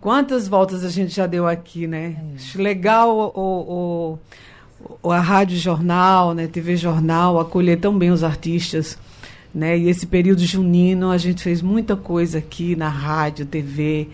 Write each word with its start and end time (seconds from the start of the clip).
quantas 0.00 0.46
voltas 0.46 0.84
a 0.84 0.90
gente 0.90 1.14
já 1.14 1.26
deu 1.26 1.46
aqui, 1.46 1.86
né? 1.86 2.16
É. 2.54 2.62
Legal 2.62 3.32
o, 3.34 4.18
o, 5.02 5.10
a 5.10 5.20
Rádio 5.20 5.56
Jornal, 5.56 6.34
né? 6.34 6.46
TV 6.46 6.76
Jornal, 6.76 7.40
acolher 7.40 7.80
tão 7.80 7.96
bem 7.98 8.10
os 8.10 8.22
artistas. 8.22 8.98
Né? 9.54 9.78
E 9.78 9.88
esse 9.88 10.06
período 10.06 10.44
junino 10.44 11.10
a 11.10 11.16
gente 11.16 11.42
fez 11.42 11.62
muita 11.62 11.96
coisa 11.96 12.38
aqui 12.38 12.76
na 12.76 12.90
rádio, 12.90 13.46
TV. 13.46 14.08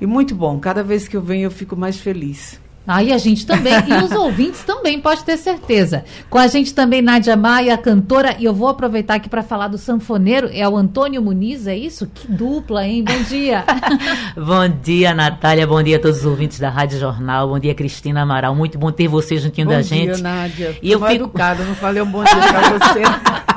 E 0.00 0.06
muito 0.06 0.34
bom. 0.34 0.58
Cada 0.58 0.82
vez 0.82 1.06
que 1.06 1.16
eu 1.16 1.22
venho 1.22 1.44
eu 1.44 1.50
fico 1.52 1.76
mais 1.76 2.00
feliz. 2.00 2.60
Aí 2.86 3.12
a 3.12 3.18
gente 3.18 3.46
também, 3.46 3.72
e 3.72 4.04
os 4.04 4.10
ouvintes 4.16 4.64
também, 4.64 5.00
pode 5.00 5.22
ter 5.24 5.36
certeza. 5.36 6.04
Com 6.28 6.38
a 6.38 6.46
gente 6.46 6.74
também 6.74 7.00
Nádia 7.00 7.36
Maia, 7.36 7.78
cantora, 7.78 8.36
e 8.38 8.44
eu 8.44 8.52
vou 8.52 8.68
aproveitar 8.68 9.14
aqui 9.14 9.28
para 9.28 9.42
falar 9.42 9.68
do 9.68 9.78
sanfoneiro, 9.78 10.50
é 10.52 10.68
o 10.68 10.76
Antônio 10.76 11.22
Muniz, 11.22 11.66
é 11.66 11.76
isso? 11.76 12.10
Que 12.12 12.30
dupla, 12.30 12.86
hein? 12.86 13.04
Bom 13.04 13.22
dia. 13.22 13.64
bom 14.36 14.68
dia, 14.82 15.14
Natália, 15.14 15.66
bom 15.66 15.82
dia 15.82 15.96
a 15.96 16.00
todos 16.00 16.18
os 16.18 16.26
ouvintes 16.26 16.58
da 16.58 16.70
Rádio 16.70 16.98
Jornal, 16.98 17.48
bom 17.48 17.58
dia, 17.58 17.74
Cristina 17.74 18.22
Amaral, 18.22 18.54
muito 18.54 18.76
bom 18.78 18.90
ter 18.90 19.06
você 19.06 19.38
juntinho 19.38 19.66
bom 19.66 19.74
da 19.74 19.80
dia, 19.80 19.88
gente. 19.88 20.20
Nádia. 20.20 20.76
E 20.82 20.90
eu 20.90 20.98
fico 20.98 21.12
educada, 21.12 21.64
não 21.64 21.74
falei 21.76 22.02
um 22.02 22.06
bom 22.06 22.24
dia 22.24 22.34
para 22.34 22.78
você. 22.78 23.51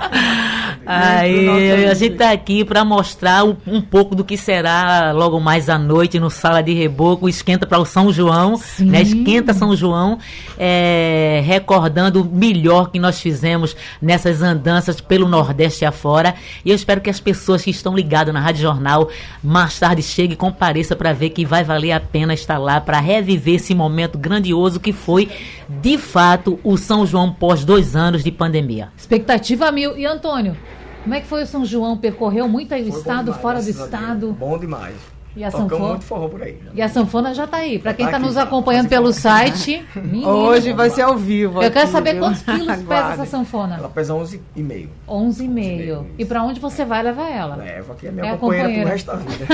Aí, 0.85 1.85
a 1.85 1.93
gente 1.95 2.13
está 2.13 2.31
aqui 2.31 2.63
para 2.63 2.85
mostrar 2.85 3.43
um, 3.43 3.55
um, 3.65 3.81
pouco 3.81 4.13
do 4.13 4.23
que 4.23 4.37
será 4.37 5.11
logo 5.13 5.39
mais 5.39 5.67
à 5.67 5.79
noite 5.79 6.19
no 6.19 6.29
Sala 6.29 6.61
de 6.61 6.73
Reboco, 6.73 7.27
esquenta 7.27 7.65
para 7.65 7.79
o 7.79 7.85
São 7.85 8.13
João, 8.13 8.55
Sim. 8.55 8.85
né? 8.85 9.01
Esquenta 9.01 9.51
São 9.53 9.75
João, 9.75 10.19
é, 10.59 11.41
recordando 11.43 12.21
o 12.21 12.25
melhor 12.25 12.91
que 12.91 12.99
nós 12.99 13.19
fizemos 13.19 13.75
nessas 13.99 14.43
andanças 14.43 15.01
pelo 15.01 15.27
Nordeste 15.27 15.85
afora. 15.85 16.35
E 16.63 16.69
eu 16.69 16.75
espero 16.75 17.01
que 17.01 17.09
as 17.09 17.19
pessoas 17.19 17.63
que 17.63 17.71
estão 17.71 17.95
ligadas 17.95 18.33
na 18.33 18.39
Rádio 18.39 18.61
Jornal 18.61 19.09
mais 19.43 19.79
tarde 19.79 20.03
cheguem 20.03 20.33
e 20.33 20.37
compareçam 20.37 20.95
para 20.95 21.13
ver 21.13 21.31
que 21.31 21.45
vai 21.45 21.63
valer 21.63 21.93
a 21.93 21.99
pena 21.99 22.33
estar 22.33 22.59
lá 22.59 22.79
para 22.79 22.99
reviver 22.99 23.55
esse 23.55 23.73
momento 23.73 24.17
grandioso 24.17 24.79
que 24.79 24.93
foi, 24.93 25.29
de 25.67 25.97
fato, 25.97 26.59
o 26.63 26.77
São 26.77 27.05
João 27.05 27.31
pós 27.31 27.65
dois 27.65 27.95
anos 27.95 28.23
de 28.23 28.31
pandemia. 28.31 28.89
Expectativa 28.95 29.71
mil. 29.71 29.94
E 29.97 30.05
Antônio? 30.05 30.55
Como 31.03 31.13
é 31.13 31.21
que 31.21 31.27
foi 31.27 31.43
o 31.43 31.45
São 31.45 31.63
João? 31.63 31.97
Percorreu 31.97 32.47
muito 32.47 32.73
aí 32.73 32.83
o 32.83 32.89
estado, 32.89 33.25
demais, 33.25 33.41
fora 33.41 33.61
do 33.61 33.69
estado? 33.69 34.31
Bom 34.33 34.57
demais. 34.57 34.95
E 35.35 35.43
a 35.43 35.51
sanfona? 35.51 35.87
muito 35.89 36.05
forró 36.05 36.29
por 36.29 36.41
aí. 36.41 36.57
E 36.73 36.81
a 36.81 36.87
sanfona 36.87 37.33
já 37.33 37.43
está 37.43 37.57
aí. 37.57 37.77
Para 37.77 37.93
quem 37.93 38.05
está 38.05 38.17
tá 38.17 38.25
nos 38.25 38.37
acompanhando 38.37 38.87
pelo 38.87 39.11
site. 39.11 39.85
Menino, 39.93 40.29
Hoje 40.29 40.71
vai 40.71 40.89
ser 40.89 41.01
ao 41.01 41.17
vivo. 41.17 41.61
Eu 41.61 41.67
aqui, 41.67 41.77
quero 41.77 41.91
saber 41.91 42.13
viu? 42.13 42.21
quantos 42.21 42.41
quilos 42.41 42.83
pesa 42.83 43.13
essa 43.13 43.25
sanfona. 43.25 43.75
Ela 43.77 43.89
pesa 43.89 44.13
11,5. 44.13 44.87
11,5. 45.07 46.05
E 46.17 46.23
para 46.25 46.41
onde 46.41 46.59
você 46.61 46.85
vai 46.85 47.03
levar 47.03 47.29
ela? 47.29 47.55
Leva, 47.57 47.93
aqui 47.93 48.07
é 48.07 48.11
minha 48.11 48.27
é 48.27 48.37
companheira, 48.37 48.69
companheira 48.69 48.81
pro 48.81 48.91
resto 48.91 49.07
da 49.07 49.15
vida. 49.17 49.45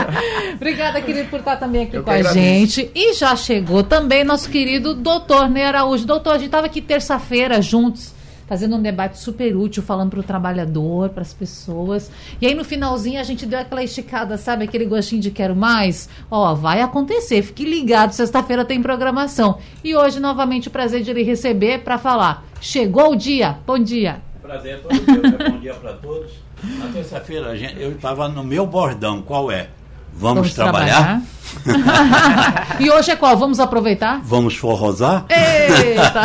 Obrigada, 0.56 1.00
querido, 1.02 1.28
por 1.28 1.40
estar 1.40 1.56
também 1.56 1.82
aqui 1.82 1.96
Eu 1.96 2.02
com 2.02 2.10
a 2.10 2.22
gente. 2.22 2.90
E 2.94 3.12
já 3.12 3.36
chegou 3.36 3.82
também 3.82 4.24
nosso 4.24 4.48
querido 4.48 4.94
doutor 4.94 5.50
Ney 5.50 5.64
Araújo. 5.64 6.06
Doutor, 6.06 6.30
a 6.30 6.38
gente 6.38 6.46
estava 6.46 6.66
aqui 6.66 6.80
terça-feira 6.80 7.60
juntos 7.60 8.15
fazendo 8.46 8.76
um 8.76 8.82
debate 8.82 9.18
super 9.18 9.54
útil, 9.56 9.82
falando 9.82 10.10
para 10.10 10.20
o 10.20 10.22
trabalhador, 10.22 11.10
para 11.10 11.22
as 11.22 11.32
pessoas. 11.34 12.10
E 12.40 12.46
aí 12.46 12.54
no 12.54 12.64
finalzinho 12.64 13.20
a 13.20 13.24
gente 13.24 13.44
deu 13.44 13.58
aquela 13.58 13.82
esticada, 13.82 14.38
sabe? 14.38 14.64
Aquele 14.64 14.84
gostinho 14.84 15.20
de 15.20 15.30
quero 15.30 15.54
mais. 15.54 16.08
Ó, 16.30 16.54
vai 16.54 16.80
acontecer, 16.80 17.42
fique 17.42 17.64
ligado, 17.64 18.12
sexta-feira 18.12 18.64
tem 18.64 18.80
programação. 18.80 19.58
E 19.82 19.94
hoje, 19.94 20.20
novamente, 20.20 20.68
o 20.68 20.70
prazer 20.70 21.02
de 21.02 21.12
lhe 21.12 21.22
receber 21.22 21.80
para 21.82 21.98
falar. 21.98 22.44
Chegou 22.60 23.12
o 23.12 23.16
dia, 23.16 23.58
bom 23.66 23.78
dia. 23.78 24.20
Prazer 24.40 24.74
é 24.74 24.76
todo 24.78 24.94
dia, 24.94 25.50
bom 25.50 25.58
dia 25.58 25.74
para 25.74 25.92
todos. 25.94 26.30
Na 26.62 26.86
terça-feira 26.86 27.54
eu 27.56 27.92
estava 27.92 28.28
no 28.28 28.42
meu 28.42 28.66
bordão, 28.66 29.22
qual 29.22 29.50
é? 29.50 29.68
Vamos, 30.12 30.36
Vamos 30.36 30.54
trabalhar? 30.54 31.22
trabalhar. 31.64 32.80
e 32.80 32.90
hoje 32.90 33.10
é 33.10 33.16
qual? 33.16 33.36
Vamos 33.36 33.60
aproveitar? 33.60 34.20
Vamos 34.24 34.56
forrosar? 34.56 35.26
Eita! 35.28 36.22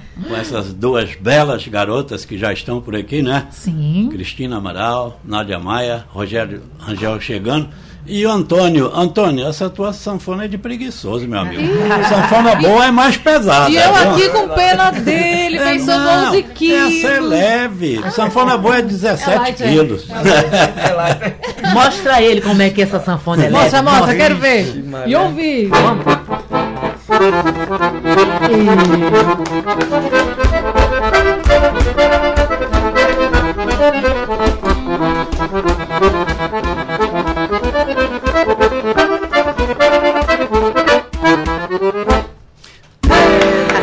com 0.30 0.36
essas 0.36 0.72
duas 0.72 1.16
belas 1.16 1.66
garotas 1.66 2.24
que 2.24 2.38
já 2.38 2.52
estão 2.52 2.80
por 2.80 2.94
aqui, 2.94 3.20
né? 3.20 3.48
Sim. 3.50 4.08
Cristina 4.12 4.58
Amaral, 4.58 5.20
Nádia 5.24 5.58
Maia, 5.58 6.04
Rogério 6.08 6.62
Rangel 6.78 7.20
chegando. 7.20 7.68
E 8.06 8.24
o 8.24 8.30
Antônio, 8.30 8.90
Antônio, 8.94 9.46
essa 9.46 9.68
tua 9.68 9.92
sanfona 9.92 10.44
é 10.44 10.48
de 10.48 10.56
preguiçoso, 10.56 11.28
meu 11.28 11.40
amigo. 11.40 11.62
A 11.92 12.02
sanfona 12.04 12.54
boa 12.56 12.86
é 12.86 12.90
mais 12.90 13.16
pesada. 13.16 13.68
E 13.70 13.76
eu 13.76 13.94
aqui 13.94 14.28
com 14.30 14.48
pena 14.48 14.90
dele, 14.90 15.58
é, 15.58 15.64
pensando 15.64 16.04
não, 16.04 16.28
11 16.30 16.42
quilos. 16.54 17.04
Essa 17.04 17.08
é 17.08 17.20
leve. 17.20 18.00
A 18.02 18.10
sanfona 18.10 18.56
boa 18.56 18.78
é 18.78 18.82
17 18.82 19.30
é 19.30 19.38
light, 19.38 19.62
quilos. 19.62 20.06
É 20.10 21.70
mostra 21.74 22.22
ele 22.22 22.40
como 22.40 22.62
é 22.62 22.70
que 22.70 22.80
essa 22.80 23.00
sanfona 23.00 23.46
é 23.46 23.50
mostra, 23.50 23.80
leve. 23.80 23.90
Mostra, 23.90 24.06
mostra, 24.06 24.16
quero 24.16 24.36
ver. 24.36 24.84
E 25.06 25.14
ouvir. 25.14 25.68
Vamos. 25.68 26.04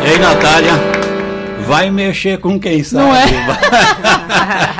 Ei, 0.04 0.18
Natália 0.18 0.87
vai 1.68 1.90
mexer 1.90 2.38
com 2.38 2.58
quem 2.58 2.82
sabe. 2.82 3.04
Não 3.04 3.14
é? 3.14 3.26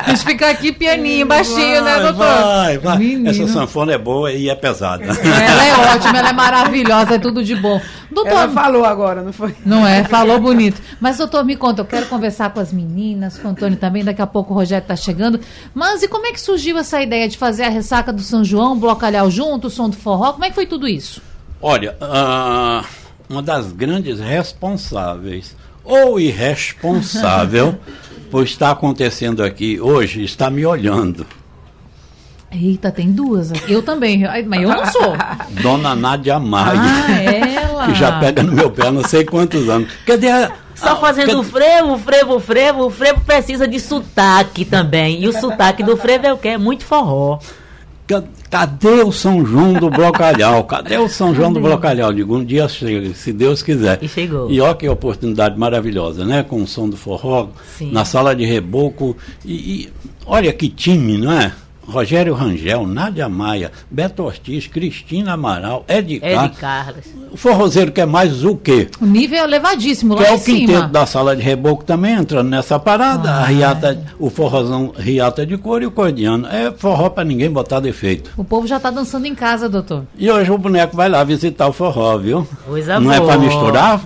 Deixa 0.07 0.25
ficar 0.25 0.49
aqui 0.49 0.71
pianinho, 0.71 1.25
baixinho, 1.25 1.83
né, 1.83 1.93
vai, 1.93 1.99
né, 1.99 2.11
doutor? 2.11 2.43
Vai, 2.43 2.77
vai. 2.79 2.97
Menino. 2.97 3.29
Essa 3.29 3.47
sanfona 3.47 3.93
é 3.93 3.97
boa 3.97 4.31
e 4.31 4.49
é 4.49 4.55
pesada. 4.55 5.03
Ela 5.05 5.65
é 5.65 5.73
ótima, 5.95 6.17
ela 6.17 6.29
é 6.29 6.33
maravilhosa, 6.33 7.15
é 7.15 7.19
tudo 7.19 7.43
de 7.43 7.55
bom. 7.55 7.79
Doutor, 8.11 8.31
ela 8.31 8.49
falou 8.49 8.83
agora, 8.83 9.21
não 9.21 9.31
foi? 9.31 9.55
Não 9.63 9.85
é? 9.85 10.03
Falou 10.03 10.39
bonito. 10.41 10.81
Mas, 10.99 11.17
doutor, 11.17 11.45
me 11.45 11.55
conta, 11.55 11.81
eu 11.81 11.85
quero 11.85 12.07
conversar 12.07 12.49
com 12.49 12.59
as 12.59 12.73
meninas, 12.73 13.37
com 13.37 13.47
o 13.47 13.51
Antônio 13.51 13.77
também, 13.77 14.03
daqui 14.03 14.21
a 14.21 14.27
pouco 14.27 14.51
o 14.51 14.55
Rogério 14.55 14.83
está 14.83 14.95
chegando. 14.95 15.39
Mas 15.73 16.01
e 16.01 16.07
como 16.07 16.25
é 16.25 16.31
que 16.31 16.41
surgiu 16.41 16.77
essa 16.77 17.01
ideia 17.01 17.29
de 17.29 17.37
fazer 17.37 17.63
a 17.63 17.69
ressaca 17.69 18.11
do 18.11 18.21
São 18.21 18.43
João, 18.43 18.77
blocalhau 18.77 19.29
junto, 19.29 19.67
o 19.67 19.69
som 19.69 19.89
do 19.89 19.95
forró? 19.95 20.33
Como 20.33 20.45
é 20.45 20.49
que 20.49 20.55
foi 20.55 20.65
tudo 20.65 20.87
isso? 20.87 21.21
Olha, 21.61 21.95
uh, 22.01 22.85
uma 23.29 23.43
das 23.43 23.71
grandes 23.71 24.19
responsáveis 24.19 25.55
ou 25.83 26.19
irresponsável 26.19 27.77
por 28.29 28.43
estar 28.43 28.71
acontecendo 28.71 29.43
aqui 29.43 29.79
hoje 29.79 30.23
está 30.23 30.49
me 30.49 30.65
olhando. 30.65 31.25
Eita, 32.51 32.91
tem 32.91 33.11
duas. 33.11 33.51
Eu 33.67 33.83
também, 33.83 34.23
mas 34.47 34.61
eu 34.61 34.69
não 34.69 34.85
sou. 34.87 35.15
Dona 35.61 35.95
Nádia 35.95 36.39
Maia. 36.39 36.81
Ah, 36.81 37.21
ela. 37.21 37.85
que 37.85 37.93
já 37.93 38.19
pega 38.19 38.41
no 38.41 38.51
meu 38.51 38.71
pé 38.71 38.87
há 38.87 38.91
não 38.91 39.03
sei 39.03 39.23
quantos 39.23 39.69
anos. 39.69 39.91
Cadê 40.05 40.29
a. 40.29 40.51
Só 40.73 40.99
fazendo 40.99 41.43
frevo, 41.43 41.97
frevo, 41.97 42.39
frevo. 42.39 42.85
O 42.85 42.89
frevo 42.89 43.21
precisa 43.21 43.67
de 43.67 43.79
sotaque 43.79 44.63
também. 44.63 45.21
E 45.21 45.27
o 45.27 45.33
sotaque 45.33 45.83
do 45.83 45.97
frevo 45.97 46.25
é 46.25 46.33
o 46.33 46.37
quê? 46.37 46.49
É 46.49 46.57
muito 46.57 46.85
forró. 46.85 47.39
Cadê 48.49 49.03
o 49.03 49.11
São 49.11 49.45
João 49.45 49.73
do 49.73 49.89
Brocalhau? 49.89 50.63
Cadê 50.63 50.97
o 50.97 51.07
São 51.07 51.35
João 51.35 51.53
do 51.53 51.59
Brocalhau? 51.59 52.11
Digo, 52.11 52.35
um 52.35 52.43
dia 52.43 52.67
chega, 52.67 53.13
se 53.13 53.31
Deus 53.31 53.61
quiser. 53.61 53.99
E 54.01 54.07
chegou. 54.07 54.49
E 54.49 54.59
olha 54.59 54.73
que 54.73 54.89
oportunidade 54.89 55.57
maravilhosa, 55.59 56.25
né? 56.25 56.41
Com 56.41 56.63
o 56.63 56.67
som 56.67 56.89
do 56.89 56.97
forró, 56.97 57.49
Sim. 57.77 57.91
na 57.91 58.03
sala 58.05 58.35
de 58.35 58.45
reboco. 58.45 59.15
E, 59.45 59.53
e 59.53 59.89
olha 60.25 60.51
que 60.51 60.67
time, 60.69 61.19
não 61.19 61.31
é? 61.31 61.53
Rogério 61.89 62.33
Rangel, 62.33 62.85
Nádia 62.87 63.27
Maia, 63.27 63.71
Beto 63.89 64.23
Ortiz, 64.23 64.67
Cristina 64.67 65.33
Amaral, 65.33 65.83
Ed, 65.87 66.21
Ed 66.23 66.49
Carlos. 66.59 67.05
O 67.31 67.37
forrozeiro 67.37 67.91
quer 67.91 68.07
mais 68.07 68.43
o 68.43 68.55
quê? 68.55 68.87
O 69.01 69.05
nível 69.05 69.39
é 69.39 69.43
elevadíssimo 69.43 70.15
lá 70.15 70.21
Que 70.23 70.27
é 70.27 70.33
em 70.33 70.35
o 70.35 70.39
quinteto 70.43 70.71
cima. 70.79 70.87
da 70.87 71.05
sala 71.05 71.35
de 71.35 71.41
reboco 71.41 71.83
também 71.83 72.13
entrando 72.15 72.49
nessa 72.49 72.79
parada. 72.79 73.29
Ah, 73.31 73.41
a 73.41 73.45
riata, 73.45 74.01
o 74.17 74.29
forrozão 74.29 74.91
riata 74.97 75.45
de 75.45 75.57
cor 75.57 75.81
e 75.81 75.85
o 75.85 75.91
cordiano. 75.91 76.47
É 76.47 76.71
forró 76.71 77.09
para 77.09 77.23
ninguém 77.23 77.49
botar 77.51 77.79
defeito. 77.79 78.31
O 78.37 78.43
povo 78.43 78.65
já 78.65 78.77
está 78.77 78.89
dançando 78.89 79.25
em 79.27 79.35
casa, 79.35 79.67
doutor. 79.69 80.05
E 80.17 80.29
hoje 80.31 80.51
o 80.51 80.57
boneco 80.57 80.95
vai 80.95 81.07
lá 81.09 81.23
visitar 81.23 81.67
o 81.67 81.73
forró, 81.73 82.17
viu? 82.17 82.47
Coisa 82.65 82.99
Não 82.99 83.11
é 83.11 83.17
boa. 83.19 83.31
para 83.33 83.39
misturar? 83.45 84.01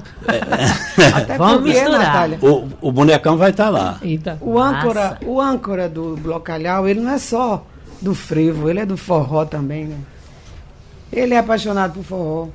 Até 1.16 1.38
Vamos 1.38 1.56
porque, 1.62 1.70
misturar. 1.74 2.00
Natália, 2.00 2.38
O, 2.42 2.68
o 2.82 2.92
bonecão 2.92 3.38
vai 3.38 3.52
estar 3.52 3.70
lá. 3.70 3.98
Eita. 4.02 4.38
o 4.42 4.60
âncora, 4.60 5.18
o 5.26 5.40
âncora 5.42 5.88
do 5.90 6.16
Blocalhau, 6.18 6.88
ele 6.88 7.00
não 7.02 7.12
é 7.12 7.18
só 7.18 7.66
do 8.04 8.14
frevo, 8.14 8.70
ele 8.70 8.82
é 8.82 8.86
do 8.86 8.98
forró 8.98 9.46
também, 9.46 9.86
né? 9.86 9.98
Ele 11.12 11.34
é 11.34 11.38
apaixonado 11.38 11.94
por 11.94 12.04
forró. 12.04 12.48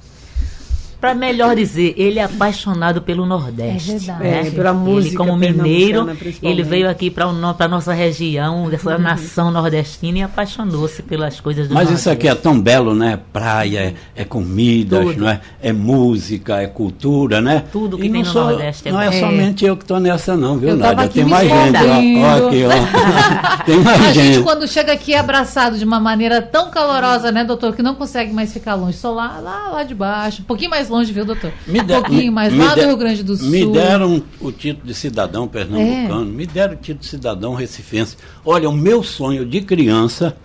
Para 1.01 1.15
melhor 1.15 1.55
dizer, 1.55 1.95
ele 1.97 2.19
é 2.19 2.25
apaixonado 2.25 3.01
pelo 3.03 3.25
Nordeste. 3.25 3.93
É 3.93 3.99
verdade. 3.99 4.23
né? 4.25 4.41
É, 4.49 4.51
pela 4.51 4.71
ele, 4.71 4.79
música 4.79 5.19
como 5.19 5.37
mineiro, 5.37 6.09
ele 6.43 6.63
veio 6.65 6.91
aqui 6.91 7.09
para 7.09 7.27
a 7.27 7.69
nossa 7.69 7.93
região, 7.93 8.69
dessa 8.69 8.99
nação 8.99 9.53
nordestina 9.53 10.19
e 10.19 10.23
apaixonou-se 10.23 11.01
pelas 11.05 11.39
coisas 11.39 11.69
do 11.69 11.75
Mas 11.75 11.85
Nordeste. 11.85 12.01
isso 12.01 12.11
aqui 12.11 12.27
é 12.27 12.35
tão 12.35 12.61
belo, 12.61 12.97
né? 12.97 13.21
Praia, 13.33 13.95
é, 14.17 14.23
é 14.23 14.25
comidas, 14.25 15.05
Tudo. 15.05 15.21
não 15.21 15.29
é? 15.29 15.41
É 15.63 15.73
música, 15.73 16.61
é 16.61 16.67
cultura, 16.67 17.41
né? 17.41 17.65
Tudo 17.71 17.97
que 17.97 18.07
E 18.07 18.11
tem 18.11 18.23
no 18.25 18.29
sou- 18.29 18.45
Nordeste 18.51 18.89
é 18.89 18.93
Não 18.93 19.01
é, 19.01 19.09
bom. 19.09 19.17
É. 19.17 19.21
somente 19.21 19.65
eu 19.65 19.77
que 19.77 19.85
estou 19.85 20.01
nessa, 20.01 20.37
não, 20.37 20.59
viu, 20.59 20.71
Eu 20.71 20.79
tava 20.81 20.95
Nádia? 20.95 21.05
aqui 21.07 21.15
Tem 21.15 21.25
me 21.25 21.31
mais 21.31 21.49
gente, 21.49 21.77
ó. 21.77 21.81
escondendo. 21.81 22.21
ó. 22.25 22.47
aqui, 22.49 22.65
ó. 22.65 23.63
Tem 23.65 23.79
mais 23.81 24.01
A 24.01 24.13
gente, 24.13 24.33
gente. 24.35 24.43
quando 24.45 24.67
chega 24.67 24.93
aqui 24.93 25.15
abraçado 25.15 25.79
de 25.79 25.85
uma 25.85 26.01
maneira 26.01 26.43
tão 26.43 26.71
calorosa, 26.71 27.31
né, 27.31 27.45
doutor, 27.45 27.75
que 27.77 27.83
não 27.83 27.95
consegue 27.95 28.33
mais 28.33 28.53
ficar 28.53 28.75
longe. 28.75 28.97
Só 28.97 29.13
lá, 29.13 29.39
lá, 29.39 29.69
lá 29.71 29.83
de 29.85 29.95
baixo. 29.95 30.43
Um 30.43 30.45
pouquinho 30.45 30.71
mais 30.71 30.88
longe, 30.89 31.13
viu, 31.13 31.25
doutor? 31.25 31.53
Me 31.67 31.81
um 31.81 31.85
de- 31.85 31.93
pouquinho 31.95 32.33
mais 32.33 32.57
lá 32.57 32.75
do 32.75 32.81
Rio 32.83 32.97
Grande 32.97 33.23
do 33.23 33.37
Sul. 33.37 33.49
Me 33.49 33.67
deram 33.67 34.23
o 34.41 34.51
título 34.53 34.87
de 34.87 34.95
cidadão 34.95 35.47
pernambucano, 35.49 36.23
É. 36.23 36.25
me 36.25 36.47
deram 36.47 36.75
o 36.75 36.77
título 36.77 37.01
de 37.01 37.07
cidadão 37.07 37.55
recifense. 37.55 38.17
Olha, 38.45 38.69
o 38.69 38.73
meu 38.73 39.03
sonho 39.03 39.45
de 39.45 39.61
criança 39.61 40.37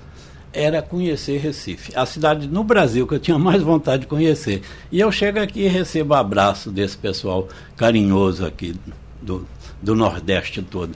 era 0.51 0.81
conhecer 0.83 1.39
Recife, 1.39 1.91
a 1.95 2.05
cidade 2.05 2.47
no 2.47 2.63
Brasil 2.63 3.07
que 3.07 3.15
eu 3.15 3.19
tinha 3.19 3.39
mais 3.39 3.63
vontade 3.63 4.01
de 4.01 4.07
conhecer. 4.07 4.61
E 4.91 4.99
eu 4.99 5.11
chego 5.11 5.39
aqui 5.39 5.61
e 5.61 5.67
recebo 5.67 6.13
abraço 6.13 6.69
desse 6.69 6.95
pessoal 6.95 7.47
carinhoso 7.75 8.45
aqui 8.45 8.75
do, 9.21 9.47
do 9.81 9.95
Nordeste 9.95 10.61
todo. 10.61 10.91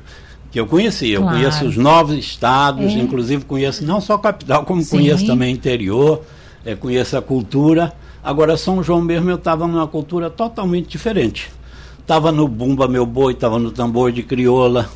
Que 0.51 0.59
eu 0.59 0.67
conheci, 0.67 1.09
eu 1.09 1.21
Claro. 1.23 1.37
conheço 1.37 1.65
os 1.65 1.75
nove 1.75 2.17
estados, 2.19 2.85
É. 2.93 2.99
inclusive 2.99 3.43
conheço 3.45 3.83
não 3.83 3.99
só 3.99 4.13
a 4.13 4.19
capital, 4.19 4.63
como 4.63 4.81
Sim. 4.83 4.97
conheço 4.97 5.25
também 5.25 5.51
o 5.53 5.55
interior, 5.55 6.23
eh, 6.63 6.75
conheço 6.75 7.17
a 7.17 7.21
cultura. 7.21 7.93
Agora, 8.27 8.57
São 8.57 8.83
João 8.83 9.01
mesmo, 9.01 9.29
eu 9.29 9.37
estava 9.37 9.65
numa 9.65 9.87
cultura 9.87 10.29
totalmente 10.29 10.89
diferente. 10.89 11.49
Estava 11.97 12.29
no 12.29 12.45
bumba 12.45 12.85
meu 12.85 13.05
boi, 13.05 13.31
estava 13.31 13.57
no 13.57 13.71
tambor 13.71 14.11
de 14.11 14.21
crioula 14.21 14.89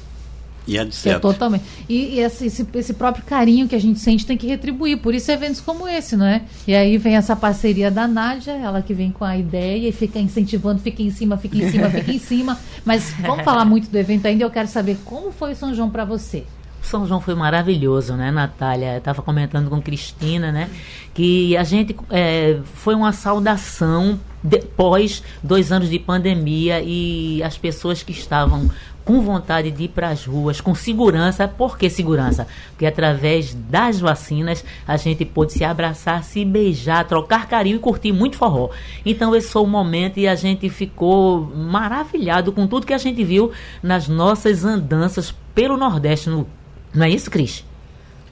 e 0.68 0.74
Que 0.74 0.78
é 0.78 0.82
etc. 0.82 1.22
totalmente. 1.22 1.64
E, 1.88 2.16
e 2.16 2.20
esse, 2.20 2.48
esse, 2.48 2.68
esse 2.74 2.94
próprio 2.94 3.24
carinho 3.24 3.70
que 3.70 3.76
a 3.76 3.80
gente 3.80 4.02
sente 4.02 4.26
tem 4.26 4.36
que 4.36 4.46
retribuir. 4.48 4.98
Por 4.98 5.16
isso 5.16 5.32
eventos 5.32 5.62
como 5.62 5.88
esse, 5.88 6.18
não 6.18 6.26
é? 6.26 6.42
E 6.68 6.76
aí 6.76 6.98
vem 6.98 7.16
essa 7.16 7.34
parceria 7.34 7.90
da 7.90 8.06
Nádia, 8.06 8.52
ela 8.52 8.82
que 8.82 8.94
vem 8.94 9.14
com 9.14 9.24
a 9.24 9.38
ideia 9.38 9.88
e 9.88 9.94
fica 9.94 10.20
incentivando, 10.20 10.82
fica 10.82 11.02
em 11.02 11.10
cima, 11.10 11.38
fica 11.38 11.56
em 11.56 11.72
cima, 11.72 11.90
fica 11.90 12.12
em 12.12 12.20
cima. 12.20 12.60
Mas 12.84 13.14
vamos 13.22 13.46
falar 13.46 13.64
muito 13.64 13.90
do 13.90 13.98
evento 13.98 14.26
ainda. 14.26 14.44
Eu 14.44 14.52
quero 14.52 14.68
saber 14.68 14.98
como 15.06 15.32
foi 15.32 15.54
o 15.54 15.56
São 15.56 15.74
João 15.74 15.90
para 15.90 16.04
você. 16.04 16.44
São 16.82 17.06
João 17.06 17.22
foi 17.22 17.36
maravilhoso, 17.36 18.14
né, 18.16 18.32
Natália? 18.32 18.94
Eu 18.94 18.98
estava 18.98 19.22
comentando 19.22 19.70
com 19.70 19.82
Cristina, 19.82 20.52
né? 20.52 20.70
Que 21.14 21.56
a 21.56 21.64
gente 21.64 21.96
é, 22.10 22.60
foi 22.76 22.96
uma 22.96 23.12
saudação 23.14 24.20
depois 24.44 25.24
dois 25.44 25.72
anos 25.72 25.90
de 25.90 26.00
pandemia 26.00 26.82
e 26.82 27.42
as 27.44 27.58
pessoas 27.58 28.02
que 28.02 28.12
estavam 28.12 28.70
com 29.04 29.22
vontade 29.22 29.72
de 29.72 29.84
ir 29.84 29.88
para 29.90 30.10
as 30.10 30.26
ruas, 30.26 30.62
com 30.62 30.76
segurança. 30.76 31.48
Por 31.48 31.78
que 31.78 31.90
segurança? 31.90 32.48
Porque 32.72 32.86
através 32.86 33.54
das 33.54 34.00
vacinas 34.00 34.64
a 34.88 34.98
gente 34.98 35.26
pôde 35.26 35.54
se 35.54 35.64
abraçar, 35.64 36.24
se 36.24 36.46
beijar, 36.46 37.06
trocar 37.06 37.48
carinho 37.48 37.78
e 37.78 37.80
curtir 37.80 38.12
muito 38.12 38.38
forró. 38.38 38.70
Então 39.06 39.36
esse 39.36 39.50
foi 39.50 39.62
o 39.64 39.68
momento 39.68 40.20
e 40.20 40.28
a 40.28 40.36
gente 40.36 40.70
ficou 40.70 41.42
maravilhado 41.56 42.52
com 42.52 42.68
tudo 42.68 42.86
que 42.86 42.94
a 42.94 42.98
gente 42.98 43.24
viu 43.24 43.52
nas 43.82 44.08
nossas 44.08 44.64
andanças 44.64 45.34
pelo 45.54 45.78
Nordeste. 45.78 46.30
No, 46.30 46.48
não 46.94 47.06
é 47.06 47.10
isso, 47.10 47.30
Cris? 47.32 47.64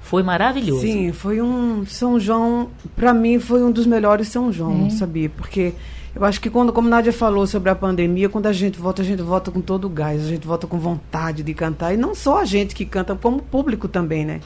Foi 0.02 0.24
maravilhoso. 0.24 0.82
Sim, 0.82 1.12
foi 1.12 1.40
um 1.42 1.86
São 1.86 2.20
João, 2.20 2.70
para 2.96 3.14
mim 3.14 3.38
foi 3.40 3.64
um 3.64 3.72
dos 3.72 3.86
melhores 3.86 4.28
São 4.30 4.52
João, 4.52 4.88
É. 4.88 4.90
sabia? 4.90 5.30
Porque 5.30 5.74
eu 6.16 6.26
acho 6.26 6.42
que 6.42 6.50
quando, 6.50 6.74
como 6.74 6.90
Nádia 6.90 7.14
falou 7.14 7.46
sobre 7.46 7.70
a 7.70 7.76
pandemia, 7.76 8.28
quando 8.28 8.48
a 8.48 8.54
gente 8.54 8.80
volta, 8.80 9.04
a 9.04 9.06
gente 9.06 9.22
volta 9.22 9.52
com 9.52 9.62
todo 9.62 9.86
o 9.86 9.90
gás, 9.90 10.24
a 10.26 10.28
gente 10.28 10.48
volta 10.48 10.66
com 10.66 10.80
vontade 10.80 11.44
de 11.44 11.54
cantar. 11.54 11.94
E 11.94 11.98
não 11.98 12.16
só 12.16 12.40
a 12.40 12.46
gente 12.46 12.74
que 12.74 12.86
canta, 12.86 13.14
como 13.16 13.38
o 13.38 13.42
público 13.44 13.88
também, 13.88 14.26
né? 14.26 14.42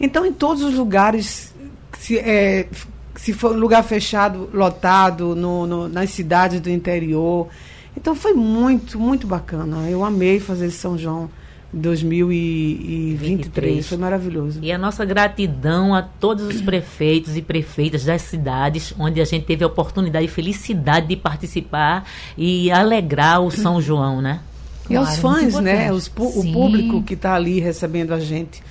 Então, 0.00 0.24
em 0.24 0.32
todos 0.32 0.62
os 0.62 0.74
lugares, 0.74 1.52
se, 1.98 2.16
é, 2.18 2.68
se 3.16 3.32
for 3.32 3.56
lugar 3.56 3.82
fechado, 3.82 4.48
lotado, 4.54 5.34
no, 5.34 5.66
no- 5.66 5.88
nas 5.88 6.10
cidades 6.10 6.60
do 6.60 6.70
interior. 6.70 7.48
Então, 7.96 8.14
foi 8.14 8.32
muito, 8.34 8.98
muito 9.00 9.26
bacana. 9.26 9.88
Eu 9.90 10.04
amei 10.04 10.38
fazer 10.38 10.66
esse 10.66 10.76
São 10.78 10.96
João 10.96 11.28
2023. 11.72 13.20
23. 13.20 13.88
Foi 13.88 13.98
maravilhoso. 13.98 14.60
E 14.62 14.70
a 14.70 14.78
nossa 14.78 15.04
gratidão 15.04 15.94
a 15.94 16.02
todos 16.02 16.44
os 16.46 16.60
prefeitos 16.60 17.36
e 17.36 17.42
prefeitas 17.42 18.04
das 18.04 18.22
cidades 18.22 18.94
onde 18.98 19.20
a 19.20 19.24
gente 19.24 19.46
teve 19.46 19.64
a 19.64 19.66
oportunidade 19.66 20.26
e 20.26 20.28
felicidade 20.28 21.06
de 21.06 21.16
participar 21.16 22.06
e 22.36 22.70
alegrar 22.70 23.40
o 23.40 23.50
São 23.50 23.80
João, 23.80 24.20
né? 24.20 24.40
E 24.90 24.96
aos 24.96 25.16
Claro, 25.16 25.38
muito 25.38 25.52
fãs, 25.52 25.62
né? 25.62 25.92
Os 25.92 26.10
o 26.16 26.42
Sim. 26.42 26.52
público 26.52 27.02
que 27.02 27.14
está 27.14 27.34
ali 27.34 27.60
recebendo 27.60 28.12
a 28.12 28.20
gente 28.20 28.62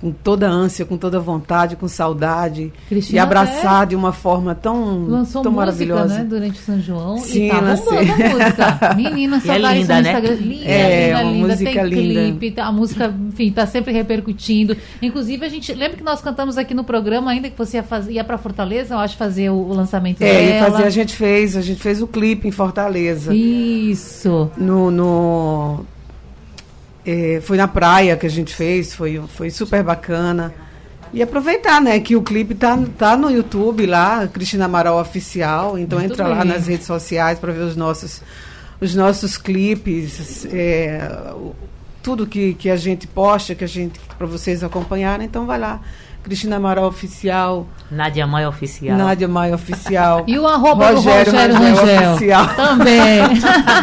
com 0.00 0.10
toda 0.10 0.48
ânsia, 0.48 0.84
com 0.86 0.96
toda 0.96 1.20
vontade, 1.20 1.76
com 1.76 1.86
saudade. 1.86 2.72
Cristina 2.88 3.16
e 3.16 3.20
abraçar 3.20 3.86
de 3.86 3.94
uma 3.94 4.12
forma 4.12 4.54
tão, 4.54 5.04
Lançou 5.04 5.42
tão 5.42 5.52
música, 5.52 5.66
maravilhosa. 5.66 6.18
né, 6.18 6.24
durante 6.24 6.58
o 6.58 6.62
São 6.62 6.80
João. 6.80 7.18
Sim, 7.18 7.46
e 7.46 7.50
tá 7.50 7.60
música. 7.60 8.94
Menina, 8.96 9.40
só 9.40 9.52
é 9.54 9.60
dá 9.60 9.72
isso 9.76 9.80
linda, 9.82 9.94
no 9.96 10.02
né? 10.02 10.08
Instagram. 10.12 10.34
Linda, 10.40 10.64
É, 10.64 11.06
linda, 11.08 11.20
uma 11.22 11.30
linda. 11.32 11.48
música 11.48 11.70
Tem 11.72 11.84
linda. 11.84 12.20
clipe, 12.22 12.50
tá- 12.52 12.64
a 12.66 12.72
música, 12.72 13.14
enfim, 13.28 13.50
tá 13.50 13.66
sempre 13.66 13.92
repercutindo. 13.92 14.76
Inclusive, 15.02 15.44
a 15.44 15.48
gente. 15.48 15.72
Lembra 15.74 15.96
que 15.98 16.02
nós 16.04 16.20
cantamos 16.20 16.56
aqui 16.56 16.72
no 16.72 16.84
programa, 16.84 17.30
ainda 17.30 17.50
que 17.50 17.58
você 17.58 17.76
ia, 17.76 17.82
fazer, 17.82 18.12
ia 18.12 18.24
pra 18.24 18.38
Fortaleza, 18.38 18.94
eu 18.94 18.98
acho, 18.98 19.16
fazer 19.16 19.50
o, 19.50 19.54
o 19.54 19.74
lançamento 19.74 20.22
É, 20.22 20.44
e 20.44 20.52
dela. 20.52 20.70
fazer, 20.70 20.84
a 20.84 20.90
gente 20.90 21.14
fez, 21.14 21.56
a 21.56 21.60
gente 21.60 21.80
fez 21.80 22.00
o 22.00 22.06
clipe 22.06 22.48
em 22.48 22.50
Fortaleza. 22.50 23.34
Isso. 23.34 24.50
No, 24.56 24.90
no- 24.90 25.84
é, 27.04 27.40
foi 27.42 27.56
na 27.56 27.68
praia 27.68 28.16
que 28.16 28.26
a 28.26 28.30
gente 28.30 28.54
fez, 28.54 28.94
foi, 28.94 29.22
foi 29.36 29.50
super 29.50 29.82
bacana. 29.82 30.52
E 31.12 31.22
aproveitar, 31.22 31.80
né, 31.80 31.98
que 31.98 32.14
o 32.14 32.22
clipe 32.22 32.54
tá, 32.54 32.78
tá 32.96 33.16
no 33.16 33.30
YouTube 33.30 33.84
lá, 33.84 34.28
Cristina 34.28 34.66
Amaral 34.66 35.00
Oficial. 35.00 35.78
Então 35.78 35.98
Muito 35.98 36.12
entra 36.12 36.28
lá 36.28 36.44
bem. 36.44 36.52
nas 36.52 36.66
redes 36.66 36.86
sociais 36.86 37.38
para 37.38 37.52
ver 37.52 37.62
os 37.62 37.74
nossos, 37.74 38.22
os 38.80 38.94
nossos 38.94 39.36
clipes, 39.36 40.46
é, 40.46 41.10
tudo 42.00 42.26
que, 42.26 42.54
que 42.54 42.70
a 42.70 42.76
gente 42.76 43.08
posta, 43.08 43.54
que 43.54 43.64
a 43.64 43.68
gente 43.68 43.98
para 44.16 44.26
vocês 44.26 44.62
acompanharem. 44.62 45.26
Então 45.26 45.46
vai 45.46 45.58
lá, 45.58 45.80
Cristina 46.22 46.56
Amaral 46.56 46.86
Oficial, 46.86 47.66
Nádia 47.90 48.26
Maia 48.26 48.48
Oficial. 48.48 48.96
Nádia 48.96 49.26
Maia 49.26 49.54
Oficial. 49.54 50.24
E 50.30 50.38
o 50.38 50.46
arroba 50.46 50.90
Rogério 50.90 51.32
do 51.32 51.36
Rogério 51.36 51.54
Rangel. 51.56 52.12
Oficial. 52.14 52.46
Também. 52.54 53.20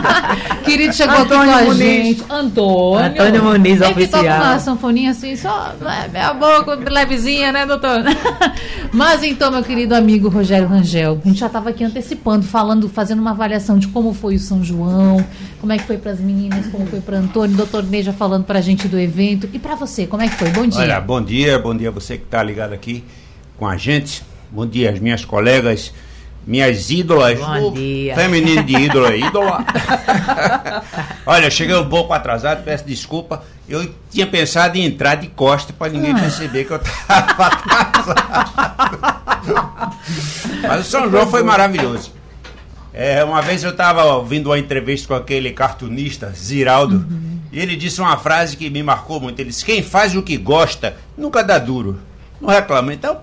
Querido 0.63 0.93
chegou 0.93 1.17
Antônio 1.17 1.53
aqui 1.53 1.65
com 1.65 1.71
a 1.71 1.73
Muniz. 1.73 2.05
gente. 2.17 2.23
Antônio. 2.29 3.05
Antônio 3.05 3.43
Muniz 3.43 3.79
Tem 3.79 3.93
que 3.93 4.05
tocar 4.07 4.19
Oficial. 4.19 4.43
uma 4.43 4.59
sanfoninha 4.59 5.11
assim, 5.11 5.35
só 5.35 5.73
né, 5.81 6.09
meia 6.11 6.33
boca, 6.33 6.75
levezinha, 6.89 7.51
né, 7.51 7.65
doutor? 7.65 8.03
Mas 8.93 9.23
então, 9.23 9.51
meu 9.51 9.63
querido 9.63 9.95
amigo 9.95 10.29
Rogério 10.29 10.67
Rangel, 10.67 11.19
a 11.23 11.27
gente 11.27 11.39
já 11.39 11.47
estava 11.47 11.69
aqui 11.69 11.83
antecipando, 11.83 12.45
falando, 12.45 12.87
fazendo 12.87 13.19
uma 13.19 13.31
avaliação 13.31 13.77
de 13.77 13.87
como 13.87 14.13
foi 14.13 14.35
o 14.35 14.39
São 14.39 14.63
João, 14.63 15.23
como 15.59 15.73
é 15.73 15.77
que 15.77 15.83
foi 15.83 15.97
para 15.97 16.11
as 16.11 16.19
meninas, 16.19 16.67
como 16.67 16.85
foi 16.87 17.01
para 17.01 17.17
Antônio, 17.17 17.55
doutor 17.57 17.83
Neja 17.83 18.13
falando 18.13 18.45
para 18.45 18.59
a 18.59 18.61
gente 18.61 18.87
do 18.87 18.99
evento. 18.99 19.49
E 19.53 19.59
para 19.59 19.75
você, 19.75 20.05
como 20.05 20.21
é 20.23 20.27
que 20.27 20.35
foi? 20.35 20.49
Bom 20.49 20.67
dia. 20.67 20.81
Olha, 20.81 20.99
bom 21.01 21.21
dia, 21.21 21.59
bom 21.59 21.75
dia 21.75 21.89
a 21.89 21.91
você 21.91 22.17
que 22.17 22.25
está 22.27 22.43
ligado 22.43 22.73
aqui 22.73 23.03
com 23.57 23.65
a 23.65 23.75
gente. 23.77 24.23
Bom 24.51 24.65
dia, 24.65 24.91
as 24.91 24.99
minhas 24.99 25.25
colegas, 25.25 25.91
minhas 26.45 26.89
ídolas. 26.89 27.39
Bom 27.39 27.73
dia. 27.73 28.15
Feminino 28.15 28.63
de 28.63 28.75
ídola, 28.77 29.15
ídola. 29.17 29.65
Olha, 31.25 31.49
cheguei 31.49 31.75
um 31.75 31.89
pouco 31.89 32.13
atrasado, 32.13 32.63
peço 32.63 32.85
desculpa. 32.85 33.43
Eu 33.67 33.93
tinha 34.09 34.25
pensado 34.25 34.77
em 34.77 34.85
entrar 34.85 35.15
de 35.15 35.27
costa 35.27 35.73
para 35.73 35.91
ninguém 35.91 36.11
Ah. 36.11 36.19
perceber 36.19 36.63
que 36.65 36.71
eu 36.71 36.77
estava 36.77 37.47
atrasado. 37.47 39.27
Mas 40.61 40.87
o 40.87 40.89
São 40.89 41.09
João 41.09 41.27
foi 41.27 41.43
maravilhoso. 41.43 42.11
É, 42.93 43.23
uma 43.23 43.41
vez 43.41 43.63
eu 43.63 43.71
estava 43.71 44.03
ouvindo 44.05 44.47
uma 44.47 44.57
entrevista 44.57 45.07
com 45.09 45.13
aquele 45.13 45.51
cartunista, 45.51 46.31
Ziraldo, 46.35 47.05
e 47.51 47.59
ele 47.59 47.75
disse 47.75 48.01
uma 48.01 48.17
frase 48.17 48.57
que 48.57 48.69
me 48.69 48.81
marcou 48.81 49.19
muito. 49.21 49.39
Ele 49.39 49.49
disse: 49.49 49.63
Quem 49.65 49.83
faz 49.83 50.15
o 50.15 50.23
que 50.23 50.35
gosta 50.37 50.95
nunca 51.17 51.43
dá 51.43 51.59
duro, 51.59 51.99
não 52.41 52.49
reclama. 52.49 52.93
Então, 52.93 53.17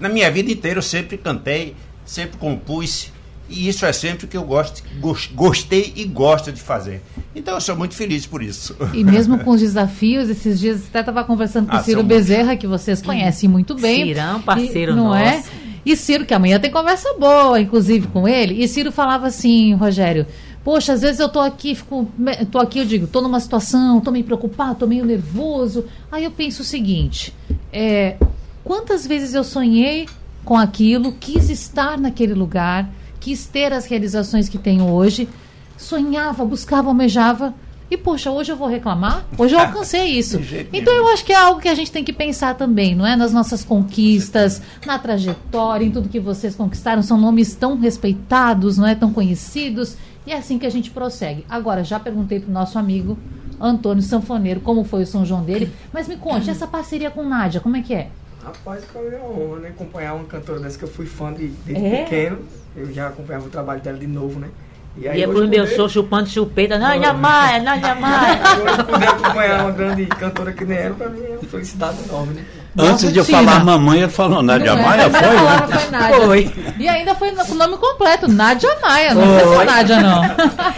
na 0.00 0.08
minha 0.08 0.30
vida 0.30 0.50
inteira 0.50 0.78
eu 0.78 0.82
sempre 0.82 1.16
cantei, 1.16 1.74
sempre 2.04 2.36
compus, 2.38 3.10
e 3.48 3.68
isso 3.68 3.84
é 3.84 3.92
sempre 3.92 4.24
o 4.24 4.28
que 4.28 4.36
eu 4.36 4.44
gosto, 4.44 4.82
gos- 5.00 5.26
gostei 5.34 5.92
e 5.94 6.04
gosto 6.04 6.50
de 6.50 6.60
fazer. 6.60 7.02
Então 7.36 7.54
eu 7.54 7.60
sou 7.60 7.76
muito 7.76 7.94
feliz 7.94 8.24
por 8.26 8.42
isso. 8.42 8.74
E 8.94 9.04
mesmo 9.04 9.38
com 9.40 9.50
os 9.50 9.60
desafios, 9.60 10.28
esses 10.30 10.58
dias 10.58 10.82
até 10.88 11.00
estava 11.00 11.22
conversando 11.24 11.68
com 11.68 11.76
Ah, 11.76 11.80
o 11.80 11.84
Ciro 11.84 12.02
Bezerra, 12.02 12.56
que 12.56 12.66
vocês 12.66 13.02
conhecem 13.02 13.48
muito 13.48 13.74
bem. 13.74 14.06
Cirão, 14.06 14.40
parceiro 14.40 14.92
e, 14.92 14.96
não 14.96 15.14
é? 15.14 15.36
nosso. 15.36 15.50
E 15.84 15.96
Ciro, 15.96 16.24
que 16.24 16.32
amanhã 16.32 16.60
tem 16.60 16.70
conversa 16.70 17.12
boa, 17.18 17.60
inclusive, 17.60 18.06
com 18.06 18.26
ele. 18.28 18.62
E 18.62 18.68
Ciro 18.68 18.92
falava 18.92 19.26
assim, 19.26 19.74
Rogério, 19.74 20.24
poxa, 20.64 20.92
às 20.92 21.02
vezes 21.02 21.18
eu 21.20 21.28
tô 21.28 21.40
aqui, 21.40 21.74
fico, 21.74 22.08
tô 22.50 22.58
aqui, 22.60 22.78
eu 22.78 22.84
digo, 22.86 23.06
tô 23.08 23.20
numa 23.20 23.40
situação, 23.40 24.00
tô 24.00 24.10
meio 24.12 24.24
preocupado, 24.24 24.76
tô 24.76 24.86
meio 24.86 25.04
nervoso. 25.04 25.84
Aí 26.10 26.22
eu 26.24 26.30
penso 26.30 26.62
o 26.62 26.64
seguinte, 26.64 27.34
é, 27.72 28.16
quantas 28.64 29.06
vezes 29.06 29.34
eu 29.34 29.44
sonhei 29.44 30.08
com 30.44 30.56
aquilo, 30.56 31.12
quis 31.12 31.50
estar 31.50 31.98
naquele 31.98 32.34
lugar, 32.34 32.88
quis 33.20 33.46
ter 33.46 33.72
as 33.72 33.86
realizações 33.86 34.48
que 34.48 34.58
tenho 34.58 34.88
hoje, 34.88 35.28
sonhava, 35.76 36.44
buscava, 36.44 36.88
almejava. 36.88 37.54
E, 37.90 37.96
poxa, 37.96 38.30
hoje 38.30 38.50
eu 38.50 38.56
vou 38.56 38.68
reclamar? 38.68 39.26
Hoje 39.36 39.54
eu 39.54 39.60
alcancei 39.60 40.06
isso. 40.06 40.40
Então 40.72 40.94
eu 40.94 41.08
acho 41.08 41.24
que 41.24 41.32
é 41.32 41.36
algo 41.36 41.60
que 41.60 41.68
a 41.68 41.74
gente 41.74 41.92
tem 41.92 42.02
que 42.02 42.12
pensar 42.12 42.54
também, 42.54 42.94
não 42.94 43.06
é? 43.06 43.14
Nas 43.14 43.32
nossas 43.34 43.62
conquistas, 43.62 44.62
na 44.86 44.98
trajetória, 44.98 45.84
em 45.84 45.90
tudo 45.90 46.08
que 46.08 46.18
vocês 46.18 46.54
conquistaram. 46.54 47.02
São 47.02 47.18
nomes 47.18 47.54
tão 47.54 47.78
respeitados, 47.78 48.78
não 48.78 48.86
é? 48.86 48.94
Tão 48.94 49.12
conhecidos. 49.12 49.96
E 50.26 50.32
é 50.32 50.38
assim 50.38 50.58
que 50.58 50.64
a 50.64 50.70
gente 50.70 50.90
prossegue. 50.90 51.44
Agora, 51.50 51.84
já 51.84 52.00
perguntei 52.00 52.40
pro 52.40 52.50
nosso 52.50 52.78
amigo 52.78 53.18
Antônio 53.60 54.02
Sanfoneiro 54.02 54.60
como 54.60 54.84
foi 54.84 55.02
o 55.02 55.06
São 55.06 55.26
João 55.26 55.44
dele. 55.44 55.70
Mas 55.92 56.08
me 56.08 56.16
conte, 56.16 56.48
essa 56.48 56.66
parceria 56.66 57.10
com 57.10 57.22
Nádia, 57.22 57.60
como 57.60 57.76
é 57.76 57.82
que 57.82 57.92
é? 57.92 58.08
Rapaz, 58.44 58.82
foi 58.92 59.08
uma 59.14 59.24
honra, 59.28 59.60
né? 59.60 59.68
Acompanhar 59.68 60.14
uma 60.14 60.24
cantora 60.24 60.58
dessa 60.60 60.76
que 60.78 60.84
eu 60.84 60.88
fui 60.88 61.06
fã 61.06 61.32
de, 61.32 61.48
desde 61.64 61.84
É? 61.86 62.02
pequeno. 62.04 62.38
Eu 62.76 62.92
já 62.92 63.08
acompanhava 63.08 63.46
o 63.46 63.50
trabalho 63.50 63.80
dela 63.80 63.98
de 63.98 64.06
novo, 64.06 64.40
né? 64.40 64.48
E 64.96 65.02
Ia 65.04 65.12
hoje 65.12 65.22
pro 65.26 65.48
meu 65.48 65.62
poder- 65.62 65.74
show 65.76 65.88
chupando 65.88 66.28
chupeta. 66.28 66.78
Nádia 66.78 67.12
Maia, 67.14 67.62
Nádia 67.62 67.94
Maia. 67.94 68.40
Hoje 68.62 68.84
poder 68.84 69.08
acompanhar 69.08 69.60
uma 69.62 69.70
grande 69.70 70.06
cantora 70.06 70.52
que 70.52 70.64
nem 70.64 70.76
ela, 70.78 70.94
pra 70.94 71.08
mim 71.08 71.22
é 71.24 71.30
uma 71.30 71.48
felicidade 71.48 71.96
enorme, 72.06 72.34
né? 72.34 72.44
Antes 72.78 73.12
de 73.12 73.18
eu 73.18 73.24
falar 73.24 73.64
mamãe, 73.64 74.00
ele 74.00 74.10
falou 74.10 74.42
Nádia 74.42 74.74
Não 74.74 74.82
é? 74.82 74.86
Maia, 74.86 75.10
foi? 75.10 75.20
né? 75.20 75.34
palavra 75.34 75.78
foi 75.78 75.90
Nádia. 75.90 76.20
Foi. 76.26 76.52
E 76.78 76.88
ainda 76.88 77.14
foi 77.14 77.30
com 77.32 77.52
o 77.52 77.54
nome 77.54 77.76
completo, 77.78 78.28
Nádia 78.28 78.70
Maia. 78.82 79.14
Não 79.14 79.38
foi 79.38 79.56
só 79.56 79.64
Nádia, 79.64 80.00
não. 80.00 80.22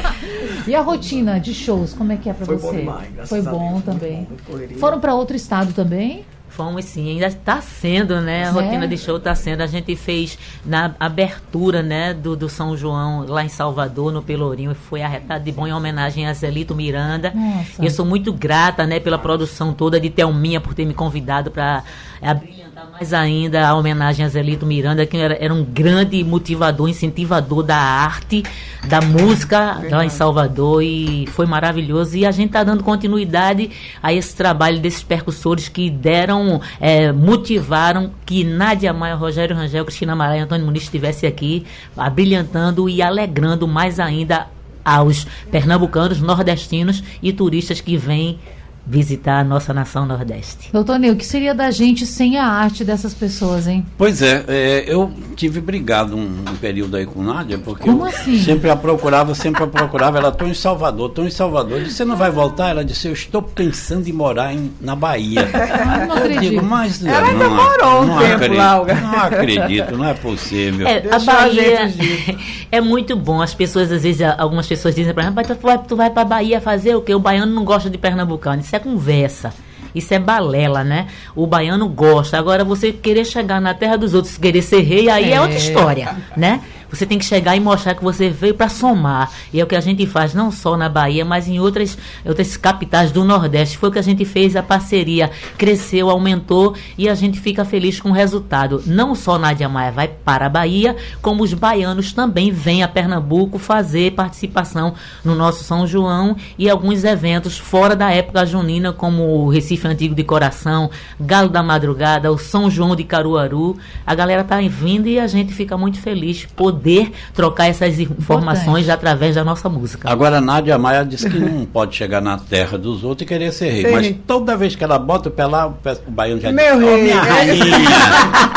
e 0.67 0.75
a 0.75 0.81
rotina 0.81 1.41
de 1.41 1.53
shows, 1.55 1.93
como 1.95 2.13
é 2.13 2.17
que 2.17 2.29
é 2.31 2.33
pra 2.35 2.47
Foi 2.47 2.57
você? 2.57 2.67
bom 2.67 2.73
demais, 2.79 3.09
graças 3.15 3.29
foi 3.31 3.39
a 3.39 3.43
Deus, 3.43 3.55
bom 3.57 3.71
muito 3.71 3.85
também. 3.85 4.29
bom. 4.49 4.79
Foram 4.79 5.01
pra 5.01 5.15
outro 5.15 5.35
estado 5.35 5.73
também? 5.73 6.25
Fomos 6.57 6.85
sim, 6.85 7.11
ainda 7.11 7.27
está 7.27 7.61
sendo, 7.61 8.21
né? 8.21 8.45
A 8.45 8.49
É. 8.49 8.51
rotina 8.51 8.87
de 8.87 8.97
show 8.97 9.17
está 9.17 9.35
sendo. 9.35 9.61
A 9.61 9.67
gente 9.67 9.97
fez 9.97 10.39
na 10.65 10.95
abertura, 11.01 11.83
né, 11.83 12.15
do, 12.15 12.37
do 12.37 12.49
São 12.49 12.77
João 12.77 13.25
lá 13.27 13.45
em 13.45 13.49
Salvador, 13.49 14.13
no 14.13 14.23
Pelourinho, 14.23 14.71
e 14.71 14.75
foi 14.75 15.03
arretado 15.03 15.45
de 15.45 15.51
bom 15.51 15.67
em 15.67 15.73
homenagem 15.73 16.27
a 16.27 16.33
Zelito 16.33 16.75
Miranda. 16.75 17.33
Nossa. 17.35 17.85
Eu 17.85 17.91
sou 17.91 18.05
muito 18.07 18.33
grata, 18.33 18.87
né, 18.87 19.01
pela 19.01 19.19
produção 19.19 19.73
toda 19.73 19.99
de 19.99 20.11
Thelminha 20.11 20.61
por 20.61 20.75
ter 20.75 20.85
me 20.85 20.95
convidado 20.95 21.51
para 21.51 21.83
abrilhantar 22.23 22.91
mais 22.93 23.13
ainda 23.13 23.67
a 23.69 23.75
homenagem 23.75 24.25
a 24.25 24.29
Zelito 24.29 24.65
Miranda, 24.65 25.05
que 25.05 25.17
era, 25.17 25.37
era 25.41 25.53
um 25.53 25.65
grande 25.65 26.23
motivador, 26.25 26.89
incentivador 26.89 27.63
da 27.63 27.77
arte, 27.77 28.43
da 28.89 29.01
música 29.01 29.81
lá 29.91 30.05
em 30.05 30.09
Salvador 30.11 30.83
e 30.83 31.27
foi 31.29 31.47
maravilhoso. 31.47 32.17
E 32.17 32.25
a 32.25 32.31
gente 32.31 32.47
está 32.49 32.63
dando 32.63 32.83
continuidade 32.85 33.71
a 34.03 34.13
esse 34.13 34.35
trabalho 34.37 34.79
desses 34.79 35.03
percussores 35.03 35.69
que 35.69 35.91
deram, 35.91 36.44
eh, 36.81 37.13
motivaram 37.13 38.11
que 38.25 38.45
Nádia 38.45 38.93
Maia, 38.93 39.15
Rogério 39.15 39.57
Rangel, 39.57 39.85
Cristina 39.85 40.15
Maria 40.15 40.41
e 40.41 40.45
Antônio 40.45 40.67
Muniz 40.67 40.85
estivesse 40.85 41.27
aqui, 41.27 41.67
abrilhantando 41.97 42.89
e 42.89 43.03
alegrando 43.03 43.67
mais 43.67 43.99
ainda 44.01 44.47
aos 44.85 45.27
pernambucanos, 45.51 46.21
nordestinos 46.21 47.03
e 47.23 47.33
turistas 47.33 47.81
que 47.81 47.97
vêm 47.97 48.39
visitar 48.87 49.41
a 49.41 49.45
nossa 49.45 49.73
nação 49.73 50.05
nordeste. 50.05 50.69
Doutor 50.73 50.99
Neu, 50.99 51.15
o 51.15 51.17
que 51.17 51.25
seria 51.25 51.55
da 51.55 51.71
gente 51.71 52.05
sem 52.07 52.37
a 52.39 52.47
arte 52.47 52.85
dessas 52.85 53.15
pessoas, 53.15 53.67
hein? 53.67 53.85
Pois 53.97 54.21
é, 54.21 54.45
é, 54.47 54.85
eu 54.87 55.11
tive 55.35 55.61
brigado 55.61 56.15
um, 56.17 56.21
um 56.51 56.57
período 56.61 56.97
aí 56.97 57.07
com 57.07 57.23
Nádia, 57.23 57.57
porque 57.59 57.85
Como 57.85 58.03
eu 58.03 58.07
assim? 58.09 58.39
sempre 58.39 58.69
a 58.69 58.77
procurava, 58.77 59.35
sempre 59.35 59.65
a 59.65 59.67
procurava. 59.67 60.19
Ela, 60.19 60.29
estou 60.29 60.47
em 60.47 60.55
Salvador, 60.55 61.09
estou 61.09 61.25
em 61.27 61.31
Salvador. 61.31 61.79
Eu 61.79 61.85
disse, 61.85 61.97
você 61.97 62.05
não 62.05 62.17
vai 62.17 62.31
voltar? 62.31 62.71
Ela 62.71 62.85
disse, 62.85 63.07
eu 63.09 63.13
estou 63.15 63.41
pensando 63.41 64.07
em 64.09 64.13
morar 64.13 64.53
em, 64.53 64.71
na 64.81 64.95
Bahia. 64.95 65.49
Ah, 65.85 66.07
não 66.07 66.17
Eu 66.19 66.29
digo, 66.29 66.35
acredito. 66.39 66.63
mas 66.65 67.05
Ela 67.05 67.27
ainda 67.29 67.45
não, 67.49 67.55
morou 67.57 68.03
um 68.03 68.07
não 68.07 68.19
tempo 68.19 68.35
acredito, 68.35 68.59
lá, 68.59 68.81
o- 68.81 68.87
Não 68.87 69.19
acredito, 69.19 69.97
não 69.97 70.05
é 70.05 70.15
possível. 70.15 70.87
É, 70.87 71.03
a 71.11 71.19
Bahia 71.19 71.93
é 72.71 72.81
muito 72.81 73.17
bom. 73.17 73.41
As 73.43 73.55
pessoas, 73.55 73.91
às 73.93 74.03
vezes, 74.03 74.23
algumas 74.39 74.67
pessoas 74.67 74.95
dizem 74.95 75.13
para 75.13 75.25
mim, 75.29 75.33
mas 75.35 75.47
tu 75.47 75.55
vai, 75.61 75.79
tu 75.79 75.97
vai 75.97 76.11
pra 76.11 76.25
Bahia 76.25 76.61
fazer 76.61 76.95
o 76.95 77.03
quê? 77.03 77.15
O 77.15 77.19
baiano 77.19 77.53
não 77.53 77.65
gosta 77.65 77.89
de 77.91 77.99
pernambucano. 77.99 78.61
Isso 78.61 78.74
é 78.77 78.79
conversa. 78.79 79.53
Isso 79.95 80.13
é 80.13 80.19
balela, 80.19 80.83
né? 80.83 81.07
O 81.37 81.47
baiano 81.47 81.89
gosta. 81.89 82.37
Agora, 82.37 82.65
você 82.65 82.93
querer 82.93 83.25
chegar 83.25 83.61
na 83.61 83.73
terra 83.75 83.97
dos 83.97 84.13
outros, 84.13 84.37
querer 84.37 84.63
ser 84.63 84.81
rei, 84.81 85.09
aí 85.09 85.31
é, 85.31 85.37
É. 85.37 85.41
outra 85.41 85.57
história, 85.57 86.17
né? 86.37 86.61
Você 86.95 87.07
tem 87.07 87.19
que 87.19 87.25
chegar 87.25 87.57
e 87.57 87.61
mostrar 87.61 87.95
que 87.95 88.05
você 88.05 88.29
veio 88.29 88.55
para 88.55 88.69
somar. 88.69 89.31
E 89.53 89.61
é 89.61 89.65
o 89.65 89.67
que 89.67 89.75
a 89.75 89.81
gente 89.81 90.07
faz, 90.07 90.33
não 90.33 90.51
só 90.51 90.77
na 90.77 90.89
Bahia, 90.89 91.25
mas 91.25 91.49
em 91.49 91.59
outras, 91.59 91.99
outras 92.25 92.57
capitais 92.57 93.11
do 93.11 93.25
Nordeste. 93.25 93.79
Foi 93.79 93.89
o 93.89 93.93
que 93.93 93.99
a 93.99 94.03
gente 94.03 94.25
fez, 94.25 94.55
a 94.55 94.63
parceria 94.63 95.31
cresceu, 95.59 96.11
aumentou 96.11 96.75
e 96.97 97.09
a 97.09 97.15
gente 97.15 97.41
fica 97.41 97.65
feliz 97.65 98.01
com 98.01 98.11
o 98.11 98.13
resultado. 98.13 98.83
Não 98.87 99.15
só 99.15 99.39
Nádia 99.39 99.69
Maia 99.69 99.91
vai 99.91 100.09
para 100.09 100.47
a 100.47 100.49
Bahia, 100.49 100.97
como 101.21 101.43
os 101.43 101.53
baianos 101.53 102.13
também 102.13 102.51
vêm 102.51 102.83
a 102.83 102.89
Pernambuco 102.89 103.59
fazer 103.59 104.13
participação 104.13 104.95
no 105.25 105.35
nosso 105.35 105.65
São 105.65 105.87
João 105.87 106.37
e 106.59 106.71
alguns 106.71 107.05
eventos 107.05 107.59
fora 107.59 107.97
da 107.97 108.11
época 108.11 108.47
junina, 108.47 108.93
como 108.93 109.23
o 109.23 109.49
Recife 109.49 109.87
Antigo 109.87 110.15
de 110.15 110.25
Coração, 110.25 110.91
Galo 111.19 111.49
da 111.49 111.63
Madrugada, 111.63 112.31
o 112.31 112.39
São 112.39 112.71
João 112.71 112.95
de 112.95 113.05
Caruaru. 113.05 113.77
A 114.07 114.15
galera 114.15 114.45
tá 114.45 114.61
vindo 114.61 115.09
e 115.09 115.19
a 115.19 115.27
gente 115.27 115.53
fica 115.53 115.77
muito 115.77 115.99
feliz 116.01 116.39
de 116.39 116.49
poder 116.85 117.11
trocar 117.33 117.67
essas 117.69 117.99
informações 117.99 118.89
através 118.91 119.35
da 119.35 119.43
nossa 119.43 119.69
música. 119.71 120.11
Agora, 120.11 120.37
a 120.37 120.41
Nádia 120.41 120.77
Maia 120.79 121.03
disse 121.05 121.29
que 121.31 121.39
não 121.39 121.65
pode 121.65 121.97
chegar 121.97 122.21
na 122.21 122.37
terra 122.37 122.77
dos 122.77 123.03
outros 123.03 123.25
e 123.25 123.29
querer 123.29 123.53
ser 123.53 123.71
rei. 123.71 123.83
Ser 123.83 123.91
mas 123.93 124.15
toda 124.27 124.55
vez 124.57 124.77
que 124.77 124.85
ela 124.85 124.99
bota 124.99 125.31
o 125.31 125.33
pé 125.33 125.47
lá, 125.47 125.67
o, 125.69 125.73
pé- 125.73 125.97
o 126.07 126.11
baiano 126.11 126.41
já 126.43 126.53
Meu 126.53 126.77
diz, 126.79 126.85
"Ó, 126.85 126.91
rei, 126.91 127.03
minha 127.03 127.15
é." 127.15 127.19
rainha, 127.21 127.65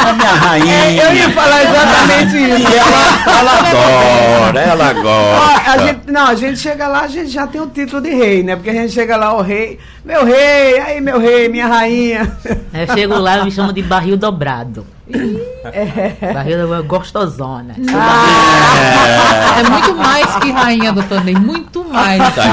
ó, 0.09 0.13
minha 0.13 0.33
rainha. 0.33 0.73
É, 0.73 1.07
eu 1.09 1.15
ia 1.15 1.29
falar 1.31 1.63
exatamente 1.63 2.35
isso. 2.37 2.71
E 2.71 2.75
ela, 2.75 3.39
ela 3.39 3.59
adora, 3.59 4.59
ela 4.59 4.89
Ó, 4.89 5.01
gosta. 5.01 5.71
a 5.71 5.77
gente, 5.87 6.11
não, 6.11 6.27
a 6.27 6.35
gente 6.35 6.59
chega 6.59 6.87
lá, 6.87 7.01
a 7.01 7.07
gente 7.07 7.29
já 7.29 7.47
tem 7.47 7.61
o 7.61 7.67
título 7.67 8.01
de 8.01 8.09
rei, 8.09 8.43
né? 8.43 8.55
Porque 8.55 8.69
a 8.69 8.73
gente 8.73 8.91
chega 8.91 9.15
lá, 9.15 9.33
o 9.37 9.41
rei, 9.41 9.79
meu 10.03 10.25
rei, 10.25 10.79
aí 10.79 10.99
meu 11.01 11.19
rei, 11.19 11.47
minha 11.47 11.67
rainha. 11.67 12.31
Eu 12.73 12.93
chego 12.93 13.17
lá 13.17 13.39
e 13.39 13.45
me 13.45 13.51
chamam 13.51 13.71
de 13.73 13.81
barril 13.83 14.17
dobrado. 14.17 14.85
Barril 16.33 16.57
dobrado, 16.59 16.83
gostosona. 16.83 17.75
É 19.57 19.69
muito 19.69 19.95
mais 19.95 20.35
que 20.37 20.51
rainha, 20.51 20.91
doutor 20.91 21.23
Ney, 21.23 21.35
muito 21.35 21.83
mais. 21.85 22.21
Tá? 22.35 22.43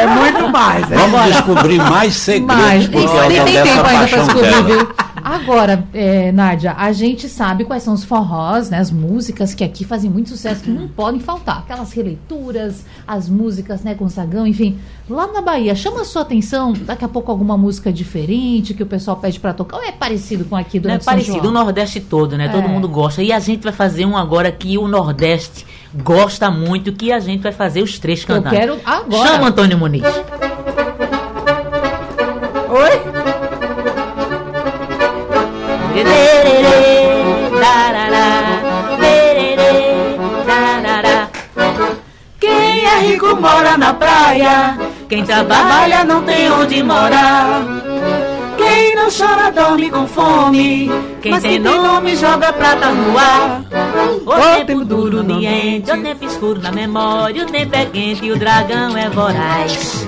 É 0.00 0.06
muito 0.06 0.48
mais. 0.48 0.90
É. 0.90 0.96
Vamos 0.96 1.22
descobrir 1.26 1.78
mais 1.78 2.14
segredos 2.14 2.56
Mas 2.56 2.88
por 2.88 2.98
isso, 3.02 3.08
causa 3.08 3.28
nem 3.28 3.44
tem 3.44 3.54
dessa 3.54 3.64
tempo 3.74 3.86
ainda 3.86 4.06
pra 4.06 4.16
paixão 4.18 4.24
descobrir, 4.24 4.50
dela. 4.50 4.62
viu? 4.62 4.88
Agora, 5.28 5.84
é, 5.92 6.32
Nádia, 6.32 6.74
a 6.76 6.90
gente 6.92 7.28
sabe 7.28 7.64
quais 7.64 7.82
são 7.82 7.92
os 7.92 8.02
forrós, 8.02 8.70
né? 8.70 8.78
As 8.78 8.90
músicas 8.90 9.52
que 9.52 9.62
aqui 9.62 9.84
fazem 9.84 10.10
muito 10.10 10.30
sucesso, 10.30 10.62
que 10.62 10.70
não 10.70 10.88
podem 10.96 11.20
faltar. 11.20 11.58
Aquelas 11.58 11.92
releituras, 11.92 12.84
as 13.06 13.28
músicas, 13.28 13.82
né, 13.82 13.94
com 13.94 14.08
sagão, 14.08 14.46
enfim. 14.46 14.78
Lá 15.08 15.26
na 15.26 15.40
Bahia, 15.42 15.74
chama 15.74 16.00
a 16.00 16.04
sua 16.04 16.22
atenção, 16.22 16.72
daqui 16.72 17.04
a 17.04 17.08
pouco 17.08 17.30
alguma 17.30 17.56
música 17.58 17.92
diferente 17.92 18.72
que 18.74 18.82
o 18.82 18.86
pessoal 18.86 19.16
pede 19.18 19.38
pra 19.38 19.52
tocar, 19.52 19.76
ou 19.78 19.82
é 19.82 19.92
parecido 19.92 20.44
com 20.46 20.56
aqui 20.56 20.80
Não 20.80 20.90
é 20.94 20.98
parecido, 20.98 21.38
o 21.38 21.40
João? 21.42 21.52
Nordeste 21.52 22.00
todo, 22.00 22.36
né? 22.36 22.48
Todo 22.48 22.64
É. 22.64 22.68
mundo 22.68 22.88
gosta. 22.88 23.22
E 23.22 23.30
a 23.32 23.38
gente 23.38 23.62
vai 23.64 23.72
fazer 23.72 24.06
um 24.06 24.16
agora 24.16 24.50
que 24.50 24.78
o 24.78 24.88
Nordeste 24.88 25.66
gosta 26.02 26.50
muito, 26.50 26.92
que 26.92 27.12
a 27.12 27.20
gente 27.20 27.42
vai 27.42 27.52
fazer 27.52 27.82
os 27.82 27.98
três 27.98 28.20
Eu 28.22 28.26
cantando. 28.26 28.54
quero 28.56 28.78
agora. 28.84 29.28
Chama 29.28 29.48
Antônio 29.48 29.76
Muniz. 29.78 30.02
Rico 42.98 43.36
mora 43.36 43.76
na 43.76 43.94
praia, 43.94 44.78
quem 45.08 45.24
trabalha 45.24 46.04
não 46.04 46.22
tem 46.22 46.50
onde 46.50 46.82
morar. 46.82 47.62
Quem 48.58 48.94
não 48.94 49.08
chora 49.10 49.50
dorme 49.52 49.90
com 49.90 50.06
fome, 50.06 50.90
quem 51.22 51.32
Mas 51.32 51.42
tem 51.42 51.52
quem 51.52 51.62
tem 51.62 51.72
nome 51.72 52.16
joga 52.16 52.52
prata 52.52 52.90
no 52.90 53.16
ar. 53.16 53.62
O 54.26 54.56
tempo 54.66 54.84
duro 54.84 55.22
no 55.22 55.34
ambiente, 55.36 55.90
o 55.90 56.02
tempo 56.02 56.24
escuro 56.24 56.60
na 56.60 56.70
memória, 56.70 57.44
o 57.44 57.46
tempo 57.46 57.74
é 57.74 57.86
quente 57.86 58.26
e 58.26 58.32
o 58.32 58.36
dragão 58.36 58.96
é 58.96 59.08
voraz. 59.08 60.06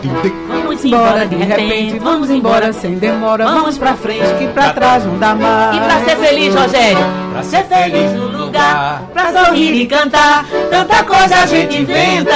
Vamos 0.49 0.85
embora 0.85 1.26
de 1.26 1.37
repente, 1.37 1.99
vamos 1.99 2.30
embora 2.30 2.73
sem 2.73 2.99
demora. 2.99 3.45
Vamos 3.45 3.61
Vamos 3.71 3.78
pra 3.78 3.95
frente, 3.95 4.35
que 4.38 4.49
pra 4.49 4.73
trás 4.73 5.04
não 5.04 5.16
dá 5.16 5.33
mais. 5.33 5.76
E 5.76 5.80
pra 5.80 6.00
ser 6.00 6.16
feliz, 6.16 6.52
Rogério? 6.52 6.99
Pra 7.30 7.42
ser 7.45 7.64
feliz 7.66 8.12
no 8.14 8.26
lugar, 8.26 9.04
pra 9.12 9.33
sorrir 9.33 9.83
e 9.83 9.87
cantar, 9.87 10.45
tanta 10.69 11.04
coisa 11.04 11.37
a 11.37 11.47
gente 11.47 11.83
inventa. 11.83 12.35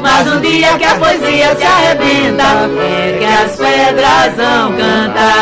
Mas 0.00 0.32
um 0.32 0.40
dia 0.40 0.78
que 0.78 0.84
a 0.84 0.94
poesia 0.94 1.54
se 1.56 1.62
arrebenta, 1.62 2.44
é 2.80 3.18
que 3.18 3.24
as 3.24 3.56
pedras 3.56 4.34
vão 4.34 4.72
cantar. 4.72 5.41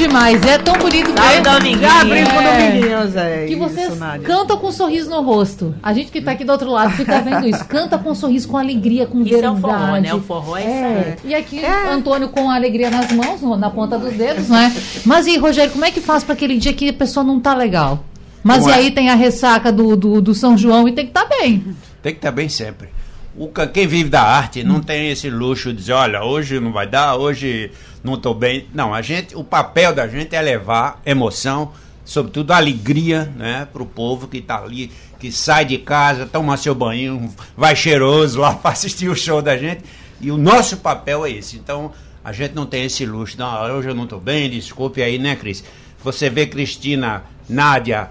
demais. 0.00 0.42
É 0.42 0.58
tão 0.58 0.74
bonito 0.74 1.10
Sabe, 1.12 1.34
ver. 1.34 1.42
Dominguinho? 1.42 1.80
Já 1.80 2.00
abrimos 2.00 2.32
com 2.32 2.40
É. 2.40 2.70
Dominguinho, 2.70 3.08
Zé. 3.08 3.46
Que 3.46 3.56
vocês 3.56 3.88
Isso, 3.88 3.98
cantam 4.24 4.56
com 4.56 4.66
um 4.68 4.72
sorriso 4.72 5.10
no 5.10 5.20
rosto. 5.22 5.74
A 5.82 5.92
gente 5.92 6.10
que 6.10 6.20
tá 6.20 6.32
aqui 6.32 6.44
do 6.44 6.52
outro 6.52 6.70
lado 6.70 6.92
fica 6.92 7.20
vendo 7.20 7.46
isso. 7.46 7.64
Canta 7.66 7.98
com 7.98 8.10
um 8.10 8.14
sorriso, 8.14 8.48
com 8.48 8.56
alegria, 8.56 9.06
com 9.06 9.20
Isso 9.20 9.28
é 9.28 9.40
verdade. 9.40 9.56
o 9.56 9.60
forró, 9.60 9.96
né? 9.96 10.14
O 10.14 10.20
forró 10.20 10.56
é 10.56 10.62
É. 10.62 11.16
E 11.24 11.34
aqui, 11.34 11.60
Antônio 11.64 12.28
com 12.28 12.50
alegria 12.50 12.90
nas 12.90 13.12
mãos, 13.12 13.40
na 13.58 13.70
ponta 13.70 13.98
dos 13.98 14.12
dedos, 14.14 14.48
né? 14.48 14.74
Mas 15.04 15.26
e, 15.26 15.36
Rogério, 15.36 15.72
como 15.72 15.84
é 15.84 15.90
que 15.90 16.00
faz 16.00 16.24
para 16.24 16.34
aquele 16.34 16.56
dia 16.58 16.72
que 16.72 16.88
a 16.88 16.92
pessoa 16.92 17.24
não 17.24 17.38
tá 17.38 17.54
legal? 17.54 18.04
Mas 18.42 18.60
Como 18.60 18.70
e 18.70 18.72
é? 18.72 18.76
aí 18.76 18.90
tem 18.90 19.10
a 19.10 19.14
ressaca 19.14 19.70
do, 19.70 19.94
do, 19.96 20.20
do 20.20 20.34
São 20.34 20.56
João 20.56 20.88
e 20.88 20.92
tem 20.92 21.04
que 21.04 21.10
estar 21.10 21.26
tá 21.26 21.36
bem. 21.36 21.62
Tem 22.02 22.12
que 22.12 22.18
estar 22.18 22.30
bem 22.32 22.48
sempre. 22.48 22.88
O, 23.40 23.48
quem 23.48 23.86
vive 23.86 24.10
da 24.10 24.20
arte 24.20 24.62
não 24.62 24.82
tem 24.82 25.10
esse 25.10 25.30
luxo 25.30 25.70
de 25.70 25.78
dizer, 25.78 25.94
olha, 25.94 26.22
hoje 26.22 26.60
não 26.60 26.72
vai 26.72 26.86
dar, 26.86 27.16
hoje 27.16 27.70
não 28.04 28.12
estou 28.12 28.34
bem. 28.34 28.66
Não, 28.74 28.92
a 28.92 29.00
gente, 29.00 29.34
o 29.34 29.42
papel 29.42 29.94
da 29.94 30.06
gente 30.06 30.36
é 30.36 30.42
levar 30.42 31.00
emoção, 31.06 31.72
sobretudo 32.04 32.52
alegria, 32.52 33.32
né, 33.34 33.66
para 33.72 33.82
o 33.82 33.86
povo 33.86 34.28
que 34.28 34.36
está 34.36 34.62
ali, 34.62 34.92
que 35.18 35.32
sai 35.32 35.64
de 35.64 35.78
casa, 35.78 36.26
toma 36.26 36.54
seu 36.58 36.74
banho, 36.74 37.32
vai 37.56 37.74
cheiroso 37.74 38.40
lá 38.40 38.52
para 38.60 38.72
assistir 38.72 39.08
o 39.08 39.16
show 39.16 39.40
da 39.40 39.56
gente. 39.56 39.84
E 40.20 40.30
o 40.30 40.36
nosso 40.36 40.76
papel 40.76 41.24
é 41.24 41.30
esse. 41.30 41.56
Então, 41.56 41.92
a 42.22 42.32
gente 42.32 42.54
não 42.54 42.66
tem 42.66 42.84
esse 42.84 43.06
luxo. 43.06 43.38
Não, 43.38 43.74
hoje 43.74 43.88
eu 43.88 43.94
não 43.94 44.04
estou 44.04 44.20
bem, 44.20 44.50
desculpe 44.50 45.02
aí, 45.02 45.18
né, 45.18 45.34
Cris? 45.34 45.64
Você 46.04 46.28
vê 46.28 46.44
Cristina, 46.44 47.24
Nádia, 47.48 48.10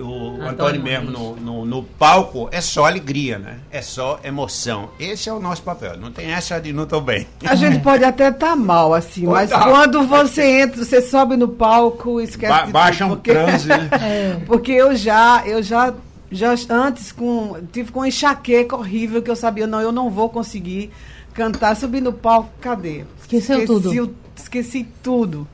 o 0.00 0.34
Antônio, 0.34 0.48
Antônio 0.48 0.82
mesmo 0.82 1.10
no, 1.10 1.36
no, 1.36 1.64
no 1.64 1.82
palco, 1.82 2.48
é 2.52 2.60
só 2.60 2.86
alegria, 2.86 3.38
né? 3.38 3.58
É 3.70 3.80
só 3.82 4.18
emoção. 4.24 4.90
Esse 4.98 5.28
é 5.28 5.32
o 5.32 5.38
nosso 5.40 5.62
papel. 5.62 5.96
Não 5.96 6.10
tem 6.12 6.30
essa 6.32 6.58
de 6.60 6.72
não 6.72 6.86
tô 6.86 7.00
bem. 7.00 7.26
A 7.44 7.54
gente 7.54 7.78
pode 7.84 8.04
até 8.04 8.28
estar 8.28 8.56
mal, 8.56 8.92
assim, 8.94 9.24
Pode 9.26 9.32
mas 9.32 9.50
tá. 9.50 9.64
quando 9.64 10.02
você 10.06 10.62
entra, 10.62 10.84
você 10.84 11.00
sobe 11.00 11.36
no 11.36 11.48
palco, 11.48 12.20
esquece 12.20 12.52
Ba 12.52 12.66
de 12.66 12.72
baixa 12.72 13.04
tudo, 13.04 13.12
um 13.12 13.16
porque- 13.16 13.32
transe, 13.32 13.68
né? 13.68 13.88
Porque 14.46 14.72
eu 14.72 14.94
já, 14.96 15.42
eu 15.46 15.62
já, 15.62 15.94
já 16.30 16.54
antes 16.70 17.12
com, 17.12 17.56
tive 17.72 17.90
com 17.92 18.00
uma 18.00 18.08
enxaqueca 18.08 18.76
horrível 18.76 19.22
que 19.22 19.30
eu 19.30 19.36
sabia, 19.36 19.66
não, 19.66 19.80
eu 19.80 19.92
não 19.92 20.10
vou 20.10 20.28
conseguir 20.28 20.90
cantar, 21.34 21.76
subir 21.76 22.00
no 22.00 22.12
palco, 22.12 22.50
cadê? 22.60 23.04
Esqueceu 23.20 23.60
Esqueci 23.60 23.66
tudo. 23.66 24.04
o- 24.04 24.14
esqueci 24.36 24.86
tudo. 25.02 25.46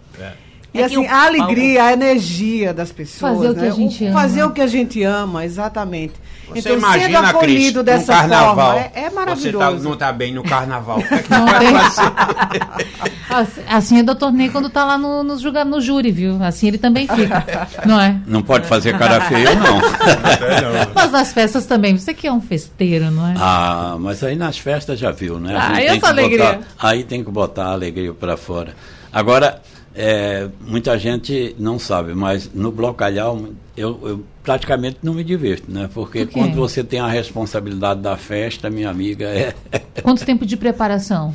É. 0.75 0.79
E 0.79 0.81
É 0.81 0.85
assim, 0.85 0.97
o 0.97 1.11
a 1.11 1.25
alegria, 1.27 1.85
a 1.85 1.93
energia 1.93 2.73
das 2.73 2.91
pessoas. 2.91 3.35
Fazer 3.37 3.51
o 3.51 3.55
que 3.55 3.61
né? 3.61 3.69
a 3.69 3.71
gente 3.73 4.05
ama. 4.07 4.21
Fazer 4.21 4.45
o 4.45 4.51
que 4.51 4.61
a 4.63 4.67
gente 4.67 5.03
ama, 5.03 5.45
exatamente. 5.45 6.15
Você 6.49 6.59
então, 6.61 6.73
sendo 6.73 6.79
imagina, 6.79 7.19
Cris, 7.21 7.31
acolhido 7.31 7.79
no 7.79 7.85
dessa 7.85 8.13
carnaval. 8.13 8.55
forma, 8.57 8.81
é, 8.81 8.93
é 8.95 9.09
Você 9.09 9.15
maravilhoso. 9.15 9.59
tá, 9.59 9.71
não 9.89 9.97
tá 9.97 10.13
bem 10.13 10.33
no 10.35 10.43
carnaval. 10.43 10.99
O 10.99 11.03
que 11.03 11.15
é 11.15 11.19
que 11.23 11.31
Não 11.33 11.47
vai 11.47 11.67
fazer? 11.67 12.13
Assim- 13.31 13.63
Assim 13.69 13.99
é 13.99 14.03
doutor 14.03 14.31
Ney 14.33 14.51
quando 14.51 14.69
tá 14.69 14.85
lá 14.85 14.99
no, 14.99 15.23
no, 15.23 15.39
julga- 15.39 15.65
no 15.65 15.81
júri, 15.81 16.11
viu? 16.11 16.43
Assim 16.43 16.69
ele 16.69 16.77
também 16.79 17.07
fica. 17.07 17.47
não 17.87 17.99
é? 18.01 18.17
Não 18.27 18.43
pode 18.43 18.67
fazer 18.67 18.99
cara 18.99 19.21
feia, 19.23 19.55
não. 19.55 19.81
Mas 20.95 21.13
nas 21.13 21.33
festas 21.33 21.65
também. 21.67 21.97
Você 21.97 22.13
que 22.13 22.27
é 22.27 22.33
um 22.33 22.41
festeiro, 22.41 23.11
não 23.11 23.27
é? 23.29 23.35
Ah, 23.39 23.97
mas 23.99 24.23
aí 24.23 24.37
nas 24.37 24.59
festas 24.59 24.99
já 24.99 25.11
viu, 25.11 25.39
né? 25.39 25.55
A 25.57 25.59
Ah, 25.59 25.69
gente 25.69 25.77
tem 25.77 25.87
essa 25.89 26.01
que 26.01 26.07
alegria? 26.07 26.45
botar- 26.53 26.61
aí 26.79 27.05
tem 27.05 27.25
que 27.25 27.31
botar 27.31 27.65
a 27.67 27.73
alegria 27.73 28.13
para 28.13 28.37
fora. 28.37 28.75
Agora, 29.13 29.61
é, 29.95 30.49
muita 30.61 30.99
gente 30.99 31.55
não 31.59 31.79
sabe, 31.79 32.15
mas 32.15 32.51
no 32.53 32.73
blocalhau 32.73 33.47
eu, 33.77 33.99
eu 34.03 34.25
praticamente 34.43 34.99
não 35.03 35.15
me 35.15 35.23
divirto, 35.23 35.71
né? 35.71 35.89
Porque 35.93 36.25
Por 36.27 36.33
quando 36.33 36.55
você 36.55 36.83
tem 36.83 37.01
a 37.01 37.07
responsabilidade 37.07 38.01
da 38.01 38.17
festa, 38.17 38.71
minha 38.71 38.91
amiga, 38.91 39.27
é. 39.27 39.55
Quanto 40.03 40.25
tempo 40.25 40.47
de 40.47 40.57
preparação? 40.57 41.35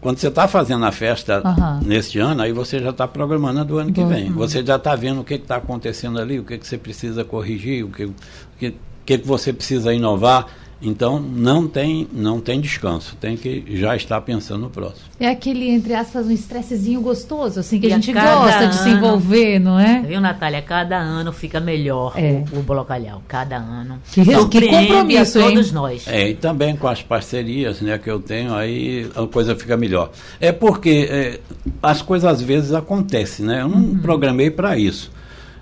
Quando 0.00 0.18
você 0.18 0.28
está 0.28 0.48
fazendo 0.48 0.84
a 0.86 0.92
festa 0.92 1.42
Aham. 1.44 1.80
neste 1.84 2.18
ano, 2.18 2.40
aí 2.40 2.52
você 2.52 2.78
já 2.78 2.88
está 2.88 3.06
programando 3.06 3.64
do 3.66 3.78
ano 3.78 3.92
que 3.92 4.02
vem. 4.02 4.32
Você 4.32 4.64
já 4.64 4.76
está 4.76 4.96
vendo 4.96 5.20
o 5.20 5.24
que 5.24 5.34
está 5.34 5.56
acontecendo 5.56 6.18
ali, 6.18 6.38
o 6.38 6.44
que, 6.44 6.56
que 6.56 6.66
você 6.66 6.78
precisa 6.78 7.22
corrigir, 7.22 7.84
o 7.84 7.90
que, 7.90 8.04
o 8.04 8.14
que, 8.58 8.74
que, 9.04 9.18
que 9.18 9.26
você 9.26 9.52
precisa 9.52 9.92
inovar. 9.92 10.46
Então 10.82 11.20
não 11.20 11.68
tem, 11.68 12.08
não 12.10 12.40
tem 12.40 12.58
descanso, 12.60 13.14
tem 13.20 13.36
que 13.36 13.64
já 13.76 13.94
estar 13.94 14.18
pensando 14.22 14.62
no 14.62 14.70
próximo. 14.70 15.02
É 15.20 15.28
aquele, 15.28 15.68
entre 15.68 15.92
aspas, 15.94 16.26
um 16.26 16.30
estressezinho 16.30 17.02
gostoso, 17.02 17.60
assim, 17.60 17.78
que 17.78 17.86
E 17.88 17.92
a 17.92 17.96
gente 17.96 18.12
gosta 18.12 18.66
de 18.66 18.74
se 18.76 18.88
ano- 18.88 18.96
envolver, 18.96 19.58
não 19.58 19.78
é? 19.78 20.00
Viu, 20.00 20.20
Natália? 20.22 20.62
Cada 20.62 20.96
ano 20.96 21.32
fica 21.34 21.60
melhor 21.60 22.14
É. 22.16 22.42
o, 22.52 22.60
o 22.60 22.62
Blocalhau. 22.62 23.22
Cada 23.28 23.56
ano. 23.58 23.98
Que- 24.10 24.24
que 24.24 24.34
Surpreende 24.34 24.86
compromisso, 24.86 25.38
a 25.38 25.42
hein? 25.42 25.48
todos 25.54 25.72
nós. 25.72 26.08
É, 26.08 26.30
e 26.30 26.34
também 26.34 26.74
com 26.74 26.88
as 26.88 27.02
parcerias 27.02 27.80
né, 27.82 27.98
que 27.98 28.10
eu 28.10 28.18
tenho, 28.18 28.54
aí 28.54 29.06
a 29.14 29.26
coisa 29.26 29.54
fica 29.54 29.76
melhor. 29.76 30.10
É 30.40 30.50
porque 30.50 31.06
é, 31.10 31.40
as 31.82 32.00
coisas 32.00 32.30
às 32.30 32.40
vezes 32.40 32.72
acontecem, 32.72 33.44
né? 33.44 33.60
Eu 33.60 33.68
não 33.68 33.98
programei 33.98 34.50
para 34.50 34.78
isso. 34.78 35.10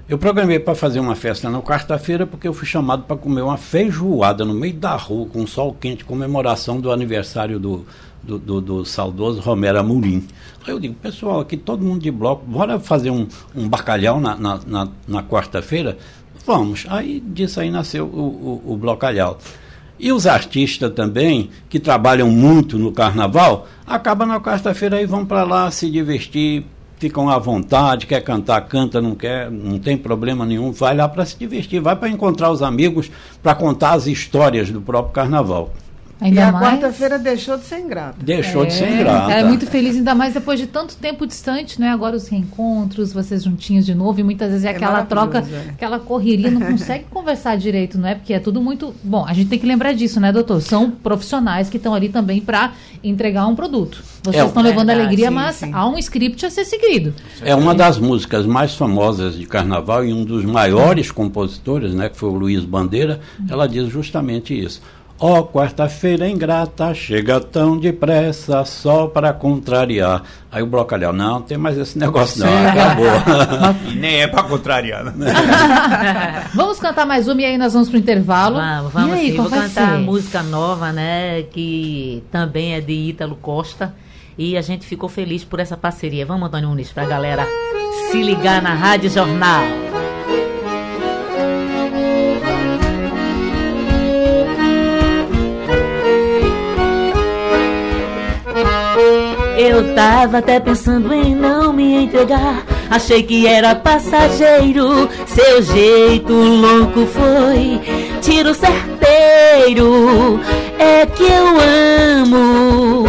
Eu 0.08 0.16
programei 0.16 0.58
para 0.58 0.74
fazer 0.74 1.00
uma 1.00 1.14
festa 1.14 1.50
na 1.50 1.60
quarta-feira 1.60 2.26
porque 2.26 2.48
eu 2.48 2.54
fui 2.54 2.66
chamado 2.66 3.02
para 3.02 3.16
comer 3.16 3.42
uma 3.42 3.58
feijoada 3.58 4.42
no 4.44 4.54
meio 4.54 4.72
da 4.74 4.96
rua, 4.96 5.26
com 5.26 5.46
sol 5.46 5.74
quente, 5.78 6.02
comemoração 6.04 6.80
do 6.80 6.90
aniversário 6.90 7.58
do, 7.58 7.84
do, 8.22 8.38
do- 8.38 8.60
do 8.60 8.84
saudoso 8.86 9.40
Romero 9.40 9.78
Amorim. 9.78 10.26
Aí 10.66 10.72
eu 10.72 10.80
digo, 10.80 10.94
pessoal, 10.94 11.40
aqui 11.40 11.58
todo 11.58 11.84
mundo 11.84 12.00
de 12.00 12.10
bloco, 12.10 12.42
bora 12.46 12.80
fazer 12.80 13.10
um, 13.10 13.26
um 13.54 13.68
bacalhau 13.68 14.18
na, 14.18 14.34
na, 14.34 14.60
na- 14.66 14.88
na 15.06 15.22
quarta-feira? 15.22 15.98
Vamos. 16.46 16.86
Aí 16.88 17.20
disso 17.20 17.60
aí 17.60 17.70
nasceu 17.70 18.06
o, 18.06 18.62
o, 18.66 18.72
o 18.72 18.76
blocalhau. 18.78 19.36
E 19.98 20.10
os 20.10 20.26
artistas 20.26 20.90
também, 20.94 21.50
que 21.68 21.78
trabalham 21.78 22.30
muito 22.30 22.78
no 22.78 22.92
carnaval, 22.92 23.68
acabam 23.86 24.26
na 24.26 24.40
quarta-feira 24.40 25.02
e 25.02 25.06
vão 25.06 25.26
para 25.26 25.42
lá 25.44 25.70
se 25.70 25.90
divertir, 25.90 26.64
ficam 26.98 27.28
à 27.28 27.38
vontade, 27.38 28.06
quer 28.06 28.20
cantar, 28.22 28.60
canta, 28.62 29.00
não 29.00 29.14
quer, 29.14 29.50
não 29.50 29.78
tem 29.78 29.96
problema 29.96 30.44
nenhum, 30.44 30.72
vai 30.72 30.96
lá 30.96 31.08
para 31.08 31.24
se 31.24 31.38
divertir, 31.38 31.80
vai 31.80 31.96
para 31.96 32.08
encontrar 32.08 32.50
os 32.50 32.62
amigos, 32.62 33.10
para 33.42 33.54
contar 33.54 33.92
as 33.92 34.06
histórias 34.06 34.70
do 34.70 34.80
próprio 34.80 35.12
carnaval. 35.12 35.72
Ainda 36.20 36.40
e 36.40 36.42
a 36.42 36.50
mais. 36.52 36.64
quarta-feira 36.80 37.18
deixou 37.18 37.56
de 37.56 37.64
ser 37.64 37.78
ingrata. 37.80 38.16
Deixou 38.20 38.66
de 38.66 38.72
ser 38.72 38.84
É, 38.84 38.94
ingrata. 38.94 39.32
É 39.32 39.44
muito 39.44 39.66
feliz, 39.66 39.94
ainda 39.96 40.14
mais 40.14 40.34
depois 40.34 40.58
de 40.58 40.66
tanto 40.66 40.96
tempo 40.96 41.26
distante, 41.26 41.80
né? 41.80 41.90
Agora 41.90 42.16
os 42.16 42.26
reencontros, 42.28 43.12
vocês 43.12 43.44
juntinhos 43.44 43.86
de 43.86 43.94
novo, 43.94 44.18
e 44.20 44.22
muitas 44.22 44.50
vezes 44.50 44.64
é 44.64 44.68
É 44.68 44.70
aquela 44.72 45.04
troca, 45.04 45.38
é. 45.38 45.70
aquela 45.70 45.98
correria, 46.00 46.50
não 46.50 46.60
consegue 46.60 47.04
conversar 47.10 47.56
direito, 47.56 47.98
não 47.98 48.08
é? 48.08 48.14
Porque 48.16 48.32
é 48.34 48.40
tudo 48.40 48.60
muito. 48.60 48.94
Bom, 49.04 49.24
a 49.26 49.32
gente 49.32 49.48
tem 49.48 49.58
que 49.58 49.66
lembrar 49.66 49.92
disso, 49.92 50.18
né, 50.20 50.32
doutor? 50.32 50.60
São 50.60 50.90
profissionais 50.90 51.68
que 51.70 51.76
estão 51.76 51.94
ali 51.94 52.08
também 52.08 52.40
para 52.40 52.72
entregar 53.04 53.46
um 53.46 53.54
produto. 53.54 54.02
Vocês 54.22 54.42
É, 54.42 54.46
estão 54.46 54.62
levando 54.62 54.90
alegria, 54.90 55.28
sim, 55.28 55.34
mas 55.34 55.56
sim. 55.56 55.70
há 55.72 55.88
um 55.88 55.96
script 55.98 56.44
a 56.44 56.50
ser 56.50 56.64
seguido. 56.64 57.14
É 57.42 57.54
uma 57.54 57.74
das 57.74 57.98
músicas 57.98 58.44
mais 58.44 58.74
famosas 58.74 59.36
de 59.36 59.46
carnaval 59.46 60.04
e 60.04 60.12
um 60.12 60.24
dos 60.24 60.44
maiores 60.44 61.10
compositores, 61.12 61.94
né, 61.94 62.08
que 62.08 62.16
foi 62.16 62.28
o 62.28 62.34
Luiz 62.34 62.64
Bandeira, 62.64 63.20
ela 63.48 63.68
diz 63.68 63.88
justamente 63.88 64.58
isso. 64.58 64.82
Ó, 65.20 65.42
quarta-feira 65.42 66.28
ingrata, 66.28 66.94
chega 66.94 67.40
tão 67.40 67.76
depressa, 67.76 68.64
só 68.64 69.08
para 69.08 69.32
contrariar. 69.32 70.22
Aí 70.50 70.62
o 70.62 70.66
Brocalhau, 70.66 71.12
não, 71.12 71.42
tem 71.42 71.58
mais 71.58 71.76
esse 71.76 71.98
negócio 71.98 72.44
não, 72.44 72.52
acabou. 72.68 73.06
E 73.90 73.96
nem 73.96 74.22
é 74.22 74.28
para 74.28 74.44
contrariar, 74.44 75.04
né? 75.04 75.32
Vamos 76.54 76.78
cantar 76.78 77.04
mais 77.04 77.26
uma 77.26 77.42
e 77.42 77.44
aí 77.44 77.58
nós 77.58 77.72
vamos 77.72 77.88
pro 77.88 77.98
intervalo. 77.98 78.56
Vamos, 78.56 78.92
vamos 78.92 79.16
e 79.16 79.20
aí, 79.20 79.30
sim. 79.30 79.36
qual 79.36 79.48
Vou 79.48 79.58
vai 79.58 79.68
cantar 79.68 79.90
ser? 79.92 79.98
música 79.98 80.42
nova, 80.42 80.92
né? 80.92 81.42
Que 81.42 82.22
também 82.30 82.74
é 82.74 82.80
de 82.80 82.92
Ítalo 82.92 83.34
Costa. 83.36 83.94
E 84.36 84.56
a 84.56 84.62
gente 84.62 84.86
ficou 84.86 85.08
feliz 85.08 85.44
por 85.44 85.58
essa 85.58 85.76
parceria. 85.76 86.24
Vamos, 86.24 86.46
Antônio 86.46 86.68
Nunes, 86.68 86.92
para 86.92 87.02
a 87.02 87.06
galera 87.06 87.44
se 88.10 88.22
ligar 88.22 88.62
na 88.62 88.72
Rádio 88.72 89.10
Jornal. 89.10 89.87
Eu 99.68 99.94
tava 99.94 100.38
até 100.38 100.58
pensando 100.58 101.12
em 101.12 101.34
não 101.34 101.74
me 101.74 102.04
entregar. 102.04 102.64
Achei 102.88 103.22
que 103.22 103.46
era 103.46 103.74
passageiro. 103.74 105.10
Seu 105.26 105.60
jeito 105.60 106.32
louco 106.32 107.04
foi 107.04 107.78
tiro 108.22 108.54
certeiro. 108.54 110.40
É 110.78 111.04
que 111.04 111.22
eu 111.22 112.24
amo. 112.24 113.06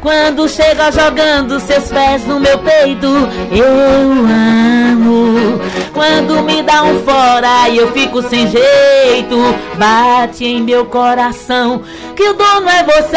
Quando 0.00 0.48
chega 0.48 0.90
jogando 0.90 1.60
seus 1.60 1.84
pés 1.92 2.26
no 2.26 2.40
meu 2.40 2.58
peito, 2.58 3.06
eu 3.52 4.26
amo. 4.90 5.60
Quando 5.92 6.42
me 6.42 6.62
dá 6.62 6.82
um 6.84 7.00
fora 7.00 7.68
e 7.68 7.76
eu 7.76 7.92
fico 7.92 8.22
sem 8.22 8.46
jeito, 8.48 9.36
bate 9.76 10.44
em 10.44 10.62
meu 10.62 10.86
coração 10.86 11.82
que 12.14 12.28
o 12.28 12.34
dono 12.34 12.68
é 12.68 12.84
você. 12.84 13.16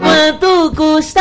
Quanto 0.00 0.74
custa 0.74 1.20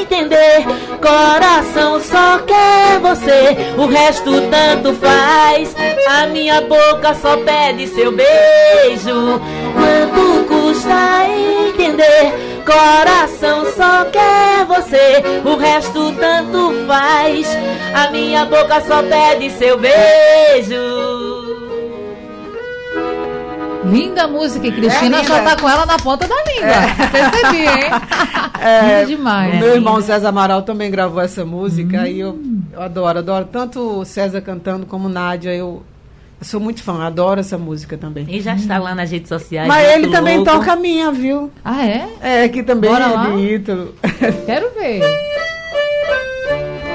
entender? 0.00 0.64
Coração 1.00 2.00
só 2.00 2.38
quer 2.38 2.98
você, 3.00 3.74
o 3.76 3.86
resto 3.86 4.30
tanto 4.50 4.92
faz. 4.94 5.74
A 6.08 6.26
minha 6.26 6.60
boca 6.62 7.14
só 7.14 7.36
pede 7.38 7.88
seu 7.88 8.12
beijo. 8.12 9.40
Quanto 9.74 10.44
custa 10.46 11.26
entender? 11.26 11.63
Coração 12.64 13.66
só 13.76 14.06
quer 14.06 14.64
você, 14.64 15.22
o 15.44 15.56
resto 15.56 16.12
tanto 16.12 16.86
faz. 16.86 17.46
A 17.94 18.10
minha 18.10 18.44
boca 18.46 18.80
só 18.80 19.02
pede 19.02 19.50
seu 19.50 19.78
beijo. 19.78 20.74
Linda 23.84 24.26
música, 24.26 24.66
e 24.66 24.72
Cristina 24.72 25.20
é 25.20 25.24
já 25.24 25.42
tá 25.42 25.56
com 25.60 25.68
ela 25.68 25.84
na 25.84 25.98
ponta 25.98 26.26
da 26.26 26.34
língua. 26.44 26.70
É. 26.70 27.08
Percebi, 27.08 27.66
hein? 27.66 27.90
É, 28.60 29.00
linda 29.00 29.06
demais. 29.06 29.54
O 29.54 29.56
meu 29.58 29.74
irmão 29.74 30.00
César 30.00 30.28
Amaral 30.28 30.62
também 30.62 30.90
gravou 30.90 31.20
essa 31.20 31.44
música 31.44 32.00
hum. 32.00 32.06
e 32.06 32.20
eu, 32.20 32.40
eu, 32.72 32.80
adoro, 32.80 33.18
adoro. 33.18 33.48
Tanto 33.52 34.00
o 34.00 34.04
César 34.06 34.40
cantando 34.40 34.86
como 34.86 35.06
Nádia, 35.06 35.54
eu 35.54 35.82
sou 36.44 36.60
muito 36.60 36.82
fã, 36.82 37.02
adoro 37.04 37.40
essa 37.40 37.58
música 37.58 37.96
também. 37.96 38.26
E 38.28 38.40
já 38.40 38.54
está 38.54 38.78
lá 38.78 38.94
nas 38.94 39.10
redes 39.10 39.28
sociais. 39.28 39.66
Mas 39.66 39.94
ele 39.94 40.08
também 40.08 40.36
louco. 40.36 40.52
toca 40.52 40.72
a 40.72 40.76
minha, 40.76 41.10
viu? 41.10 41.50
Ah, 41.64 41.84
é? 41.84 42.08
É, 42.20 42.48
que 42.48 42.62
também 42.62 42.90
Bora 42.90 43.04
é 43.04 43.08
lá. 43.08 43.26
de 43.30 43.54
Ítalo. 43.54 43.94
Quero 44.46 44.70
ver. 44.74 45.02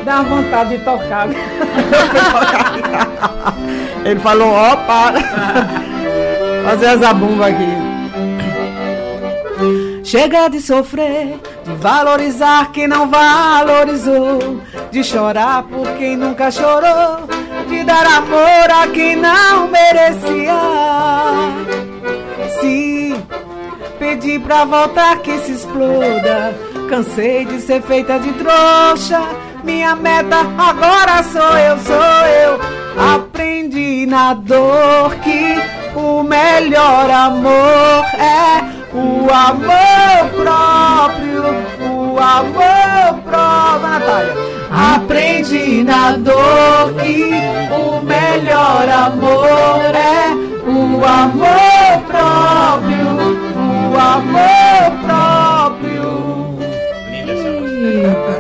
Dá 0.06 0.22
vontade 0.22 0.78
de 0.78 0.84
tocar. 0.84 1.28
ele 4.06 4.20
falou, 4.20 4.50
ó, 4.50 4.74
oh, 4.74 4.78
para. 4.86 5.20
Fazer 6.66 6.88
a 6.88 6.98
zabumba 6.98 7.48
aqui. 7.48 7.90
Chega 10.04 10.48
de 10.50 10.62
sofrer, 10.62 11.40
de 11.64 11.72
valorizar 11.74 12.72
quem 12.72 12.88
não 12.88 13.08
valorizou, 13.08 14.60
de 14.90 15.04
chorar 15.04 15.64
por 15.64 15.88
quem 15.98 16.18
nunca 16.18 16.50
chorou, 16.50 17.28
de 17.70 17.84
dar 17.84 18.06
amor 18.06 18.72
a 18.72 18.88
quem 18.88 19.16
não 19.16 19.68
merecia. 19.68 20.60
Se 22.60 23.16
pedir 24.00 24.42
pra 24.42 24.66
voltar 24.66 25.20
que 25.20 25.38
se 25.40 25.52
exploda, 25.54 26.54
cansei 26.90 27.46
de 27.46 27.62
ser 27.62 27.82
feita 27.84 28.20
de 28.20 28.34
trouxa. 28.34 29.22
Minha 29.64 29.96
meta 29.96 30.38
agora 30.58 31.22
sou 31.24 31.58
eu, 31.58 31.78
sou 31.80 31.96
eu. 31.96 32.60
Aprendi 33.16 34.06
na 34.06 34.34
dor 34.34 35.16
que 35.24 35.62
o 35.96 36.24
melhor 36.24 37.10
amor 37.10 38.06
é 38.18 38.80
o 38.94 39.28
amor 39.32 40.30
próprio, 40.36 41.44
amor 42.22 43.22
próprio. 43.26 43.90
Natália. 44.00 44.34
Aprendi 44.72 45.84
na 45.84 46.12
dor 46.14 46.94
que 47.02 47.32
o 47.74 48.02
melhor 48.04 48.88
amor 48.88 49.96
é 49.96 50.34
o 50.70 51.06
amor 51.06 52.02
próprio, 52.08 53.08
o 53.92 53.98
amor 53.98 54.92
próprio. 55.04 56.10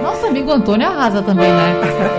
Nosso 0.03 0.27
amigo 0.27 0.51
Antônio 0.51 0.87
arrasa 0.87 1.21
também, 1.21 1.51
né? 1.51 1.75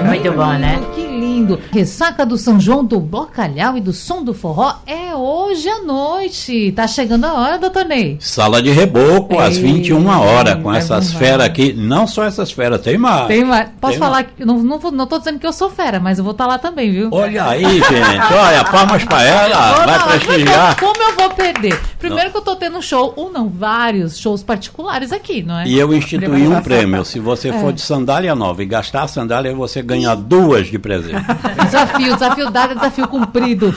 Muito 0.07 0.33
bom, 0.33 0.53
né? 0.55 0.81
Que 0.95 1.10
lindo. 1.41 1.59
Ressaca 1.73 2.25
do 2.27 2.37
São 2.37 2.61
João 2.61 2.85
do 2.85 3.01
Bocalhau 3.01 3.77
e 3.77 3.81
do 3.81 3.93
Som 3.93 4.23
do 4.23 4.35
Forró 4.35 4.75
é 4.87 5.15
hoje 5.15 5.69
à 5.69 5.83
noite. 5.83 6.73
Tá 6.73 6.87
chegando 6.87 7.25
a 7.25 7.35
hora, 7.35 7.59
doutor 7.59 7.85
Ney. 7.85 8.17
Sala 8.21 8.63
de 8.63 8.71
reboco, 8.71 9.35
Ei, 9.35 9.41
às 9.41 9.57
21 9.57 10.07
horas, 10.07 10.63
com 10.63 10.73
é 10.73 10.79
essas 10.79 11.13
feras 11.13 11.47
aqui. 11.47 11.73
Não 11.73 12.07
só 12.07 12.25
essas 12.25 12.53
feras, 12.53 12.81
tem 12.81 12.99
mais. 12.99 13.27
Tem 13.27 13.45
mais. 13.45 13.69
Posso 13.81 13.93
tem 13.93 14.01
falar 14.01 14.25
que. 14.25 14.45
Não, 14.45 14.59
não, 14.59 14.79
não 14.79 15.07
tô 15.07 15.19
dizendo 15.19 15.39
que 15.39 15.47
eu 15.47 15.53
sou 15.53 15.71
fera, 15.71 15.99
mas 15.99 16.19
eu 16.19 16.25
vou 16.25 16.33
estar 16.33 16.45
tá 16.45 16.51
lá 16.51 16.59
também, 16.59 16.91
viu? 16.91 17.09
Olha 17.13 17.49
aí, 17.49 17.65
gente. 17.65 18.33
Olha, 18.33 18.65
palmas 18.65 19.05
pra 19.05 19.23
ela. 19.23 19.87
vai 19.87 20.19
prestigiar. 20.19 20.79
Como 20.79 21.03
eu 21.03 21.17
vou 21.17 21.31
perder? 21.31 21.79
Primeiro 22.01 22.25
não. 22.25 22.31
que 22.33 22.37
eu 22.39 22.43
tô 22.43 22.57
tendo 22.57 22.81
show, 22.83 23.13
ou 23.15 23.31
não, 23.31 23.49
vários 23.49 24.19
shows 24.19 24.43
particulares 24.43 25.13
aqui, 25.13 25.43
não 25.43 25.59
é? 25.59 25.69
E 25.69 25.79
eu 25.79 25.95
instituí 25.95 26.49
um 26.49 26.61
prêmio. 26.63 27.05
Se 27.05 27.21
você 27.21 27.51
é. 27.51 27.61
for 27.61 27.73
de 27.73 27.83
sandália 27.83 28.35
nova 28.35 28.63
e 28.63 28.67
gastar 28.67 29.03
a 29.03 29.09
sandália, 29.09 29.55
você 29.55 29.83
ganha 29.83 30.15
duas 30.15 30.69
de 30.69 30.79
presente. 30.79 31.23
desafio, 31.63 32.15
desafio 32.15 32.51
dado, 32.51 32.75
desafio 32.75 33.07
cumprido. 33.07 33.75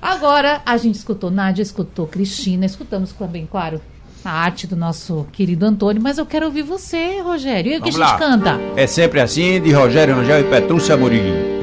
Agora, 0.00 0.62
a 0.64 0.76
gente 0.76 0.94
escutou 0.94 1.30
Nádia, 1.30 1.62
escutou 1.62 2.06
Cristina, 2.06 2.64
escutamos 2.64 3.12
também, 3.12 3.46
claro, 3.50 3.80
a 4.24 4.30
arte 4.30 4.66
do 4.66 4.76
nosso 4.76 5.26
querido 5.32 5.66
Antônio, 5.66 6.00
mas 6.00 6.16
eu 6.16 6.24
quero 6.24 6.46
ouvir 6.46 6.62
você, 6.62 7.20
Rogério. 7.20 7.72
E 7.72 7.76
o 7.78 7.82
que 7.82 7.88
a 7.88 7.92
gente 7.92 8.00
lá. 8.00 8.16
canta? 8.16 8.60
É 8.76 8.86
sempre 8.86 9.20
assim, 9.20 9.60
de 9.60 9.72
Rogério 9.72 10.14
Rangel 10.14 10.40
e 10.40 10.44
Petrúcia 10.44 10.94
Amorim. 10.94 11.53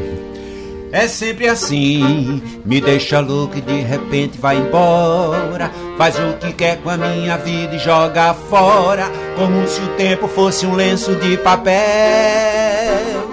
É 0.92 1.08
sempre 1.08 1.48
assim, 1.48 2.42
me 2.66 2.82
deixa 2.82 3.20
louco 3.20 3.58
e 3.58 3.62
de 3.62 3.82
repente 3.82 4.38
vai 4.38 4.58
embora. 4.58 5.72
Faz 5.98 6.16
o 6.20 6.38
que 6.38 6.52
quer 6.54 6.78
com 6.82 6.90
a 6.90 6.98
minha 6.98 7.38
vida 7.38 7.76
e 7.76 7.80
joga 7.80 8.34
fora, 8.34 9.10
como 9.38 9.68
se 9.68 9.82
o 9.82 9.88
tempo 9.96 10.28
fosse 10.28 10.66
um 10.66 10.76
lenço 10.76 11.16
de 11.16 11.38
papel 11.38 13.32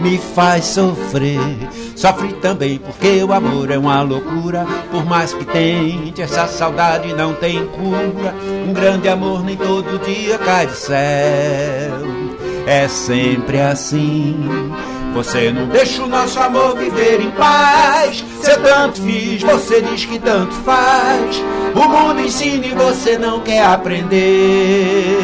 me 0.00 0.18
faz 0.18 0.64
sofrer. 0.66 1.40
Sofre 1.94 2.32
também 2.34 2.78
porque 2.78 3.22
o 3.24 3.32
amor 3.32 3.70
é 3.70 3.78
uma 3.78 4.02
loucura. 4.02 4.66
Por 4.90 5.04
mais 5.04 5.32
que 5.32 5.44
tente, 5.44 6.22
essa 6.22 6.46
saudade 6.46 7.12
não 7.14 7.34
tem 7.34 7.66
cura. 7.66 8.34
Um 8.68 8.72
grande 8.72 9.08
amor 9.08 9.42
nem 9.42 9.56
todo 9.56 9.98
dia 10.04 10.38
cai 10.38 10.66
do 10.66 10.74
céu. 10.74 10.96
É 12.66 12.86
sempre 12.88 13.60
assim. 13.60 14.36
Você 15.16 15.50
não 15.50 15.66
deixa 15.68 16.02
o 16.02 16.06
nosso 16.06 16.38
amor 16.38 16.76
viver 16.76 17.22
em 17.22 17.30
paz. 17.30 18.22
Eu 18.46 18.62
tanto 18.62 19.00
fiz, 19.00 19.42
você 19.42 19.80
diz 19.80 20.04
que 20.04 20.18
tanto 20.18 20.52
faz. 20.56 21.42
O 21.74 21.88
mundo 21.88 22.20
ensina 22.20 22.66
e 22.66 22.74
você 22.74 23.16
não 23.16 23.40
quer 23.40 23.64
aprender. 23.64 25.16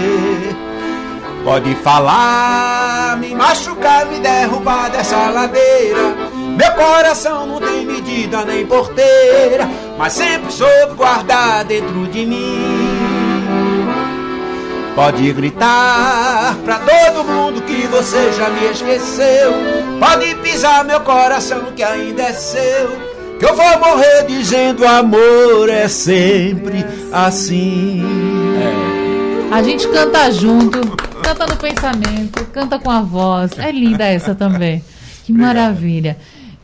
Pode 1.44 1.74
falar, 1.74 3.18
me 3.18 3.34
machucar, 3.34 4.06
me 4.06 4.18
derrubar 4.20 4.88
dessa 4.88 5.28
ladeira. 5.28 6.16
Meu 6.56 6.72
coração 6.72 7.46
não 7.46 7.60
tem 7.60 7.84
medida 7.84 8.46
nem 8.46 8.64
porteira, 8.64 9.68
mas 9.98 10.14
sempre 10.14 10.50
soube 10.50 10.94
guardar 10.96 11.64
dentro 11.64 12.06
de 12.06 12.24
mim. 12.24 12.81
Pode 14.94 15.32
gritar 15.32 16.56
pra 16.64 16.78
todo 16.78 17.24
mundo 17.24 17.62
que 17.62 17.86
você 17.86 18.32
já 18.32 18.48
me 18.50 18.70
esqueceu. 18.70 19.52
Pode 19.98 20.34
pisar 20.36 20.84
meu 20.84 21.00
coração 21.00 21.72
que 21.74 21.82
ainda 21.82 22.22
é 22.22 22.32
seu. 22.32 23.12
Que 23.38 23.44
eu 23.44 23.56
vou 23.56 23.78
morrer 23.78 24.26
dizendo 24.26 24.86
amor 24.86 25.68
é 25.68 25.88
sempre 25.88 26.84
assim. 27.12 28.02
É. 29.50 29.54
A 29.54 29.62
gente 29.62 29.88
canta 29.88 30.30
junto 30.30 31.12
canta 31.22 31.46
no 31.46 31.56
pensamento, 31.56 32.44
canta 32.52 32.78
com 32.78 32.90
a 32.90 33.00
voz. 33.00 33.52
É 33.58 33.70
linda 33.70 34.04
essa 34.04 34.34
também. 34.34 34.84
Que 35.24 35.32
maravilha. 35.32 36.16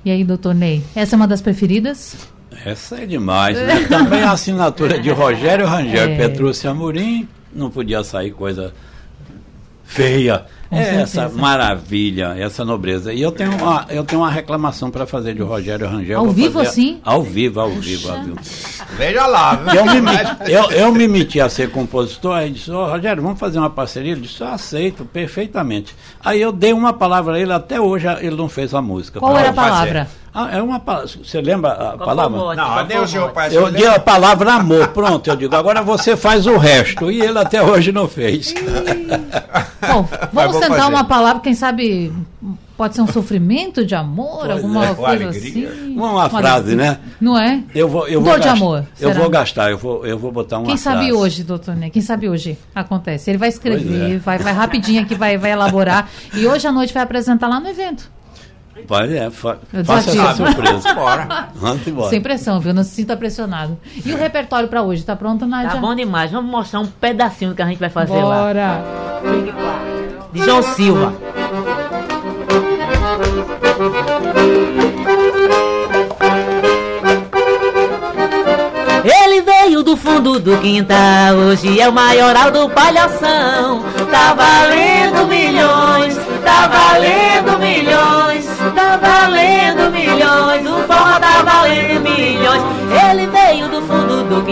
E 0.05 0.11
aí, 0.11 0.25
doutor 0.25 0.55
Ney, 0.55 0.83
essa 0.95 1.14
é 1.14 1.17
uma 1.17 1.27
das 1.29 1.41
preferidas? 1.41 2.17
Essa 2.64 2.97
é 3.03 3.07
demais, 3.07 3.57
né? 3.57 3.87
Também 3.88 4.23
a 4.23 4.33
assinatura 4.33 4.99
de 4.99 5.11
Rogério 5.11 5.67
Rangel 5.67 6.09
é. 6.09 6.14
e 6.14 6.17
Petrúcia 6.17 6.71
Amorim. 6.71 7.29
Não 7.52 7.70
podia 7.70 8.02
sair 8.04 8.30
coisa 8.30 8.72
feia. 9.84 10.44
É 10.70 10.96
essa 10.96 11.30
maravilha, 11.30 12.34
essa 12.38 12.62
nobreza. 12.62 13.11
E 13.11 13.22
eu 13.22 13.32
tenho 13.32 13.54
uma, 13.56 13.87
eu 13.88 14.04
tenho 14.04 14.20
uma 14.20 14.30
reclamação 14.30 14.90
para 14.90 15.06
fazer 15.06 15.34
de 15.34 15.40
Rogério 15.40 15.88
Rangel. 15.88 16.18
Ao 16.18 16.24
Vou 16.26 16.34
vivo, 16.34 16.52
fazer- 16.58 16.68
assim? 16.68 17.00
Ao 17.02 17.22
vivo, 17.22 17.58
ao 17.58 17.70
vivo, 17.70 18.11
ao 18.12 18.22
vivo. 18.22 18.37
Veja 18.98 19.26
lá, 19.26 19.54
viu? 19.54 19.80
Eu 19.80 19.87
me, 19.87 20.52
eu, 20.52 20.70
eu 20.72 20.92
me 20.92 21.08
meti 21.08 21.40
a 21.40 21.48
ser 21.48 21.70
compositor, 21.70 22.37
aí 22.37 22.50
disse, 22.50 22.70
ô 22.70 22.84
Rogério, 22.87 23.22
vamos 23.22 23.38
fazer 23.40 23.58
uma 23.58 23.70
parceria? 23.70 24.12
Ele 24.12 24.20
disse, 24.20 24.42
eu 24.42 24.48
aceito, 24.48 25.06
perfeitamente. 25.06 25.96
Aí 26.22 26.38
eu 26.38 26.52
dei 26.52 26.74
uma 26.74 26.92
palavra 26.92 27.37
a 27.37 27.40
ele, 27.40 27.52
até 27.54 27.80
hoje 27.80 28.06
ele 28.20 28.37
não 28.37 28.48
fez 28.50 28.74
a 28.74 28.82
música. 28.82 29.18
Qual 29.20 29.38
era 29.38 29.48
a 29.48 29.54
fazer. 29.54 30.06
Ah, 30.40 30.48
é 30.57 30.62
uma 30.62 30.79
palavra. 30.79 31.09
Você 31.24 31.40
lembra 31.40 31.72
a 31.72 31.77
Qual 31.96 31.98
palavra? 31.98 32.38
mote? 32.38 32.57
Não, 32.57 32.70
adeus, 32.72 33.12
mote? 33.14 33.35
pai. 33.35 33.48
Eu 33.57 33.72
dei 33.72 33.87
a 33.87 33.98
palavra 33.98 34.53
amor, 34.55 34.88
pronto, 34.88 35.29
eu 35.29 35.35
digo, 35.37 35.57
agora 35.57 35.83
você 35.83 36.16
faz 36.16 36.46
o 36.46 36.57
resto. 36.57 37.11
E 37.11 37.20
ele 37.20 37.38
até 37.38 37.62
hoje 37.62 37.90
não 37.90 38.07
fez. 38.07 38.55
Bom, 39.87 40.07
vamos 40.33 40.57
tentar 40.59 40.77
fazer. 40.77 40.88
uma 40.94 41.05
palavra, 41.05 41.40
quem 41.42 41.55
sabe 41.55 42.12
pode 42.77 42.94
ser 42.94 43.03
um 43.03 43.09
sofrimento 43.09 43.85
de 43.85 43.94
amor, 43.94 44.40
Pois 44.40 44.51
alguma 44.53 44.85
é, 44.87 44.94
coisa 44.94 45.24
alegria. 45.27 45.68
assim. 45.70 45.94
Uma 45.96 46.31
frase, 46.31 46.77
né? 46.77 46.98
Não 47.20 47.37
é? 47.37 47.61
Eu 47.74 47.88
vou, 47.88 48.07
eu 48.07 48.20
vou 48.20 48.31
Dor 48.31 48.38
de 48.40 48.46
gastar, 48.46 48.64
amor, 48.64 48.79
Eu 49.01 49.09
será? 49.09 49.20
vou 49.20 49.31
gastar, 49.31 49.70
eu 49.72 49.79
vou, 49.79 50.07
eu 50.07 50.16
vou 50.18 50.31
botar 50.31 50.59
uma 50.59 50.66
Quem 50.68 50.77
sabe 50.77 51.07
frase. 51.07 51.12
hoje, 51.12 51.42
doutor 51.42 51.74
Ney? 51.74 51.90
Quem 51.90 52.03
sabe 52.03 52.29
hoje 52.29 52.57
acontece? 52.72 53.31
Ele 53.31 53.38
vai 53.38 53.48
escrever, 53.48 53.85
Pois 53.85 54.12
é. 54.12 54.18
vai, 54.18 54.38
vai 54.38 54.53
rapidinho 54.53 55.03
aqui, 55.03 55.16
vai, 55.16 55.37
vai 55.37 55.51
elaborar. 55.51 56.09
E 56.33 56.46
hoje 56.46 56.68
à 56.68 56.72
noite 56.72 56.94
vai 56.94 57.03
apresentar 57.03 57.48
lá 57.48 57.59
no 57.59 57.68
evento. 57.68 58.09
Pode, 58.87 59.17
é, 59.17 59.31
fa 59.31 59.59
Eu 59.73 59.85
faça 59.85 60.11
essa 60.11 60.35
surpresa. 60.35 60.95
Bora. 60.95 61.49
Vamos 61.55 61.87
embora. 61.87 62.11
Sem 62.11 62.21
pressão, 62.21 62.61
viu? 62.61 62.73
Não 62.73 62.85
se 62.85 62.91
sinta 62.91 63.17
pressionado. 63.17 63.79
E 64.05 64.12
o 64.12 64.17
repertório 64.17 64.69
pra 64.69 64.83
hoje? 64.83 65.03
Tá 65.03 65.17
pronto, 65.17 65.47
Nádia? 65.47 65.71
Tá 65.71 65.77
bom 65.77 65.95
demais. 65.95 66.31
Vamos 66.31 66.51
mostrar 66.51 66.81
um 66.81 66.87
pedacinho 66.87 67.55
que 67.55 67.62
a 67.62 67.67
gente 67.67 67.79
vai 67.79 67.91
fazer 67.91 68.23
lá. 68.23 68.43
Bora! 68.43 68.85
De 70.33 70.45
João 70.45 70.62
Silva. 70.62 71.12
Ele 79.05 79.43
veio 79.43 79.83
do 79.83 79.97
fundo 79.97 80.38
do 80.38 80.59
quintal, 80.59 81.35
hoje 81.37 81.81
é 81.81 81.88
o 81.88 81.93
maioral 81.93 82.51
do 82.51 82.69
palhação. 82.69 83.83
Tá 84.11 84.35
valendo 84.35 85.27
milhões, 85.29 86.17
tá 86.45 86.67
valendo 86.67 87.59
milhões, 87.59 88.17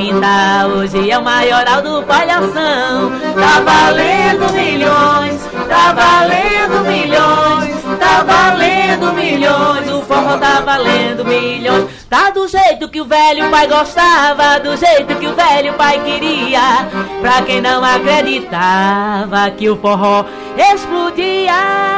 quintal, 0.06 0.68
hoje 0.68 1.10
é 1.10 1.18
o 1.18 1.22
maioral 1.22 1.82
do 1.82 2.02
palhação. 2.04 3.10
Tá 3.34 3.60
valendo 3.64 4.52
milhões, 4.52 5.40
tá 5.68 5.92
valendo 5.92 6.84
milhões, 6.86 7.98
tá 7.98 8.22
valendo 8.22 9.12
milhões, 9.12 9.90
o 9.90 10.02
forró 10.02 10.38
tá 10.38 10.60
valendo 10.60 11.24
milhões. 11.24 12.06
Tá 12.08 12.30
do 12.30 12.46
jeito 12.46 12.88
que 12.88 13.00
o 13.00 13.04
velho 13.04 13.50
pai 13.50 13.66
gostava, 13.66 14.60
do 14.60 14.76
jeito 14.76 15.16
que 15.16 15.26
o 15.26 15.34
velho 15.34 15.74
pai 15.74 16.00
queria. 16.04 16.86
Pra 17.20 17.42
quem 17.42 17.60
não 17.60 17.84
acreditava 17.84 19.50
que 19.50 19.68
o 19.68 19.76
forró 19.76 20.24
explodia. 20.56 21.95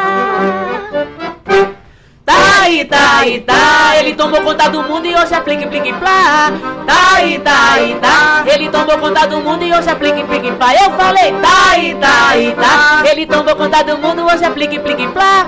Tá 2.29 2.61
aí, 2.61 2.85
tá 2.85 3.21
aí, 3.21 3.41
tá. 3.41 3.97
Ele 3.99 4.13
tomou 4.13 4.43
conta 4.43 4.69
do 4.69 4.83
mundo 4.83 5.07
e 5.07 5.17
hoje 5.17 5.33
é 5.33 5.41
plique, 5.41 5.67
plique, 5.67 5.95
plá. 5.95 6.53
Tá 6.87 7.15
aí, 7.15 7.39
tá 7.39 7.73
aí, 7.73 7.95
tá. 7.95 8.45
Ele 8.47 8.69
tomou 8.69 8.99
conta 8.99 9.27
do 9.27 9.41
mundo 9.41 9.65
e 9.65 9.73
hoje 9.73 9.89
é 9.89 9.95
plique, 9.95 10.23
plique, 10.25 10.53
plá. 10.53 10.75
Eu 10.75 10.91
falei, 10.91 11.33
tá 11.33 11.71
aí, 11.71 11.95
tá 11.95 12.29
aí, 12.29 12.53
tá. 12.55 13.03
Ele 13.11 13.25
tomou 13.25 13.57
conta 13.57 13.83
do 13.83 13.97
mundo, 13.97 14.27
hoje 14.27 14.45
é 14.45 14.51
plique, 14.51 14.79
plique, 14.79 15.07
plá. 15.09 15.47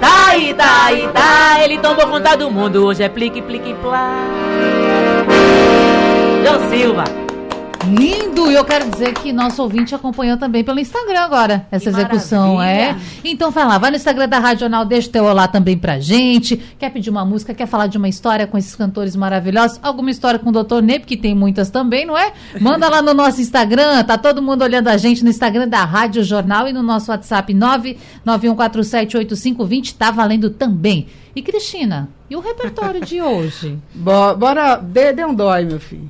Tá 0.00 0.26
aí, 0.28 0.54
tá 0.54 0.84
aí, 0.84 1.08
tá. 1.08 1.64
Ele 1.64 1.78
tomou 1.78 2.06
conta 2.06 2.36
do 2.36 2.48
mundo, 2.48 2.86
hoje 2.86 3.02
é 3.02 3.08
plique, 3.08 3.42
plique, 3.42 3.74
plá. 3.82 4.14
João 6.44 6.70
Silva. 6.70 7.29
Lindo! 7.88 8.50
E 8.50 8.54
eu 8.54 8.64
quero 8.64 8.90
dizer 8.90 9.14
que 9.14 9.32
nosso 9.32 9.62
ouvinte 9.62 9.94
acompanhou 9.94 10.36
também 10.36 10.62
pelo 10.62 10.78
Instagram 10.80 11.20
agora, 11.20 11.66
essa 11.70 11.90
Que 11.90 11.96
execução, 11.96 12.56
maravilha. 12.56 12.90
é? 12.90 12.96
Então 13.24 13.50
vai 13.50 13.64
lá, 13.66 13.78
vai 13.78 13.90
no 13.90 13.96
Instagram 13.96 14.28
da 14.28 14.38
Radional, 14.38 14.84
deixa 14.84 15.08
o 15.08 15.12
teu 15.12 15.24
olá 15.24 15.48
também 15.48 15.78
pra 15.78 15.98
gente. 15.98 16.56
Quer 16.78 16.90
pedir 16.90 17.08
uma 17.10 17.24
música, 17.24 17.54
quer 17.54 17.66
falar 17.66 17.86
de 17.86 17.96
uma 17.96 18.08
história 18.08 18.46
com 18.46 18.58
esses 18.58 18.74
cantores 18.76 19.16
maravilhosos? 19.16 19.78
Alguma 19.82 20.10
história 20.10 20.38
com 20.38 20.50
o 20.50 20.64
Dr. 20.64 20.82
Ney, 20.82 20.98
porque 21.00 21.16
tem 21.16 21.34
muitas 21.34 21.70
também, 21.70 22.04
não 22.04 22.18
é? 22.18 22.32
Manda 22.60 22.88
lá 22.88 23.00
no 23.00 23.14
nosso 23.14 23.40
Instagram, 23.40 24.04
tá 24.04 24.18
todo 24.18 24.42
mundo 24.42 24.62
olhando 24.62 24.88
a 24.88 24.96
gente 24.96 25.22
no 25.24 25.30
Instagram 25.30 25.68
da 25.68 25.84
Rádio 25.84 26.22
Jornal 26.22 26.68
e 26.68 26.72
no 26.72 26.82
nosso 26.82 27.10
WhatsApp 27.10 27.54
991478520, 27.54 29.94
tá 29.96 30.10
valendo 30.10 30.50
também. 30.50 31.06
E 31.34 31.40
Cristina, 31.42 32.08
e 32.28 32.36
o 32.36 32.40
repertório 32.40 33.00
de 33.00 33.22
hoje? 33.22 33.78
Bo- 33.94 34.34
Bora, 34.34 34.76
dê, 34.76 35.12
dê 35.12 35.24
um 35.24 35.32
dói, 35.34 35.64
meu 35.64 35.78
filho. 35.80 36.08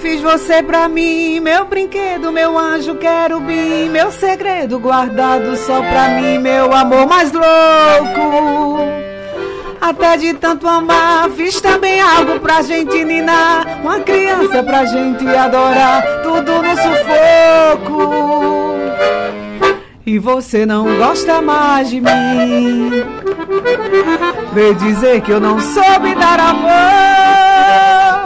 Fiz 0.00 0.20
você 0.20 0.62
pra 0.62 0.88
mim, 0.88 1.40
meu 1.40 1.64
brinquedo, 1.64 2.30
meu 2.30 2.56
anjo 2.56 2.94
querubim, 2.94 3.88
meu 3.90 4.12
segredo 4.12 4.78
guardado 4.78 5.56
só 5.56 5.80
pra 5.82 6.08
mim, 6.10 6.38
meu 6.38 6.72
amor 6.72 7.06
mais 7.06 7.32
louco. 7.32 8.78
Até 9.80 10.16
de 10.16 10.34
tanto 10.34 10.68
amar, 10.68 11.28
fiz 11.30 11.60
também 11.60 12.00
algo 12.00 12.38
pra 12.38 12.62
gente 12.62 13.04
ninar, 13.04 13.80
uma 13.82 13.98
criança 14.00 14.62
pra 14.62 14.84
gente 14.84 15.26
adorar, 15.26 16.22
tudo 16.22 16.62
no 16.62 16.76
sufoco. 16.76 18.14
E 20.06 20.18
você 20.18 20.64
não 20.64 20.96
gosta 20.96 21.42
mais 21.42 21.90
de 21.90 22.00
mim. 22.00 23.04
Veio 24.52 24.74
dizer 24.74 25.20
que 25.22 25.32
eu 25.32 25.40
não 25.40 25.60
soube 25.60 26.14
dar 26.14 26.38
amor 26.40 28.17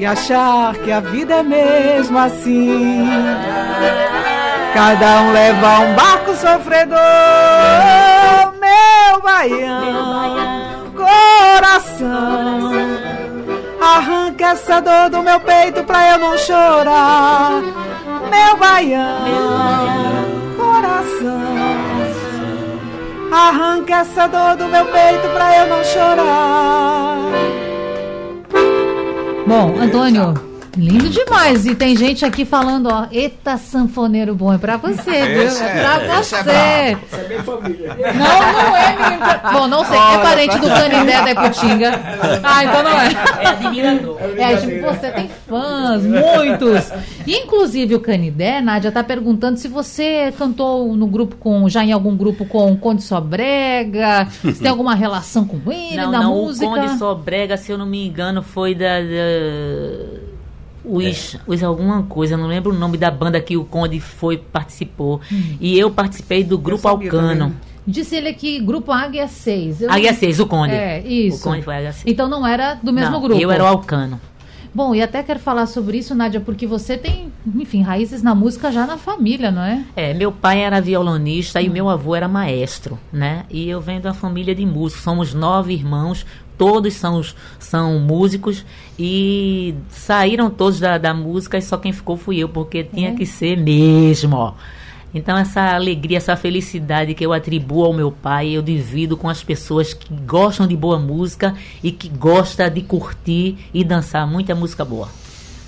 e 0.00 0.06
achar 0.06 0.74
que 0.76 0.90
a 0.90 0.98
vida 0.98 1.34
é 1.34 1.42
mesmo 1.42 2.18
assim. 2.18 3.06
Cada 4.72 5.20
um 5.20 5.32
leva 5.32 5.80
um 5.80 5.94
barco 5.94 6.34
sofredor, 6.34 6.98
meu 8.58 9.20
baião, 9.20 10.90
coração. 10.96 12.70
Arranca 13.78 14.46
essa 14.46 14.80
dor 14.80 15.10
do 15.10 15.22
meu 15.22 15.38
peito 15.40 15.84
pra 15.84 16.12
eu 16.12 16.18
não 16.18 16.38
chorar, 16.38 17.60
meu 18.30 18.56
baião, 18.56 19.26
coração. 20.56 21.60
Arranca 23.30 23.96
essa 23.96 24.26
dor 24.26 24.56
do 24.56 24.66
meu 24.66 24.86
peito 24.86 25.28
pra 25.28 25.58
eu 25.58 25.66
não 25.66 25.84
chorar. 25.84 27.69
Bom, 29.46 29.74
Antônio, 29.80 30.34
lindo 30.76 31.08
demais. 31.10 31.66
E 31.66 31.74
tem 31.74 31.96
gente 31.96 32.24
aqui 32.24 32.44
falando, 32.44 32.88
ó, 32.88 33.06
eita 33.10 33.56
sanfoneiro 33.56 34.34
bom, 34.34 34.52
é 34.52 34.58
pra 34.58 34.76
você, 34.76 35.26
viu? 35.26 35.42
Esse 35.42 35.62
É 35.62 35.66
é- 35.66 35.82
pra 35.82 36.20
esse 36.20 36.34
é 36.34 36.42
você. 36.42 36.98
Isso 37.06 37.16
é 37.16 37.24
bem 37.28 37.38
família. 37.42 37.96
não, 38.14 38.52
não 38.52 38.76
é, 38.76 38.96
menino. 38.96 39.52
Bom, 39.52 39.68
não 39.68 39.84
sei, 39.84 39.98
é 39.98 40.18
parente 40.18 40.58
do 40.58 40.68
Canindé 40.68 41.22
da 41.22 41.30
Iputinga. 41.30 41.90
Ah, 42.42 42.64
então 42.64 42.82
não 42.82 43.00
é. 43.00 43.08
É 43.42 43.46
admirador. 43.48 44.16
É, 44.36 44.56
tipo, 44.56 44.86
você 44.86 45.10
tem 45.10 45.30
fãs, 45.48 46.02
muitos. 46.04 46.92
Inclusive 47.26 47.94
o 47.94 48.00
Canidé, 48.00 48.60
Nádia, 48.60 48.90
tá 48.92 49.02
perguntando 49.04 49.58
se 49.58 49.68
você 49.68 50.32
cantou 50.38 50.94
no 50.96 51.06
grupo 51.06 51.36
com, 51.36 51.68
já 51.68 51.84
em 51.84 51.92
algum 51.92 52.16
grupo 52.16 52.44
com 52.44 52.72
o 52.72 52.76
Conde 52.76 53.02
Sobrega, 53.02 54.26
se 54.30 54.54
tem 54.60 54.70
alguma 54.70 54.94
relação 54.94 55.44
com 55.44 55.58
ele, 55.70 55.96
Não, 55.96 56.10
da 56.10 56.20
não, 56.20 56.34
música. 56.34 56.66
o 56.66 56.74
Conde 56.74 56.98
Sobrega, 56.98 57.56
se 57.56 57.70
eu 57.72 57.78
não 57.78 57.86
me 57.86 58.06
engano, 58.06 58.42
foi 58.42 58.74
da. 58.74 59.00
da 59.00 60.29
os, 60.84 61.36
os 61.46 61.62
alguma 61.62 62.02
coisa, 62.04 62.36
não 62.36 62.46
lembro 62.46 62.72
o 62.72 62.74
nome 62.78 62.96
da 62.96 63.10
banda 63.10 63.40
que 63.40 63.56
o 63.56 63.64
Conde 63.64 64.00
foi, 64.00 64.36
participou. 64.38 65.20
Hum. 65.32 65.56
E 65.60 65.78
eu 65.78 65.90
participei 65.90 66.42
do 66.44 66.56
grupo 66.58 66.86
Alcano. 66.88 67.38
também. 67.38 67.56
Disse 67.86 68.14
ele 68.14 68.28
aqui, 68.28 68.60
grupo 68.60 68.92
Águia 68.92 69.26
6. 69.26 69.82
Eu- 69.82 69.90
Águia 69.90 70.12
6, 70.14 70.38
o 70.38 70.46
Conde. 70.46 70.74
É, 70.74 71.00
isso. 71.06 71.38
O 71.38 71.42
Conde 71.50 71.62
foi 71.62 71.74
Águia 71.76 71.92
6. 71.92 72.04
Então 72.06 72.28
não 72.28 72.46
era 72.46 72.74
do 72.74 72.92
mesmo 72.92 73.12
Não, 73.12 73.20
grupo. 73.20 73.40
Eu 73.40 73.50
era 73.50 73.64
o 73.64 73.66
Alcano. 73.66 74.20
Bom, 74.72 74.94
e 74.94 75.02
até 75.02 75.20
quero 75.24 75.40
falar 75.40 75.66
sobre 75.66 75.98
isso, 75.98 76.14
Nádia, 76.14 76.38
porque 76.40 76.64
você 76.64 76.96
tem, 76.96 77.32
enfim, 77.56 77.82
raízes 77.82 78.22
na 78.22 78.36
música 78.36 78.70
já 78.70 78.86
na 78.86 78.96
família, 78.96 79.50
não 79.50 79.62
é? 79.62 79.84
É, 79.96 80.14
meu 80.14 80.30
pai 80.30 80.60
era 80.62 80.80
violonista 80.80 81.60
e 81.60 81.68
Hum. 81.68 81.72
meu 81.72 81.88
avô 81.88 82.14
era 82.14 82.28
maestro, 82.28 82.96
né? 83.12 83.44
E 83.50 83.68
eu 83.68 83.80
venho 83.80 84.00
uma 84.00 84.14
família 84.14 84.54
de 84.54 84.64
músicos. 84.64 85.02
Somos 85.02 85.34
nove 85.34 85.72
irmãos, 85.74 86.24
todos 86.60 86.92
são, 86.92 87.22
são 87.58 87.98
músicos 87.98 88.66
e 88.98 89.74
saíram 89.88 90.50
todos 90.50 90.78
da, 90.78 90.98
da 90.98 91.14
música 91.14 91.56
e 91.56 91.62
só 91.62 91.78
quem 91.78 91.90
ficou 91.90 92.18
fui 92.18 92.36
eu, 92.36 92.50
porque 92.50 92.84
tinha 92.84 93.14
que 93.14 93.24
ser 93.24 93.56
mesmo. 93.56 94.36
ó. 94.36 94.52
Então 95.14 95.38
essa 95.38 95.74
alegria, 95.74 96.18
essa 96.18 96.36
felicidade 96.36 97.14
que 97.14 97.24
eu 97.24 97.32
atribuo 97.32 97.86
ao 97.86 97.94
meu 97.94 98.12
pai, 98.12 98.50
eu 98.50 98.60
divido 98.60 99.16
com 99.16 99.26
as 99.26 99.42
pessoas 99.42 99.94
que 99.94 100.12
gostam 100.12 100.66
de 100.66 100.76
boa 100.76 100.98
música 100.98 101.54
e 101.82 101.90
que 101.90 102.10
gostam 102.10 102.68
de 102.68 102.82
curtir 102.82 103.56
e 103.72 103.82
dançar 103.82 104.26
muita 104.26 104.54
música 104.54 104.84
boa. 104.84 105.08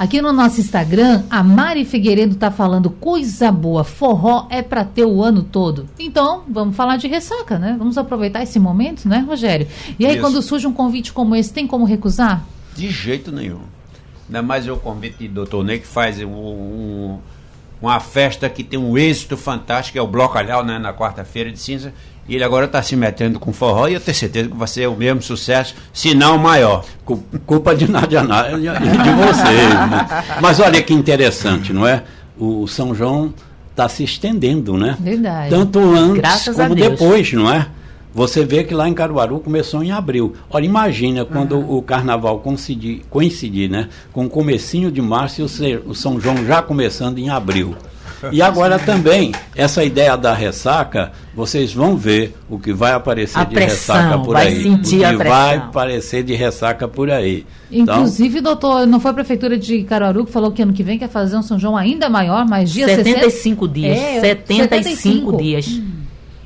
Aqui 0.02 0.20
no 0.20 0.32
nosso 0.32 0.60
Instagram, 0.60 1.22
a 1.30 1.44
Mari 1.44 1.84
Figueiredo 1.84 2.34
tá 2.34 2.50
falando 2.50 2.90
coisa 2.90 3.52
boa, 3.52 3.84
forró 3.84 4.48
é 4.50 4.60
para 4.60 4.84
ter 4.84 5.04
o 5.04 5.22
ano 5.22 5.44
todo. 5.44 5.88
Então, 5.96 6.42
vamos 6.48 6.74
falar 6.74 6.96
de 6.96 7.06
ressaca, 7.06 7.56
né? 7.56 7.76
Vamos 7.78 7.96
aproveitar 7.96 8.42
esse 8.42 8.58
momento, 8.58 9.08
né, 9.08 9.18
Rogério? 9.24 9.68
E 10.00 10.04
aí, 10.04 10.14
Isso. 10.14 10.20
quando 10.20 10.42
surge 10.42 10.66
um 10.66 10.72
convite 10.72 11.12
como 11.12 11.36
esse, 11.36 11.52
tem 11.52 11.68
como 11.68 11.84
recusar? 11.84 12.44
De 12.74 12.90
jeito 12.90 13.30
nenhum. 13.30 13.60
Ainda 14.26 14.42
mais 14.42 14.66
o 14.66 14.76
convite 14.76 15.28
do 15.28 15.44
Dr. 15.44 15.62
Ney, 15.62 15.78
que 15.78 15.86
faz 15.86 16.18
um- 16.20 16.26
um- 16.26 17.18
uma 17.80 18.00
festa 18.00 18.48
que 18.50 18.64
tem 18.64 18.80
um 18.80 18.98
êxito 18.98 19.36
fantástico, 19.36 19.96
é 19.96 20.02
o 20.02 20.06
Blocalhau, 20.08 20.64
né, 20.64 20.80
na 20.80 20.92
quarta-feira 20.92 21.48
de 21.52 21.60
cinza. 21.60 21.94
E 22.28 22.35
ele 22.37 22.44
agora 22.44 22.66
está 22.66 22.80
se 22.82 22.94
metendo 22.94 23.40
com 23.40 23.52
forró 23.52 23.88
e 23.88 23.94
eu 23.94 24.00
tenho 24.00 24.16
certeza 24.16 24.48
que 24.48 24.56
vai 24.56 24.68
ser 24.68 24.88
o 24.88 24.94
mesmo 24.96 25.20
sucesso, 25.20 25.74
se 25.92 26.14
não 26.14 26.38
maior. 26.38 26.85
Cu- 27.04 27.22
Culpa 27.44 27.74
de 27.74 27.90
Nadia 27.90 28.22
Nadia 28.22 28.74
e 28.76 29.02
de 29.02 29.11
vocês. 29.11 29.74
né? 29.90 30.24
Mas 30.40 30.61
olha 30.61 30.80
que 30.82 30.94
interessante, 30.94 31.72
não 31.72 31.87
é? 31.87 32.04
O 32.38 32.66
São 32.68 32.94
João 32.94 33.35
está 33.70 33.88
se 33.88 34.04
estendendo, 34.04 34.76
né? 34.76 34.96
Verdade. 35.00 35.50
Tanto 35.50 35.78
antes 35.80 36.16
Graças 36.18 36.61
a 36.61 36.62
como 36.64 36.74
depois, 36.76 37.32
não 37.32 37.50
é? 37.52 37.66
Você 38.14 38.44
vê 38.44 38.62
que 38.62 38.74
lá 38.74 38.87
em 38.88 38.92
Caruaru 38.94 39.40
começou 39.40 39.82
em 39.82 39.90
abril. 39.90 40.35
Olha, 40.50 40.66
imagina 40.66 41.24
quando 41.24 41.58
o 41.58 41.80
carnaval 41.82 42.38
coincidir, 42.40 43.00
coincidir 43.08 43.70
né, 43.70 43.88
com 44.12 44.26
o 44.26 44.28
comecinho 44.28 44.92
de 44.92 45.00
março 45.00 45.40
e 45.40 45.44
o 45.87 45.94
São 45.94 46.20
João 46.20 46.44
já 46.46 46.61
começando 46.61 47.18
em 47.18 47.30
abril. 47.30 47.74
E 48.30 48.40
agora 48.42 48.78
também, 48.78 49.32
essa 49.56 49.82
ideia 49.82 50.16
da 50.16 50.32
ressaca, 50.32 51.11
vocês 51.35 51.72
vão 51.72 51.96
ver 51.96 52.37
o 52.48 52.58
que 52.58 52.72
vai 52.72 52.92
aparecer 52.92 53.38
A 53.38 53.44
de 53.44 53.54
pressão, 53.54 53.96
ressaca 53.96 54.18
por 54.18 54.32
vai 54.35 54.48
aí. 54.48 54.62
sentir 54.62 54.96
o 54.96 54.98
que 54.98 55.04
a 55.04 55.08
pressão. 55.16 55.26
vai 55.37 55.56
aparecer 55.56 56.22
de 56.22 56.35
ressaca 56.35 56.87
por 56.87 57.11
aí. 57.11 57.44
Então, 57.70 57.96
Inclusive, 57.96 58.40
doutor, 58.40 58.87
não 58.87 59.00
foi 59.00 59.11
a 59.11 59.14
prefeitura 59.14 59.58
de 59.58 59.82
Caruaru 59.85 60.26
que 60.26 60.32
falou 60.32 60.52
que 60.52 60.62
ano 60.62 60.72
que 60.72 60.82
vem 60.82 60.98
quer 60.98 61.08
fazer 61.08 61.37
um 61.37 61.42
São 61.42 61.58
João 61.58 61.76
ainda 61.76 62.08
maior, 62.11 62.46
mais 62.46 62.70
dias? 62.70 62.90
75 62.90 63.66
dias. 63.66 63.96
É, 63.98 64.20
75 64.20 65.37
dias. 65.38 65.80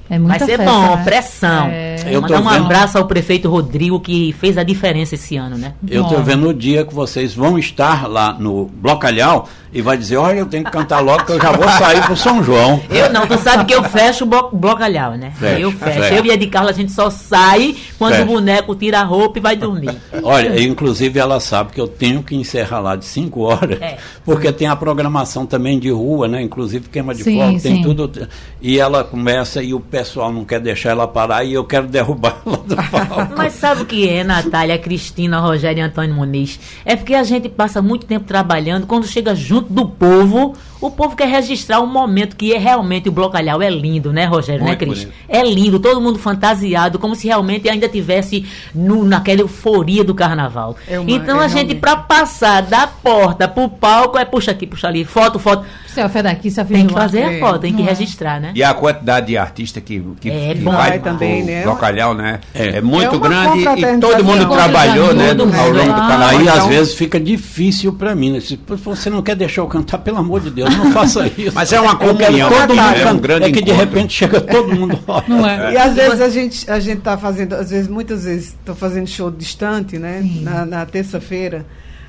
É 0.09 0.19
muita 0.19 0.39
Vai 0.39 0.47
ser 0.47 0.57
festa, 0.59 0.73
bom, 0.73 0.97
né? 0.97 1.05
pressão. 1.05 1.67
É. 1.67 1.97
Eu 2.09 2.23
Mandar 2.23 2.41
um 2.41 2.49
vendo- 2.49 2.65
abraço 2.65 2.97
ao 2.99 3.07
prefeito 3.07 3.49
Rodrigo, 3.49 3.99
que 3.99 4.33
fez 4.39 4.57
a 4.57 4.63
diferença 4.63 5.17
esse 5.17 5.37
ano, 5.37 5.59
né? 5.59 5.75
Eu 5.89 6.03
estou 6.05 6.23
vendo 6.23 6.49
o 6.49 6.55
dia 6.55 6.85
que 6.85 6.95
vocês 6.95 7.35
vão 7.35 7.59
estar 7.59 8.07
lá 8.09 8.33
no 8.39 8.67
Blocalhau 8.67 9.49
e 9.73 9.83
vai 9.83 9.97
dizer, 9.99 10.17
olha, 10.17 10.39
eu 10.39 10.47
tenho 10.47 10.65
que 10.65 10.71
cantar 10.71 11.01
logo 11.01 11.25
que 11.25 11.33
eu 11.33 11.41
já 11.41 11.51
vou 11.53 11.69
sair 11.69 12.01
pro 12.05 12.17
São 12.17 12.43
João. 12.43 12.81
Eu 12.89 13.13
não, 13.13 13.27
tu 13.27 13.37
sabe 13.39 13.65
que 13.67 13.75
eu 13.75 13.83
fecho 13.85 14.25
o 14.25 14.27
blo 14.27 14.49
blocalhau, 14.53 15.13
né? 15.17 15.33
Fecha, 15.39 15.61
eu 15.61 15.71
fecho. 15.73 16.01
fecha. 16.01 16.15
Eu 16.15 16.25
e 16.25 16.31
a 16.31 16.37
de 16.37 16.47
Carla, 16.47 16.71
a 16.71 16.73
gente 16.73 16.93
só 16.93 17.11
sai 17.11 17.75
quando 17.99 18.13
Fecha. 18.13 18.23
o 18.23 18.27
boneco 18.27 18.75
tira 18.75 19.01
a 19.01 19.05
roupa 19.05 19.39
e 19.39 19.43
vai 19.43 19.55
dormir. 19.57 19.95
Olha, 20.23 20.63
inclusive 20.63 21.19
ela 21.19 21.41
sabe 21.41 21.73
que 21.73 21.81
eu 21.81 21.89
tenho 21.89 22.23
que 22.23 22.35
encerrar 22.35 22.81
lá 22.81 22.97
de 22.97 23.05
5 23.05 23.41
horas, 23.43 23.83
É. 23.83 23.99
porque 24.25 24.51
tem 24.53 24.67
a 24.69 24.77
programação 24.77 25.45
também 25.45 25.79
de 25.79 25.91
rua, 25.91 26.27
né? 26.27 26.41
Inclusive 26.41 26.89
queima 26.89 27.15
de 27.15 27.23
Sim, 27.25 27.39
fogo, 27.39 27.61
tem 27.61 27.77
sim. 27.77 27.83
tudo. 27.83 28.29
E 28.63 28.79
ela 28.79 29.05
começa 29.05 29.63
e 29.63 29.75
o 29.75 29.81
pessoal 29.97 30.31
não 30.31 30.45
quer 30.45 30.61
deixar 30.61 30.91
ela 30.91 31.09
parar 31.09 31.43
e 31.43 31.55
eu 31.55 31.65
quero 31.65 31.87
derrubar 31.87 32.37
ela 32.45 32.59
do 32.59 32.77
palco. 32.77 33.35
Mas 33.35 33.55
sabe 33.55 33.83
o 33.83 33.87
que 33.87 34.07
é, 34.07 34.23
Natália, 34.23 34.79
Cristina, 34.79 35.41
Rogério 35.41 35.81
e 35.81 35.83
Antônio 35.83 36.15
Muniz? 36.15 36.61
É 36.85 36.95
porque 36.95 37.15
a 37.15 37.23
gente 37.23 37.49
passa 37.49 37.81
muito 37.81 38.05
tempo 38.05 38.27
trabalhando, 38.27 38.87
quando 38.87 39.07
chega 39.07 39.35
junto 39.35 39.73
do 39.73 39.89
povo, 39.89 40.55
o 40.81 40.91
povo 40.91 41.17
quer 41.17 41.29
registrar 41.29 41.81
um 41.81 41.87
momento 41.87 42.37
que 42.37 42.53
é 42.53 42.59
realmente 42.59 43.09
o 43.09 43.13
Blocalhau 43.13 43.63
é 43.63 43.71
lindo, 43.71 44.13
né, 44.13 44.25
Rogério, 44.27 44.61
né, 44.63 44.69
Muito 44.69 44.79
Cris? 44.81 44.99
bonito. 45.05 45.13
É 45.29 45.43
lindo, 45.43 45.79
todo 45.81 46.01
mundo 46.01 46.19
fantasiado, 46.19 46.99
como 46.99 47.15
se 47.15 47.27
realmente 47.27 47.69
ainda 47.69 47.89
tivesse 47.89 48.45
no, 48.75 49.05
naquela 49.05 49.41
euforia 49.41 50.05
do 50.05 50.15
carnaval. 50.15 50.77
É 50.89 50.99
uma- 50.99 51.11
então 51.11 51.41
é 51.41 51.45
a 51.45 51.49
gente, 51.49 51.57
realmente. 51.57 51.81
pra 51.81 51.97
passar 51.97 52.63
da 52.63 52.87
porta 52.87 53.49
pro 53.49 53.69
palco, 53.69 54.19
é 54.19 54.25
puxa 54.25 54.51
aqui, 54.51 54.67
puxa 54.67 54.89
ali, 54.89 55.05
foto, 55.05 55.39
foto. 55.39 55.65
Selfie 55.87 56.23
daqui, 56.23 56.51
selfie 56.51 56.75
Tem 56.75 56.83
de 56.87 56.89
que 56.93 56.99
fazer 57.01 57.21
É. 57.21 57.37
a 57.37 57.41
foto, 57.41 57.61
tem 57.61 57.73
que 57.73 57.81
é? 57.81 57.85
registrar, 57.87 58.39
né? 58.39 58.53
E 58.55 58.63
a 58.63 58.75
quantidade 58.75 59.29
de 59.29 59.39
artistas 59.39 59.83
que, 59.83 59.99
que, 60.21 60.31
É 60.31 60.53
que 60.55 60.61
bom. 60.61 60.71
vai 60.73 60.99
também, 60.99 61.43
né? 61.43 61.63
Blocalhau, 61.63 62.13
né? 62.15 62.41
É. 62.55 62.77
É, 62.77 62.81
muito 62.83 63.15
É 63.17 63.19
grande 63.19 63.61
e 63.61 63.99
todo 63.99 64.23
mundo 64.23 64.47
trabalhou, 64.47 65.15
né? 65.15 65.31
amigos, 65.31 65.55
ao 65.59 65.71
longo 65.71 65.79
do 65.79 65.87
né? 65.87 65.95
carnaval. 65.95 66.29
Aí 66.29 66.49
às 66.49 66.57
Então, 66.57 66.69
vezes 66.69 66.95
fica 66.95 67.19
difícil 67.19 67.93
para 67.95 68.15
mim. 68.15 68.33
né? 68.33 68.41
Se 68.41 68.59
você 68.85 69.09
não 69.09 69.23
quer 69.23 69.37
deixar 69.37 69.63
eu 69.63 69.67
cantar, 69.69 69.99
pelo 69.99 70.19
amor 70.19 70.41
de 70.41 70.51
Deus, 70.51 70.66
não 70.71 70.93
faça 70.93 71.27
isso. 71.37 71.53
Mas 71.55 71.73
é 71.73 71.81
uma 71.81 71.97
comunhão, 71.97 72.49
todo 72.51 72.75
mundo 72.75 72.97
é 72.97 73.13
um 73.13 73.19
grande 73.19 73.45
É 73.47 73.53
que 73.53 73.63
de 73.63 73.71
encontro. 73.71 73.77
repente 73.95 74.13
chega 74.13 74.41
todo 74.41 74.75
mundo. 74.75 74.99
Não 75.29 75.47
é? 75.47 75.73
E 75.73 75.77
às 75.77 75.95
vezes 75.95 76.21
a 76.21 76.29
gente, 76.29 76.71
a 76.71 76.79
gente 76.81 77.01
tá 77.01 77.17
fazendo, 77.19 77.55
às 77.55 77.71
vezes, 77.71 77.89
muitas 77.89 78.25
vezes, 78.25 78.57
tô 78.65 78.75
fazendo 78.75 79.07
show 79.07 79.31
distante, 79.31 79.99
né? 79.99 80.21
Sim. 80.23 80.43
Na, 80.43 80.65
na 80.67 80.87
terça-feira. 80.87 81.65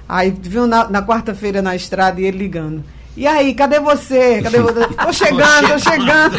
Aí 0.07 0.33
viu 0.41 0.65
na, 0.67 0.89
na 0.89 1.01
quarta-feira 1.01 1.61
na 1.61 1.75
estrada 1.75 2.21
e 2.21 2.25
ele 2.25 2.37
ligando. 2.37 2.83
E 3.17 3.25
aí, 3.25 3.53
cadê 3.55 3.79
você? 3.79 4.41
Cadê 4.43 4.59
você? 4.59 4.87
Tô 4.87 5.11
chegando, 5.11 5.67
tô 5.69 5.79
chegando. 5.79 6.37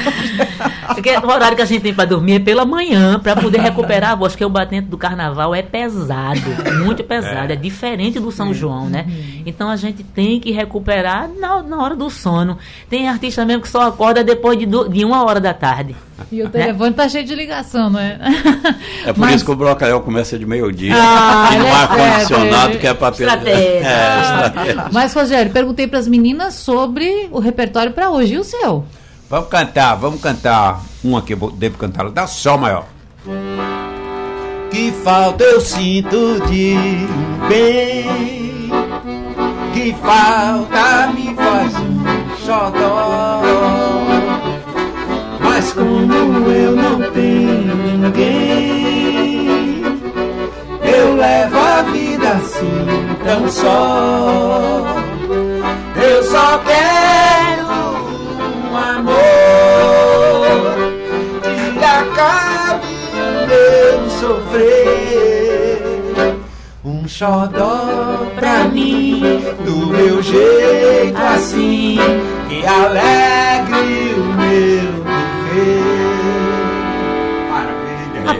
Porque 0.95 1.11
o 1.17 1.27
horário 1.27 1.57
que 1.57 1.63
a 1.63 1.67
gente 1.67 1.83
tem 1.83 1.93
para 1.93 2.05
dormir 2.05 2.35
é 2.35 2.39
pela 2.39 2.65
manhã, 2.65 3.19
para 3.19 3.35
poder 3.35 3.61
recuperar 3.61 4.13
a 4.13 4.15
voz, 4.15 4.37
que 4.37 4.45
o 4.45 4.49
batente 4.49 4.87
do 4.87 4.97
carnaval 4.97 5.53
é 5.55 5.61
pesado, 5.63 6.41
muito 6.85 7.03
pesado, 7.03 7.53
é, 7.53 7.57
diferente 7.57 8.21
do 8.21 8.31
São 8.31 8.55
João, 8.55 8.89
né? 8.89 9.07
Então 9.45 9.69
a 9.69 9.75
gente 9.77 10.05
tem 10.05 10.39
que 10.39 10.53
recuperar 10.53 11.29
na, 11.39 11.63
na 11.65 11.83
hora 11.83 11.97
do 11.97 12.09
sono. 12.09 12.57
Tem 12.89 13.09
artista 13.09 13.45
mesmo 13.45 13.63
que 13.63 13.69
só 13.69 13.83
acorda 13.89 14.23
depois 14.23 14.57
de, 14.59 14.65
du- 14.67 14.89
de 14.89 15.05
uma 15.05 15.25
hora 15.25 15.41
da 15.41 15.53
tarde. 15.53 15.97
E 16.33 16.43
o 16.43 16.49
telefone 16.49 16.93
tá 16.95 17.09
cheio 17.09 17.25
de 17.25 17.35
ligação, 17.35 17.91
não 17.91 18.01
é? 18.01 18.19
É 19.07 19.13
por 19.13 19.21
Mas- 19.21 19.37
isso 19.37 19.45
que 19.45 19.51
o 19.51 19.57
Blocalhau 19.57 20.01
começa 20.01 20.39
de 20.39 20.45
meio-dia. 20.47 20.93
Ah, 20.97 21.51
e 21.53 21.57
é 21.67 21.71
ar-condicionado, 21.73 22.79
que 22.79 22.87
é 22.87 22.95
papel. 22.95 23.27
Estratégia. 23.29 23.87
É, 23.89 24.21
estratégia. 24.21 24.85
Mas, 24.93 25.15
Rogério, 25.15 25.53
perguntei 25.53 25.87
para 25.87 25.99
as 25.99 26.09
meninas 26.09 26.55
sobre 26.69 27.31
o 27.33 27.39
repertório 27.39 27.93
para 27.93 28.11
hoje. 28.11 28.35
E 28.35 28.39
o 28.39 28.45
seu? 28.45 28.85
Vamos 29.31 29.49
cantar, 29.49 29.95
vamos 29.95 30.21
cantar 30.21 30.83
uma 31.03 31.23
que 31.23 31.33
eu 31.33 31.51
devo 31.53 31.79
cantar, 31.79 32.11
dá 32.11 32.27
sol 32.27 32.59
maior. 32.59 32.85
Que 34.71 34.93
falta 35.03 35.43
eu 35.45 35.63
sinto 35.63 36.39
de 36.47 36.77
um 36.77 37.49
bem, 37.49 38.71
que 39.73 39.95
falta 39.95 41.11
me 41.15 41.35
faz 41.35 41.75
um 41.77 42.05
xodó. 42.45 43.41
Mas 45.41 45.73
como 45.73 46.13
eu 46.51 46.77
não 46.77 47.11
tenho 47.13 47.77
ninguém, 47.77 49.49
eu 50.83 51.17
levo 51.17 51.59
a 51.59 51.81
vida 51.81 52.29
assim 52.33 52.85
tão 53.25 53.49
só. 53.49 55.08
Só 56.31 56.59
quero 56.59 57.67
um 58.69 58.77
amor 58.77 59.17
que 61.79 61.85
acabe 61.85 62.87
meu 63.47 64.11
sofrer. 64.11 65.79
Um 66.85 67.09
xodó 67.09 68.27
pra 68.35 68.65
mim, 68.65 69.43
do 69.65 69.87
meu 69.87 70.23
jeito 70.23 71.17
assim, 71.35 71.99
que 72.49 72.67
alegre 72.67 74.08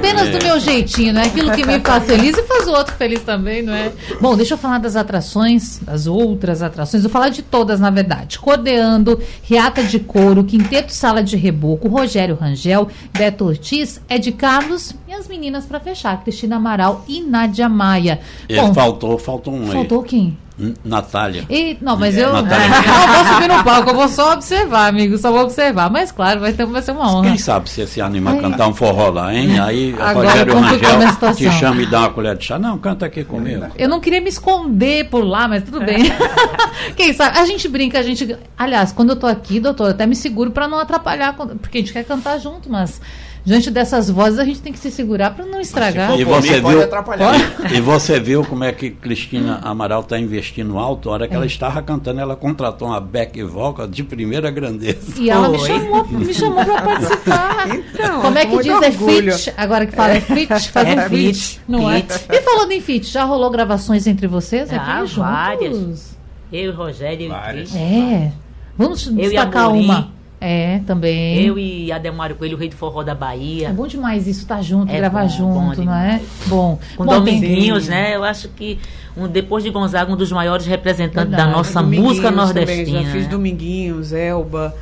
Apenas 0.09 0.31
do 0.31 0.45
meu 0.45 0.59
jeitinho, 0.61 1.13
não 1.13 1.21
é 1.21 1.27
aquilo 1.27 1.53
que 1.53 1.67
me 1.67 1.79
faz 1.85 2.05
feliz 2.05 2.37
e 2.37 2.43
faz 2.43 2.67
o 2.67 2.73
outro 2.73 2.95
feliz 2.95 3.23
também, 3.23 3.63
não 3.63 3.75
é? 3.75 3.93
Bom, 4.21 4.37
deixa 4.37 4.55
eu 4.55 4.59
falar 4.59 4.79
das 4.79 4.97
atrações, 4.97 5.79
das 5.83 6.07
outras 6.07 6.63
atrações. 6.63 7.03
Vou 7.03 7.13
falar 7.13 7.29
de 7.29 7.43
todas, 7.43 7.79
na 7.79 7.91
verdade. 7.91 8.39
Cordeando, 8.39 9.21
Riata 9.43 9.83
de 9.83 9.99
Couro, 9.99 10.45
Quinteto 10.45 10.93
Sala 10.93 11.23
de 11.23 11.37
Reboco, 11.37 11.89
Rogério 11.89 12.35
Rangel, 12.35 12.89
Beto 13.17 13.45
Ortiz, 13.45 14.01
Ed 14.09 14.33
Carlos 14.33 14.95
e 15.07 15.13
as 15.13 15.29
meninas 15.29 15.67
para 15.67 15.79
fechar, 15.81 16.23
Cristina 16.23 16.57
Amaral 16.57 17.05
e 17.07 17.21
Nádia 17.21 17.69
Maia. 17.69 18.21
Bom, 18.49 18.73
faltou, 18.73 19.19
faltou 19.19 19.55
um 19.55 19.67
faltou 19.67 20.03
quem? 20.03 20.37
Natália. 20.85 21.45
E, 21.49 21.79
não, 21.81 21.97
mas 21.97 22.17
É, 22.17 22.25
eu 22.25 22.33
não 22.33 22.43
vou 22.43 23.35
subir 23.35 23.49
no 23.49 23.63
palco, 23.63 23.91
eu 23.91 23.95
vou 23.95 24.09
só 24.09 24.33
observar, 24.33 24.89
amigo, 24.89 25.17
só 25.17 25.31
vou 25.31 25.43
observar. 25.43 25.91
Mas 25.91 26.11
claro, 26.11 26.41
vai, 26.41 26.53
ter, 26.53 26.67
vai 26.67 26.83
ser 26.83 26.93
uma 26.93 27.13
honra. 27.13 27.29
Quem 27.29 27.39
sabe 27.39 27.71
se 27.71 27.87
se 27.87 28.01
anima 28.01 28.33
a 28.33 28.37
cantar 28.39 28.69
um 28.69 28.75
forró 28.75 29.11
lá, 29.11 29.35
hein? 29.35 29.59
Aí 29.61 29.95
Agora 29.99 30.29
Rogério 30.29 30.57
minha 30.57 30.71
Rangel 30.71 31.35
te 31.35 31.51
chama 31.53 31.83
e 31.83 31.87
dá 31.87 32.01
uma 32.01 32.11
colher 32.11 32.37
de 32.37 32.45
chá. 32.45 32.59
Não, 32.59 32.77
canta 32.79 33.07
aqui 33.07 33.25
comigo. 33.25 33.67
Eu 33.77 33.89
não 33.89 34.01
queria 34.01 34.21
me 34.21 34.29
esconder 34.29 35.09
por 35.09 35.25
lá, 35.25 35.47
mas 35.47 35.63
tudo 35.63 35.81
bem. 35.81 36.05
Quem 36.97 37.13
sabe? 37.13 37.39
A 37.39 37.47
gente 37.47 37.69
brinca, 37.69 37.99
a 37.99 38.03
gente. 38.03 38.37
Aliás, 38.57 38.93
quando 38.93 39.11
eu 39.11 39.17
tô 39.17 39.27
aqui, 39.27 39.61
doutor, 39.61 39.85
eu 39.85 39.91
até 39.91 40.07
me 40.07 40.17
seguro 40.17 40.51
para 40.51 40.67
não 40.67 40.79
atrapalhar, 40.79 41.35
porque 41.35 41.79
a 41.79 41.81
gente 41.81 41.93
quer 41.93 42.05
cantar 42.05 42.39
junto, 42.39 42.71
mas 42.71 43.01
diante 43.45 43.71
dessas 43.71 44.11
vozes 44.11 44.39
a 44.39 44.45
gente 44.45 44.61
tem 44.61 44.73
que 44.73 44.79
se 44.79 44.91
segurar 44.91 45.31
para 45.35 45.45
não 45.47 45.61
estragar. 45.61 46.19
E 46.19 46.25
você 46.25 46.61
viu? 46.61 46.83
atrapalhar. 46.83 47.35
E 47.73 47.81
você 47.81 48.19
viu 48.21 48.45
como 48.45 48.65
é 48.65 48.73
que 48.73 48.91
Cristina 48.91 49.61
Amaral 49.63 50.01
está 50.01 50.19
investindo 50.19 50.79
alto? 50.79 51.11
A 51.11 51.13
hora 51.13 51.29
que 51.29 51.35
ela 51.35 51.47
estava 51.47 51.81
cantando, 51.83 52.21
ela 52.21 52.35
contratou 52.37 52.89
uma 52.89 53.01
back 53.01 53.43
vocal 53.43 53.87
de 53.87 54.03
primeira 54.05 54.51
grandeza. 54.51 55.15
E 55.21 55.29
ela 55.31 55.49
me 55.49 55.59
Foi. 55.59 55.69
chamou, 55.69 56.07
me 56.09 56.35
chamou 56.35 56.65
para 56.65 56.83
participar. 56.83 57.69
Então, 57.99 58.21
Como 58.23 58.39
é 58.39 58.47
que 58.47 58.59
diz? 58.63 58.83
É 58.83 58.91
fit? 58.91 59.53
Agora 59.57 59.87
que 59.87 59.95
fala 59.95 60.15
é 60.15 60.21
fit, 60.21 60.49
faz 60.71 60.89
É 60.89 60.95
um 61.07 61.09
fit, 61.09 61.35
fit, 61.35 61.61
não 61.69 61.91
fit. 61.91 62.13
é? 62.29 62.37
E 62.37 62.43
falando 62.43 62.73
em 62.73 62.81
fit, 62.81 63.07
já 63.11 63.25
rolou 63.25 63.51
gravações 63.51 64.07
entre 64.07 64.27
vocês 64.27 64.73
aqui 64.73 64.79
Ah, 64.91 64.99
juntos? 65.01 65.17
várias. 65.17 66.17
Eu, 66.53 66.75
Rogério, 66.75 67.27
e 67.27 67.29
Várias. 67.29 67.71
Cris. 67.71 67.81
É. 67.83 68.33
Vamos 68.77 69.07
Eu 69.07 69.13
e 69.15 69.17
destacar 69.23 69.71
uma. 69.73 70.11
É, 70.41 70.79
também. 70.87 71.45
Eu 71.45 71.59
e 71.59 71.91
Ademário 71.91 72.37
Coelho, 72.37 72.57
o 72.57 72.61
rei 72.61 72.69
do 72.69 72.77
forró 72.77 73.03
da 73.03 73.13
É 73.13 73.15
Bahia. 73.15 73.71
bom 73.71 73.87
demais 73.89 74.27
isso, 74.29 74.41
estar 74.43 74.63
junto, 74.63 74.93
É 74.93 74.97
gravar 74.99 75.23
bom, 75.25 75.29
junto, 75.29 75.77
bom 75.79 75.85
não 75.85 75.95
é? 75.95 76.21
Bom. 76.47 76.79
Com 76.97 77.05
Bom, 77.05 77.15
Dominguinhos, 77.15 77.89
né? 77.89 78.15
Eu 78.15 78.23
acho 78.23 78.49
que 78.51 78.79
um, 79.17 79.27
depois 79.27 79.65
de 79.65 79.71
Gonzaga, 79.71 80.13
um 80.13 80.17
dos 80.17 80.31
maiores 80.31 80.65
representantes 80.67 81.31
da 81.33 81.37
Verdade. 81.39 81.51
nossa 81.57 81.81
Dominguinhos 81.83 82.09
música 82.09 82.29
também, 82.31 82.45
nordestina. 82.45 83.03
já 83.03 83.11
fiz 83.11 83.25
né? 83.25 83.29
Dominguinhos, 83.31 84.13
Elba, 84.13 84.75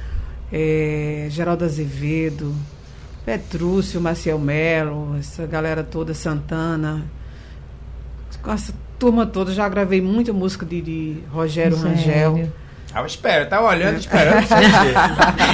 é, 0.52 1.26
Geraldo 1.30 1.64
Azevedo, 1.64 2.54
Petrúcio, 3.24 3.98
Maciel 4.00 4.38
Melo, 4.38 5.16
essa 5.18 5.46
galera 5.46 5.82
toda, 5.82 6.12
Santana. 6.12 7.04
Com 8.42 8.52
essa 8.52 8.74
turma 8.98 9.24
toda, 9.26 9.52
já 9.52 9.66
gravei 9.68 10.00
muita 10.00 10.32
música 10.32 10.64
de, 10.66 10.80
de 10.82 11.16
Rogério 11.32 11.76
Sério. 11.76 11.96
Rangel. 11.96 12.52
Tava 12.93 13.07
esperando, 13.07 13.49
tava 13.49 13.66
olhando, 13.68 13.99
esperando 13.99 14.47
você 14.47 14.55
dizer. 14.55 14.95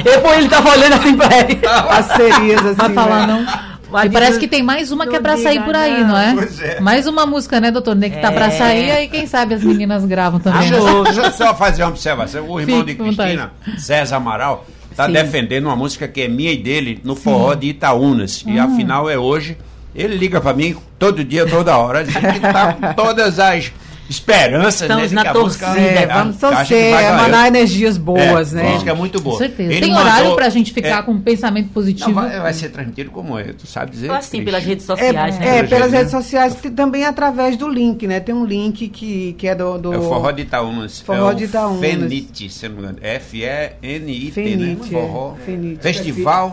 Depois 0.04 0.38
ele 0.38 0.48
tava 0.48 0.70
olhando 0.70 0.92
assim 0.94 1.16
pra 1.16 1.38
ele. 1.38 1.56
Parcerias 1.56 2.64
assim. 2.66 2.74
Vai 2.76 2.92
falar, 2.92 3.26
né? 3.26 3.32
não? 3.32 3.72
E 4.04 4.08
parece 4.10 4.38
que 4.38 4.48
tem 4.48 4.62
mais 4.62 4.90
uma 4.90 5.06
que 5.06 5.16
é 5.16 5.20
pra 5.20 5.36
sair 5.36 5.62
por 5.64 5.74
aí, 5.76 6.02
não 6.04 6.16
é? 6.16 6.32
Pois 6.34 6.60
é. 6.60 6.80
Mais 6.80 7.06
uma 7.06 7.26
música, 7.26 7.60
né, 7.60 7.70
doutor? 7.70 7.94
Que 7.98 8.10
tá 8.10 8.32
pra 8.32 8.46
É. 8.46 8.50
sair, 8.50 8.90
aí 8.90 9.08
quem 9.08 9.26
sabe 9.26 9.54
as 9.54 9.62
meninas 9.62 10.04
gravam 10.06 10.40
também. 10.40 10.70
Deixa 10.70 10.82
né? 10.82 10.90
eu, 10.90 11.04
deixa 11.04 11.20
eu 11.20 11.30
só 11.32 11.54
fazer 11.54 11.82
uma 11.82 11.90
observação. 11.90 12.48
O 12.48 12.58
irmão 12.60 12.78
Fique 12.84 12.94
de. 12.94 13.14
Cristina, 13.16 13.52
César 13.76 14.16
Amaral, 14.16 14.66
está 14.90 15.06
Sim. 15.06 15.12
defendendo 15.12 15.66
uma 15.66 15.76
música 15.76 16.08
que 16.08 16.22
é 16.22 16.28
minha 16.28 16.52
e 16.52 16.56
dele 16.62 17.00
no 17.04 17.14
forró 17.14 17.54
de 17.54 17.66
Itaúnas. 17.68 18.42
E 18.46 18.58
Ah. 18.58 18.64
afinal 18.64 19.10
é 19.10 19.18
hoje. 19.18 19.58
Ele 19.94 20.16
liga 20.16 20.40
para 20.40 20.54
mim 20.54 20.74
todo 20.98 21.22
dia, 21.22 21.46
toda 21.46 21.76
hora, 21.76 22.02
dizendo 22.02 22.32
que 22.32 22.40
tá 22.40 22.72
com 22.72 22.94
todas 22.94 23.38
as 23.38 23.70
esperanças 24.16 24.82
Estamos 24.82 25.10
né, 25.10 25.14
na 25.16 25.22
que 25.22 25.28
a 25.28 25.34
música 25.34 25.66
torcida. 25.66 25.86
É, 25.88 26.04
a- 26.04 26.18
vamos 26.18 26.34
que 26.36 26.40
torcer, 26.40 26.94
emanar 26.94 27.46
energias 27.48 27.96
boas, 27.98 28.52
É, 28.52 28.56
né? 28.56 28.68
A 28.68 28.72
música 28.72 28.90
é 28.90 28.94
muito 28.94 29.20
boa. 29.20 29.34
Com 29.34 29.38
certeza. 29.38 29.72
Ele 29.72 29.80
tem 29.80 29.90
mandou- 29.90 30.04
horário 30.06 30.34
pra 30.34 30.48
gente 30.48 30.72
ficar 30.72 30.98
é, 30.98 31.02
com 31.02 31.12
um 31.12 31.20
pensamento 31.20 31.70
positivo. 31.70 32.10
Não, 32.10 32.28
vai, 32.28 32.40
vai 32.40 32.52
ser 32.52 32.68
transmitido 32.70 33.10
como 33.10 33.38
é, 33.38 33.44
tu 33.52 33.66
sabe 33.66 33.90
dizer? 33.92 34.10
Assim, 34.10 34.44
pelas 34.44 34.62
redes 34.64 34.84
É, 34.88 34.96
sociais, 34.96 35.38
né? 35.38 35.58
é, 35.58 35.62
pelas 35.64 35.90
redes 35.92 36.12
né? 36.12 36.20
sociais, 36.20 36.56
também 36.76 37.04
através 37.04 37.56
do 37.56 37.68
link, 37.68 38.06
né? 38.06 38.20
Tem 38.20 38.34
um 38.34 38.44
link 38.44 38.88
que, 38.88 39.32
que 39.34 39.48
é 39.48 39.54
do. 39.54 39.78
do 39.78 39.92
É 39.92 39.98
o 39.98 40.02
forró 40.02 40.30
de 40.30 40.42
Itaúnas. 40.42 41.00
Forró 41.00 41.30
é 41.30 41.34
de 41.34 41.44
Itaúnas. 41.44 41.80
Fenite, 41.80 42.48
se 42.50 42.68
não 42.68 42.76
me 42.76 42.82
engano. 42.82 42.98
F-E-N-I-T, 43.02 44.40
né? 44.40 44.50
Fenite, 44.50 44.94
é. 44.94 45.00
Forró. 45.00 45.34
Fenite. 45.44 45.82
Festival. 45.82 46.52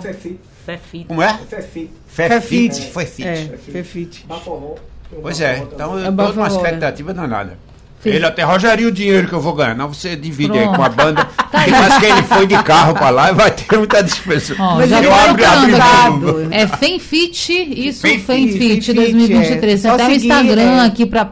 Como 1.07 1.21
é? 1.21 1.37
Fefi. 1.49 1.89
Fefite. 2.07 2.81
Fefite. 2.81 3.27
É, 3.27 3.57
Fefite. 3.71 4.25
Pois 5.21 5.41
é, 5.41 5.59
então 5.59 5.93
eu 5.93 5.99
É 5.99 6.03
tô 6.05 6.11
numa 6.11 6.23
Baforró, 6.27 6.47
expectativa 6.47 7.13
danada. 7.13 7.57
Sim. 8.01 8.11
Ele 8.11 8.25
até, 8.25 8.43
Rogério, 8.43 8.83
e 8.83 8.87
o 8.87 8.91
dinheiro 8.93 9.27
que 9.27 9.33
eu 9.33 9.41
vou 9.41 9.53
ganhar? 9.53 9.75
Não, 9.75 9.89
você 9.93 10.15
divide 10.15 10.53
aí 10.57 10.63
Pronto. 10.63 10.77
com 10.77 10.83
a 10.83 10.89
banda. 10.89 11.27
Mas 11.51 11.97
que 11.97 12.05
ele 12.05 12.23
foi 12.23 12.47
de 12.47 12.63
carro 12.63 12.93
pra 12.93 13.09
lá 13.09 13.29
e 13.29 13.33
vai 13.33 13.51
ter 13.51 13.77
muita 13.77 14.01
despesa. 14.01 14.55
Ó, 14.57 14.75
Mas 14.75 14.89
já 14.89 14.99
ele 14.99 15.07
tô 15.07 15.13
é. 15.13 16.61
É 16.61 16.67
FemFit, 16.67 17.51
isso, 17.87 18.01
Fem- 18.01 18.19
FemFit 18.19 18.85
Fem- 18.85 18.95
2023. 18.95 19.51
é. 19.51 19.57
Tem 19.57 19.77
Só 19.77 19.95
até 19.95 20.07
o 20.07 20.11
Instagram 20.11 20.81
é. 20.81 20.85
aqui 20.85 21.05
pra, 21.05 21.25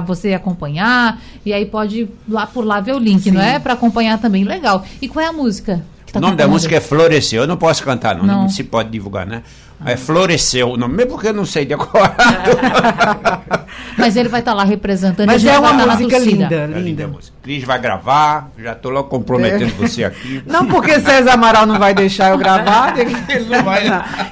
você 0.00 0.32
acompanhar. 0.32 1.20
E 1.44 1.52
aí 1.52 1.66
pode 1.66 2.08
lá 2.26 2.46
por 2.46 2.64
lá 2.64 2.80
ver 2.80 2.94
o 2.94 2.98
link, 2.98 3.30
não 3.30 3.42
é? 3.42 3.58
Pra 3.58 3.74
acompanhar 3.74 4.18
também. 4.18 4.42
Legal. 4.44 4.86
E 5.02 5.08
qual 5.08 5.22
é 5.22 5.28
a 5.28 5.32
música? 5.32 5.82
Tá 6.20 6.26
O 6.26 6.28
nome 6.28 6.36
da 6.36 6.48
música 6.48 6.76
é 6.76 6.80
Floresceu. 6.80 7.42
Eu 7.42 7.46
não 7.48 7.56
posso 7.56 7.82
cantar, 7.84 8.14
não. 8.16 8.24
Não, 8.24 8.42
Não. 8.42 8.48
se 8.48 8.64
pode 8.64 8.90
divulgar, 8.90 9.26
né? 9.26 9.42
É 9.84 9.94
Floresceu 9.94 10.70
o 10.70 10.76
nome, 10.78 10.94
mesmo 10.94 11.12
porque 11.12 11.28
eu 11.28 11.34
não 11.34 11.44
sei 11.44 11.66
decorar. 11.66 12.16
Mas 13.98 14.16
ele 14.16 14.28
vai 14.28 14.40
estar 14.40 14.54
lá 14.54 14.64
representando. 14.64 15.26
Mas 15.26 15.42
ele 15.42 15.50
é 15.54 15.58
uma 15.58 15.74
tá 15.76 15.86
música 15.96 16.18
linda, 16.18 16.44
É 16.54 16.66
linda 16.66 16.76
a 16.76 16.80
linda. 16.80 17.08
música. 17.08 17.36
Cris 17.42 17.62
vai 17.64 17.78
gravar, 17.78 18.50
já 18.58 18.74
tô 18.74 18.88
logo 18.90 19.08
comprometendo 19.08 19.74
você 19.76 20.04
aqui. 20.04 20.42
Não 20.48 20.66
porque 20.66 20.98
César 21.00 21.32
Amaral 21.32 21.66
não 21.66 21.78
vai 21.78 21.92
deixar 21.94 22.30
eu 22.30 22.38
gravar. 22.38 22.94
que- 22.94 23.00
Ele 23.32 23.44
não 23.54 23.62
vai. 23.62 23.82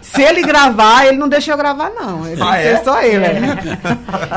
Se 0.03 0.23
ele 0.23 0.43
gravar, 0.43 1.07
ele 1.07 1.17
não 1.19 1.29
deixa 1.29 1.53
eu 1.53 1.57
gravar, 1.57 1.91
não. 1.91 2.27
Ele 2.27 2.41
Ah, 2.43 2.57
é? 2.59 2.83
só 2.83 3.03
ele. 3.03 3.25
é. 3.25 3.41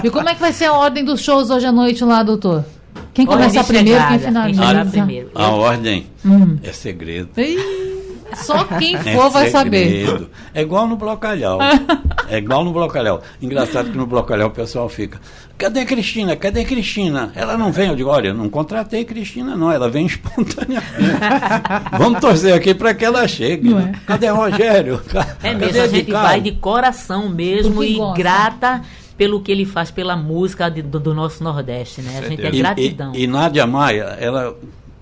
E 0.04 0.10
como 0.10 0.28
é 0.30 0.34
que 0.36 0.41
vai 0.41 0.52
ser 0.52 0.66
a 0.66 0.74
ordem 0.74 1.04
dos 1.06 1.22
shows 1.22 1.50
hoje 1.50 1.66
à 1.66 1.72
noite 1.72 2.04
lá, 2.04 2.22
doutor? 2.24 2.64
Quem 3.18 3.26
começa 3.26 3.63
primeiro, 3.63 3.99
chegada, 3.99 4.18
quem 4.20 4.28
finaliza? 4.28 4.61
quem 4.84 4.91
primeiro. 4.91 5.32
A 5.34 5.47
ordem 5.49 6.05
Hum. 6.24 6.57
é 6.61 6.72
segredo. 6.72 7.30
Só 8.36 8.63
quem 8.65 8.95
É 8.95 8.99
for 9.15 9.32
vai 9.32 9.49
saber. 9.49 9.86
segredo. 10.05 10.30
É 10.53 10.61
igual 10.61 10.88
no 10.88 10.95
blocalhau. 10.95 11.57
é 12.30 12.38
igual 12.38 12.63
no 12.63 12.72
blocalhau. 12.72 13.24
Engraçado 13.41 13.89
que 13.89 13.97
no 13.97 14.05
blocalhau 14.05 14.49
o 14.49 14.51
pessoal 14.51 14.88
fica. 14.88 15.20
Cadê 15.57 15.80
a 15.80 15.86
Cristina? 15.86 16.36
Cadê 16.36 16.61
a 16.61 16.65
Cristina? 16.65 17.32
Ela 17.34 17.57
não 17.57 17.72
vem. 17.72 17.88
Eu 17.88 17.95
digo, 17.95 18.09
olha, 18.11 18.28
eu 18.28 18.34
não 18.36 18.49
contratei 18.49 19.03
Cristina, 19.03 19.55
não. 19.55 19.72
Ela 19.72 19.89
vem 19.89 20.05
espontaneamente. 20.07 20.84
Vamos 21.97 22.20
torcer 22.20 22.53
aqui 22.53 22.76
para 22.76 22.93
que 22.93 23.03
ela 23.03 23.28
chegue. 23.28 23.74
Né? 23.74 23.93
é? 23.95 23.99
Cadê 24.05 24.28
Rogério? 24.28 25.01
É 25.41 25.53
Cadê 25.53 25.65
mesmo, 25.65 25.82
a 25.82 25.88
gente 25.88 26.11
vai 26.11 26.39
de 26.39 26.51
coração 26.51 27.30
mesmo 27.30 27.84
e 27.84 27.95
gosta. 27.95 28.18
grata 28.22 28.82
pelo 29.18 29.41
que 29.41 29.51
ele 29.51 29.65
faz 29.65 29.89
pela 29.91 30.15
música 30.15 30.70
de- 30.70 30.82
do, 30.82 30.99
do 30.99 31.13
nosso 31.13 31.43
Nordeste, 31.43 32.01
né? 32.01 32.20
A 32.20 32.22
gente 32.22 32.34
é 32.41 32.51
Certeza. 32.51 32.55
E- 32.55 32.59
gratidão. 32.59 33.11
E, 33.15 33.24
e 33.24 33.28
Nádia 33.28 33.65
Maia, 33.65 34.15
ela, 34.20 34.55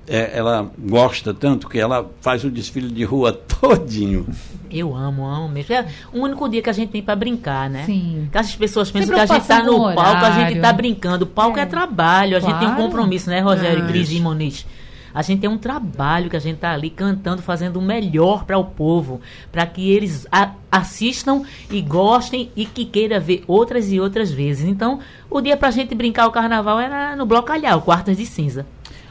é, 0.07 0.31
ela 0.37 0.71
gosta 0.79 1.33
tanto 1.33 1.67
que 1.67 1.77
ela 1.77 2.09
faz 2.21 2.43
o 2.43 2.49
desfile 2.49 2.89
de 2.89 3.03
rua 3.03 3.33
todinho. 3.59 4.25
Eu 4.71 4.95
amo, 4.95 5.25
amo 5.25 5.47
mesmo. 5.47 5.73
É 5.73 5.85
o 6.11 6.19
único 6.21 6.49
dia 6.49 6.61
que 6.61 6.69
a 6.69 6.73
gente 6.73 6.89
tem 6.91 7.01
pra 7.01 7.15
brincar, 7.15 7.69
né? 7.69 7.83
Sim. 7.85 8.27
Que 8.31 8.37
as 8.37 8.55
pessoas 8.55 8.89
pensam 8.91 9.07
Sem 9.07 9.15
que 9.15 9.31
a 9.31 9.35
gente 9.37 9.47
tá 9.47 9.63
no 9.63 9.93
palco, 9.93 10.25
a 10.25 10.31
gente 10.31 10.59
tá 10.59 10.73
brincando. 10.73 11.23
O 11.23 11.27
palco 11.27 11.59
é, 11.59 11.65
trabalho, 11.65 12.35
a 12.35 12.39
gente 12.39 12.57
tem 12.59 12.67
um 12.67 12.75
Claro. 12.75 12.83
compromisso, 12.83 13.29
né, 13.29 13.39
Rogério, 13.39 13.83
Ah, 13.83 13.87
Cris 13.87 14.11
e 14.11 14.19
Moniz? 14.19 14.65
A 15.15 15.21
gente 15.21 15.39
tem 15.39 15.49
um 15.49 15.57
trabalho 15.57 16.29
que 16.29 16.35
a 16.35 16.39
gente 16.39 16.57
tá 16.57 16.71
ali 16.73 16.89
cantando, 16.89 17.41
fazendo 17.41 17.77
o 17.77 17.81
melhor 17.81 18.43
para 18.43 18.57
o 18.57 18.65
povo, 18.65 19.21
para 19.49 19.65
que 19.65 19.89
eles 19.89 20.27
a- 20.29 20.51
assistam 20.69 21.43
e 21.71 21.81
gostem 21.81 22.51
e 22.55 22.65
que 22.65 22.83
queira 22.83 23.17
ver 23.17 23.41
outras 23.47 23.89
e 23.91 23.99
outras 23.99 24.29
vezes. 24.29 24.67
Então, 24.67 24.99
o 25.29 25.39
dia 25.39 25.55
pra 25.55 25.71
gente 25.71 25.95
brincar 25.95 26.27
o 26.27 26.31
carnaval 26.31 26.79
era 26.81 27.15
no 27.15 27.25
Blocalhau, 27.25 27.81
quartas 27.81 28.17
de 28.17 28.25
cinza. 28.25 28.65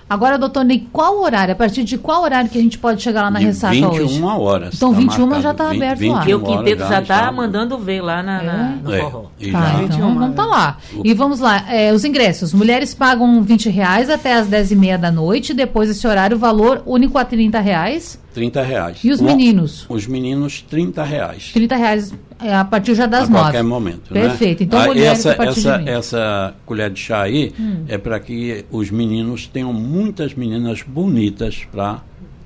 Agora, 0.09 0.39
doutor 0.39 0.65
Ney, 0.65 0.87
qual 0.93 1.23
horário? 1.23 1.53
A 1.53 1.57
partir 1.57 1.83
de 1.83 1.97
qual 1.97 2.23
horário 2.23 2.51
que 2.51 2.59
a 2.59 2.61
gente 2.61 2.79
pode 2.79 3.03
chegar 3.03 3.23
lá 3.23 3.31
na 3.31 3.39
de 3.39 3.47
ressaca 3.47 3.73
21 3.75 3.89
hoje? 4.05 4.23
horas. 4.23 4.75
Então, 4.75 4.93
tá 4.93 4.99
21 5.01 5.21
marcado. 5.27 5.43
já 5.43 5.55
tá 5.55 5.71
aberto 5.71 5.85
lá. 5.87 5.97
21 5.97 6.15
Porque 6.19 6.35
o 6.35 6.41
quinteto 6.59 6.83
já 6.83 6.89
tá 6.89 7.01
está- 7.03 7.33
mandando 7.33 7.79
ver 7.79 8.03
lá 8.03 8.23
na, 8.23 8.43
na- 8.43 8.77
no 8.83 8.95
É, 8.95 9.01
forró. 9.01 9.25
e 9.41 9.51
Tá, 9.51 9.61
já- 9.61 9.69
então 9.83 9.87
21 9.89 10.15
vamos 10.15 10.37
tá 10.37 10.45
lá. 10.45 10.79
E 11.03 11.15
vamos 11.15 11.41
lá, 11.41 11.65
é, 11.73 11.93
os 11.93 12.05
ingressos. 12.05 12.53
Mulheres 12.53 12.93
pagam 12.95 13.43
20 13.43 13.71
reais 13.71 14.11
até 14.11 14.35
as 14.35 14.47
10 14.47 14.71
e 14.73 14.77
meia 14.77 14.99
da 14.99 15.11
noite. 15.11 15.55
Depois 15.55 15.89
desse 15.89 16.07
horário, 16.07 16.37
o 16.37 16.41
valor 16.41 16.83
único 16.85 17.17
a 17.19 17.25
30 17.25 17.59
reais. 17.61 18.19
30 18.35 18.63
reais. 18.63 18.99
E 19.03 19.11
os 19.11 19.21
meninos? 19.21 19.87
Os 19.89 20.07
meninos, 20.07 20.61
30 20.69 21.03
reais. 21.03 21.51
30 21.55 21.77
reais 21.77 22.13
é, 22.45 22.55
a 22.55 22.65
partir 22.65 22.95
já 22.95 23.07
das 23.07 23.25
a 23.29 23.31
9. 23.31 23.43
qualquer 23.45 23.63
momento. 23.65 24.13
né? 24.15 24.21
Perfeito. 24.23 24.63
Então, 24.63 24.81
Ah, 24.81 24.87
mulheres 24.87 25.19
essa, 25.21 25.33
a 25.33 25.35
partir 25.35 25.59
essa, 25.61 25.73
de 25.73 25.79
20. 25.85 25.89
essa 25.89 26.55
colher 26.67 26.91
de 26.91 27.01
chá 27.01 27.23
aí 27.23 27.53
Hum. 27.59 27.85
é 27.89 27.97
para 27.99 28.21
que 28.21 28.65
os 28.71 28.91
meninos 28.91 29.47
tenham 29.47 29.73
muitas 29.73 30.35
meninas 30.35 30.83
bonitas 30.83 31.67
para 31.73 31.99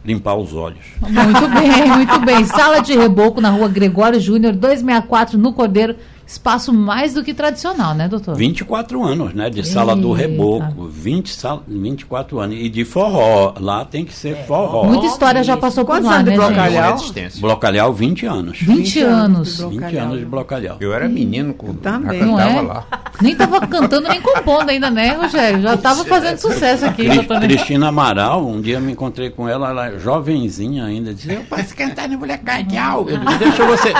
limpar 0.05 0.36
os 0.36 0.55
olhos. 0.55 0.84
Muito 1.01 1.49
bem, 1.49 1.88
muito 1.90 2.20
bem. 2.20 2.44
Sala 2.46 2.80
de 2.80 2.96
reboco 2.96 3.40
na 3.40 3.51
rua 3.51 3.68
Gregório 3.68 4.18
Júnior, 4.20 4.53
264 4.55 5.36
no 5.38 5.53
Cordeiro. 5.53 5.96
Espaço 6.29 6.74
mais 6.74 7.14
do 7.14 7.24
que 7.24 7.33
tradicional, 7.33 7.95
né, 7.95 8.07
doutor? 8.07 8.37
24 8.37 9.03
anos, 9.03 9.33
né? 9.33 9.49
De 9.49 9.66
sala 9.66 9.97
do 9.97 10.11
Eita. 10.14 10.29
reboco. 10.29 10.85
20, 10.87 11.33
sal, 11.33 11.62
24 11.66 12.39
anos. 12.39 12.57
E 12.61 12.68
de 12.68 12.85
forró. 12.85 13.55
Lá 13.59 13.83
tem 13.87 14.05
que 14.05 14.12
ser 14.12 14.37
forró. 14.47 14.85
Muita 14.85 15.07
história 15.07 15.43
já 15.43 15.57
passou 15.57 15.87
por 15.87 15.93
Quantos 15.93 16.07
lá, 16.11 16.16
anos 16.16 16.24
de 16.33 16.39
né, 16.39 16.47
blocalhau? 16.47 16.99
gente? 16.99 17.41
Blocalhau, 17.41 17.93
20 17.95 18.26
anos. 18.26 18.59
20, 18.61 18.76
20 18.76 19.01
anos. 19.01 19.14
anos 19.14 19.57
de 19.57 19.62
20 19.62 19.70
Blocalhau. 19.81 20.05
anos 20.07 20.18
de 20.18 20.24
blocalhau. 20.26 20.76
Eu 20.81 20.93
era 20.93 21.09
menino 21.09 21.55
quando 21.55 21.79
Também. 21.79 22.20
cantava 22.20 22.51
é? 22.59 22.61
lá. 22.61 22.85
Nem 23.22 23.35
tava 23.35 23.66
cantando, 23.66 24.07
nem 24.09 24.20
compondo 24.20 24.68
ainda, 24.68 24.91
né, 24.91 25.14
Rogério? 25.14 25.62
Já 25.62 25.76
tava 25.79 26.05
fazendo 26.05 26.37
sucesso 26.39 26.85
aqui. 26.85 27.05
Cris- 27.05 27.14
doutor. 27.16 27.41
Cristina 27.41 27.89
Amaral, 27.89 28.47
um 28.47 28.61
dia 28.61 28.74
eu 28.76 28.81
me 28.83 28.93
encontrei 28.93 29.31
com 29.31 29.49
ela, 29.49 29.70
ela 29.70 29.89
é 29.89 29.99
jovenzinha 29.99 30.85
ainda, 30.85 31.12
disse, 31.14 31.33
eu 31.33 31.41
posso 31.49 31.74
cantar 31.74 32.07
no 32.09 32.18
blocalhau. 32.18 33.09
Eu 33.09 33.18
disse, 33.18 33.39
deixa 33.39 33.64
você, 33.66 33.93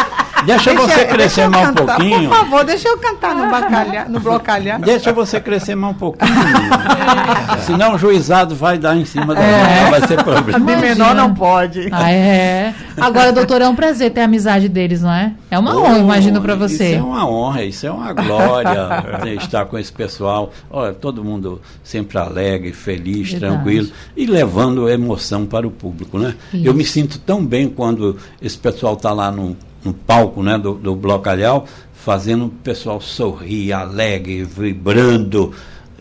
deixa 0.47 0.75
você 0.75 0.87
deixa 0.95 1.05
crescer 1.07 1.45
eu 1.47 1.51
mais 1.51 1.71
um 1.71 1.75
pouquinho. 1.75 2.18
Por 2.27 2.37
favor, 2.37 2.65
deixa 2.65 2.89
eu 2.89 2.99
cantar 2.99 3.35
no, 3.35 3.51
bacalhau, 3.51 4.09
no 4.09 4.21
blocalhau. 4.21 4.79
Deixa 4.81 5.13
você 5.13 5.41
crescer 5.41 5.75
mais 5.75 5.95
um 5.95 5.99
pouquinho. 5.99 6.33
Senão 7.65 7.95
o 7.95 7.99
juizado 7.99 8.55
vai 8.55 8.79
dar 8.79 8.97
em 8.97 9.05
cima 9.05 9.35
da 9.35 9.43
É. 9.43 9.59
mulher, 9.63 9.91
vai 9.91 10.07
ser 10.09 10.23
problema. 10.25 10.59
De 10.61 10.77
menor 10.77 11.15
não 11.15 11.35
pode. 11.35 11.89
Ah, 11.93 12.11
é. 12.11 12.75
Agora, 12.97 13.33
doutor, 13.33 13.63
é 13.63 13.69
um 13.69 13.75
prazer 13.75 14.11
ter 14.13 14.21
a 14.23 14.25
amizade 14.25 14.69
deles, 14.69 15.03
não 15.03 15.13
é? 15.13 15.33
É 15.51 15.59
uma 15.59 15.77
honra, 15.77 15.99
imagino, 15.99 16.41
pra 16.41 16.55
Isso 16.55 16.69
você. 16.69 16.95
é 16.95 17.03
uma 17.03 17.29
honra, 17.29 17.63
isso 17.65 17.87
é 17.87 17.91
uma 17.91 18.13
glória 18.13 18.89
né, 19.25 19.35
estar 19.35 19.65
com 19.67 19.79
esse 19.79 19.93
pessoal. 19.93 20.53
Olha, 20.71 20.93
todo 20.93 21.23
mundo 21.25 21.61
sempre 21.83 22.19
alegre, 22.19 22.73
feliz, 22.73 23.31
Verdade. 23.31 23.53
tranquilo 23.55 23.89
e 24.17 24.27
levando 24.27 24.89
emoção 24.89 25.47
para 25.47 25.67
o 25.67 25.71
público, 25.71 26.19
né? 26.19 26.35
Eu 26.53 26.75
me 26.75 26.85
sinto 26.85 27.19
tão 27.19 27.45
bem 27.45 27.69
quando 27.69 28.17
esse 28.43 28.57
pessoal 28.59 28.95
está 28.95 29.13
lá 29.13 29.31
no, 29.31 29.57
no 29.85 29.93
palco, 29.93 30.43
né, 30.43 30.59
do, 30.59 30.75
do 30.75 30.95
Blocalhau, 30.95 31.67
fazendo 31.93 32.47
o 32.47 32.51
pessoal 32.51 33.01
sorrir, 33.01 33.73
alegre, 33.73 34.45
vibrando. 34.45 35.53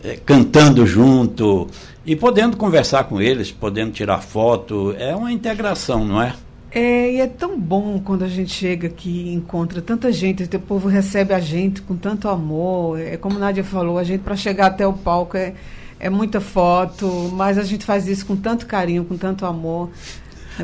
é, 0.02 0.16
cantando 0.16 0.86
junto 0.86 1.68
e 2.06 2.14
podendo 2.16 2.56
conversar 2.56 3.04
com 3.04 3.20
eles, 3.20 3.50
podendo 3.50 3.92
tirar 3.92 4.18
foto. 4.18 4.94
É 4.98 5.14
uma 5.14 5.32
integração, 5.32 6.04
não 6.04 6.22
é? 6.22 6.34
É, 6.70 7.12
e 7.12 7.20
é 7.20 7.26
tão 7.26 7.58
bom 7.58 7.98
quando 7.98 8.24
a 8.24 8.28
gente 8.28 8.50
chega 8.50 8.88
aqui 8.88 9.28
e 9.28 9.34
encontra 9.34 9.80
tanta 9.80 10.12
gente, 10.12 10.44
o 10.44 10.60
povo 10.60 10.86
recebe 10.86 11.32
a 11.32 11.40
gente 11.40 11.80
com 11.82 11.96
tanto 11.96 12.28
amor. 12.28 13.00
É 13.00 13.16
como 13.16 13.38
Nádia 13.38 13.64
falou, 13.64 13.98
a 13.98 14.04
gente 14.04 14.20
para 14.20 14.36
chegar 14.36 14.66
até 14.66 14.86
o 14.86 14.92
palco 14.92 15.36
é, 15.36 15.54
é 15.98 16.10
muita 16.10 16.40
foto, 16.40 17.30
mas 17.32 17.56
a 17.58 17.64
gente 17.64 17.84
faz 17.84 18.06
isso 18.06 18.26
com 18.26 18.36
tanto 18.36 18.66
carinho, 18.66 19.04
com 19.04 19.16
tanto 19.16 19.46
amor. 19.46 19.90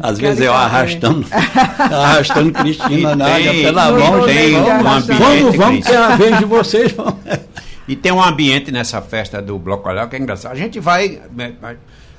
Às 0.03 0.18
vezes 0.18 0.40
eu 0.40 0.53
arrastando, 0.53 1.24
arrastando 1.78 2.53
Cristina, 2.53 3.14
Nádia, 3.14 3.53
pela 3.53 3.90
Não, 3.90 3.99
mão, 3.99 4.24
tem 4.26 4.55
um 4.57 4.88
ambiente. 4.88 5.18
Vamos, 5.18 5.57
vamos, 5.57 5.86
que 5.86 5.92
é 5.92 5.97
a 5.97 6.16
vez 6.16 6.38
de 6.38 6.45
vocês. 6.45 6.95
E 7.86 7.95
tem 7.95 8.11
um 8.12 8.22
ambiente 8.22 8.72
nessa 8.72 9.01
festa 9.03 9.40
do 9.42 9.59
Bloco 9.59 9.88
Olhar 9.88 10.09
que 10.09 10.16
é 10.16 10.18
engraçado. 10.18 10.53
A 10.53 10.57
gente 10.57 10.80
vai. 10.80 11.20
né, 11.36 11.53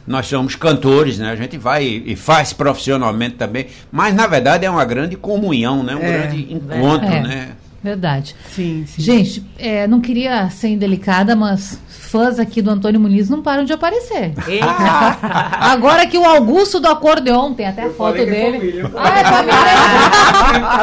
Nós 0.08 0.28
somos 0.28 0.56
cantores, 0.56 1.18
né? 1.18 1.32
A 1.32 1.36
gente 1.36 1.58
vai 1.58 1.84
e 1.84 2.12
e 2.12 2.16
faz 2.16 2.54
profissionalmente 2.54 3.36
também. 3.36 3.66
Mas, 3.92 4.14
na 4.14 4.28
verdade, 4.28 4.64
é 4.66 4.70
uma 4.70 4.86
grande 4.86 5.16
comunhão, 5.16 5.82
né? 5.84 5.96
Um 5.96 6.00
É. 6.04 6.18
grande 6.20 6.54
encontro, 6.54 7.08
É. 7.08 7.22
né? 7.22 7.48
Verdade. 7.86 8.36
Sim, 8.50 8.84
sim. 8.88 9.00
Gente, 9.00 9.46
é, 9.60 9.86
não 9.86 10.02
queria 10.02 10.50
ser 10.50 10.70
indelicada, 10.70 11.36
mas 11.36 11.80
fãs 11.88 12.40
aqui 12.40 12.60
do 12.60 12.72
Antônio 12.72 13.00
Muniz 13.00 13.30
não 13.30 13.44
param 13.44 13.64
de 13.64 13.74
aparecer. 13.74 14.34
Eita. 14.48 14.66
Agora 15.62 16.08
que 16.08 16.18
o 16.18 16.26
Augusto 16.26 16.80
do 16.80 16.88
acordeon, 16.88 17.54
tem 17.54 17.68
até 17.68 17.84
foto 17.90 18.18
falei 18.18 18.26
que 18.26 18.32
é 18.32 18.34
dele. 18.34 18.58
família. 18.58 18.92
Ah, 18.96 19.20
é 19.20 19.24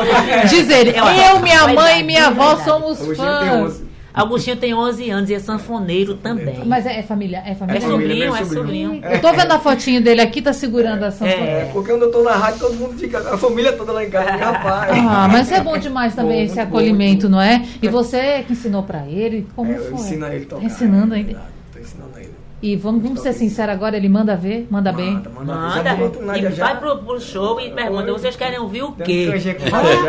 família. 0.01 0.47
Diz 0.49 0.71
ele, 0.71 0.91
eu, 0.91 1.41
minha 1.41 1.67
mãe 1.75 2.01
e 2.01 2.05
minha 2.05 2.29
avó 2.29 2.57
somos 2.59 3.01
fãs. 3.17 3.83
11. 4.15 4.27
Agostinho 4.27 4.57
tem 4.57 4.75
11 4.75 5.11
anos 5.11 5.31
e 5.31 5.35
é 5.35 5.39
sanfoneiro 5.39 6.15
também. 6.17 6.63
Mas 6.67 6.87
é, 6.87 6.99
é 6.99 7.03
família, 7.03 7.43
é 7.45 7.53
É 7.53 7.55
família. 7.55 7.81
família, 7.81 7.99
sobrinho, 8.01 8.25
meu 8.25 8.37
é 8.37 8.45
sobrinho. 8.45 8.91
sobrinho. 8.95 9.13
Eu 9.15 9.21
tô 9.21 9.33
vendo 9.33 9.53
a 9.53 9.59
fotinho 9.59 10.03
dele 10.03 10.21
aqui, 10.21 10.43
tá 10.43 10.53
segurando 10.53 11.03
a 11.05 11.11
sanfona. 11.11 11.33
É, 11.45 11.71
porque 11.73 11.91
quando 11.91 12.03
eu 12.03 12.11
tô 12.13 12.23
na 12.23 12.33
rádio, 12.33 12.61
todo 12.61 12.75
mundo 12.75 12.99
fica, 12.99 13.19
a 13.19 13.39
família 13.39 13.73
toda 13.73 13.93
lá 13.93 14.05
em 14.05 14.11
casa, 14.11 14.31
rapaz. 14.33 14.91
Ah, 14.99 15.29
mas 15.31 15.51
é 15.51 15.61
bom 15.61 15.77
demais 15.79 16.15
também 16.15 16.39
Bom, 16.39 16.45
esse 16.45 16.55
bom, 16.57 16.63
acolhimento, 16.63 17.13
muito 17.23 17.29
não 17.31 17.41
é? 17.41 17.65
E 17.81 17.89
você 17.89 18.43
que 18.47 18.53
ensinou 18.53 18.83
pra 18.83 19.07
ele, 19.07 19.47
como 19.57 19.71
É, 19.73 19.77
eu 19.77 19.83
foi? 19.85 19.95
ensino 19.95 20.27
ele 20.27 20.45
tocar. 20.47 20.65
Ensinando 20.65 21.15
é, 21.15 21.19
ainda. 21.19 21.27
verdade, 21.33 21.49
Tô 21.73 21.79
ensinando 21.79 22.11
a 22.17 22.21
ele. 22.21 22.33
E 22.63 22.77
vamos, 22.77 23.03
vamos 23.03 23.21
ser 23.21 23.33
sinceros 23.33 23.75
agora, 23.75 23.97
ele 23.97 24.09
manda 24.09 24.37
ver, 24.37 24.69
manda 24.71 24.93
bem. 24.93 25.15
Manda, 25.15 25.31
manda. 25.31 25.53
Manda, 25.53 26.23
Nádia 26.23 26.49
e 26.49 26.53
vai 26.53 26.79
pro, 26.79 26.97
pro 26.99 27.21
show 27.21 27.61
e 27.61 27.71
pergunta, 27.71 28.13
vocês 28.13 28.37
querem 28.37 28.61
ouvir 28.61 28.83
o 28.85 28.93
quê? 28.93 29.33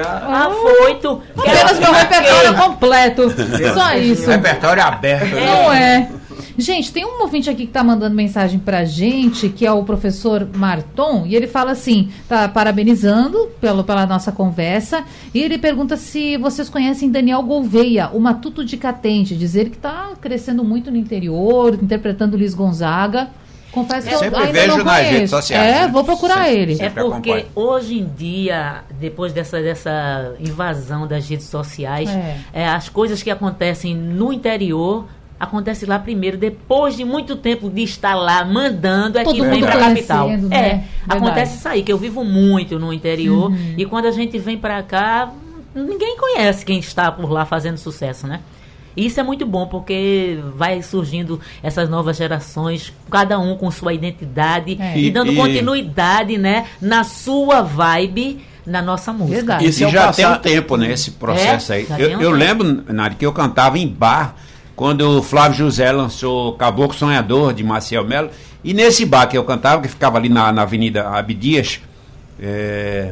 Ah, 0.05 0.51
foi, 0.51 0.95
tu. 0.95 1.19
Apenas 1.35 1.79
meu 1.79 1.91
repertório 1.91 2.53
completo. 2.55 3.23
Só 3.73 3.93
isso. 3.95 4.29
Repertório 4.29 4.83
aberto. 4.83 5.33
né? 5.33 5.45
Não 5.45 5.73
é. 5.73 6.09
Gente, 6.57 6.91
tem 6.91 7.05
um 7.05 7.21
ouvinte 7.21 7.49
aqui 7.49 7.65
que 7.65 7.71
tá 7.71 7.83
mandando 7.83 8.15
mensagem 8.15 8.59
pra 8.59 8.85
gente, 8.85 9.49
que 9.49 9.65
é 9.65 9.71
o 9.71 9.83
professor 9.83 10.47
Marton, 10.55 11.25
e 11.25 11.35
ele 11.35 11.47
fala 11.47 11.71
assim, 11.71 12.09
tá 12.29 12.47
parabenizando 12.47 13.49
pelo, 13.59 13.83
pela 13.83 14.05
nossa 14.05 14.31
conversa, 14.31 15.03
e 15.33 15.39
ele 15.41 15.57
pergunta 15.57 15.97
se 15.97 16.37
vocês 16.37 16.69
conhecem 16.69 17.09
Daniel 17.09 17.41
Gouveia, 17.43 18.09
o 18.13 18.19
Matuto 18.19 18.63
de 18.63 18.77
Catente, 18.77 19.35
dizer 19.35 19.69
que 19.69 19.77
tá 19.77 20.11
crescendo 20.21 20.63
muito 20.63 20.91
no 20.91 20.97
interior, 20.97 21.73
interpretando 21.81 22.37
Luiz 22.37 22.53
Gonzaga. 22.53 23.29
Confesso 23.71 24.07
que 24.07 24.13
eu 24.13 24.19
Sempre 24.19 24.39
ainda 24.39 24.51
vejo 24.51 24.77
não 24.77 24.83
nas 24.85 25.07
redes 25.07 25.29
sociais, 25.31 25.67
É, 25.67 25.81
né? 25.81 25.87
vou 25.87 26.03
procurar 26.03 26.45
Sempre. 26.45 26.61
ele. 26.61 26.73
É 26.73 26.75
Sempre 26.75 27.03
porque 27.05 27.31
acompanho. 27.31 27.51
hoje 27.55 27.97
em 27.97 28.05
dia, 28.15 28.83
depois 28.99 29.33
dessa, 29.33 29.59
dessa 29.59 30.35
invasão 30.39 31.07
das 31.07 31.27
redes 31.27 31.47
sociais, 31.47 32.07
É. 32.07 32.37
é, 32.53 32.67
as 32.67 32.87
coisas 32.87 33.23
que 33.23 33.31
acontecem 33.31 33.95
no 33.95 34.31
interior 34.31 35.05
acontecem 35.43 35.87
lá 35.87 35.99
primeiro, 35.99 36.37
depois 36.37 36.95
de 36.97 37.03
muito 37.05 37.35
tempo 37.35 37.69
de 37.69 37.83
estar 37.83 38.15
lá 38.15 38.43
mandando, 38.45 39.17
é 39.17 39.23
Todo 39.23 39.35
que 39.35 39.41
vem 39.41 39.61
para 39.61 39.73
a 39.75 39.79
capital. 39.79 40.25
conhecendo, 40.25 40.49
né? 40.49 40.57
É, 40.57 40.61
Verdade. 40.61 40.83
Uhum. 40.83 41.17
acontece 41.17 41.57
isso 41.57 41.67
aí, 41.67 41.83
que 41.83 41.91
eu 41.93 41.97
vivo 41.97 42.23
muito 42.23 42.79
no 42.79 42.91
interior, 42.93 43.51
e 43.77 43.85
quando 43.85 44.05
a 44.05 44.11
gente 44.11 44.37
vem 44.39 44.57
para 44.57 44.81
cá, 44.83 45.31
ninguém 45.75 46.17
conhece 46.17 46.65
quem 46.65 46.79
está 46.79 47.11
por 47.11 47.29
lá 47.31 47.45
fazendo 47.45 47.77
sucesso, 47.77 48.27
né? 48.27 48.39
E 48.95 49.07
Isso 49.07 49.19
é 49.19 49.23
muito 49.23 49.43
bom, 49.43 49.65
porque 49.65 50.37
vai 50.55 50.83
surgindo 50.83 51.39
essas 51.63 51.89
novas 51.89 52.15
gerações, 52.15 52.93
cada 53.09 53.39
um 53.39 53.57
com 53.57 53.71
sua 53.71 53.91
identidade 53.91 54.77
É. 54.79 54.95
e, 54.97 55.07
E- 55.07 55.11
dando 55.11 55.31
e- 55.31 55.35
continuidade, 55.35 56.37
né, 56.37 56.65
na 56.79 57.03
sua 57.03 57.61
vibe, 57.63 58.45
na 58.65 58.83
nossa 58.83 59.11
música. 59.11 59.35
Verdade. 59.37 59.65
Isso 59.65 59.81
E 59.81 59.85
é 59.85 59.89
já 59.89 60.05
passar- 60.07 60.15
tem 60.15 60.27
um 60.27 60.37
tempo, 60.37 60.77
né, 60.77 60.91
esse 60.93 61.09
processo 61.11 61.73
É, 61.73 61.77
aí. 61.77 61.87
Eu, 61.97 62.19
um 62.19 62.21
eu 62.21 62.29
lembro, 62.31 62.83
Nari, 62.93 63.15
que 63.15 63.25
eu 63.25 63.33
cantava 63.33 63.79
em 63.79 63.87
bar 63.87 64.35
quando 64.75 65.19
o 65.19 65.23
Flávio 65.23 65.57
José 65.57 65.91
lançou 65.91 66.53
Caboclo 66.53 66.97
Sonhador, 66.97 67.53
de 67.53 67.63
Maciel 67.63 68.03
Melo. 68.05 68.29
E 68.63 68.73
nesse 68.73 69.05
bar 69.05 69.27
que 69.27 69.37
eu 69.37 69.43
cantava, 69.43 69.81
que 69.81 69.87
ficava 69.87 70.17
ali 70.17 70.29
na, 70.29 70.51
na 70.51 70.61
Avenida 70.63 71.09
Abdias, 71.09 71.81
é, 72.39 73.11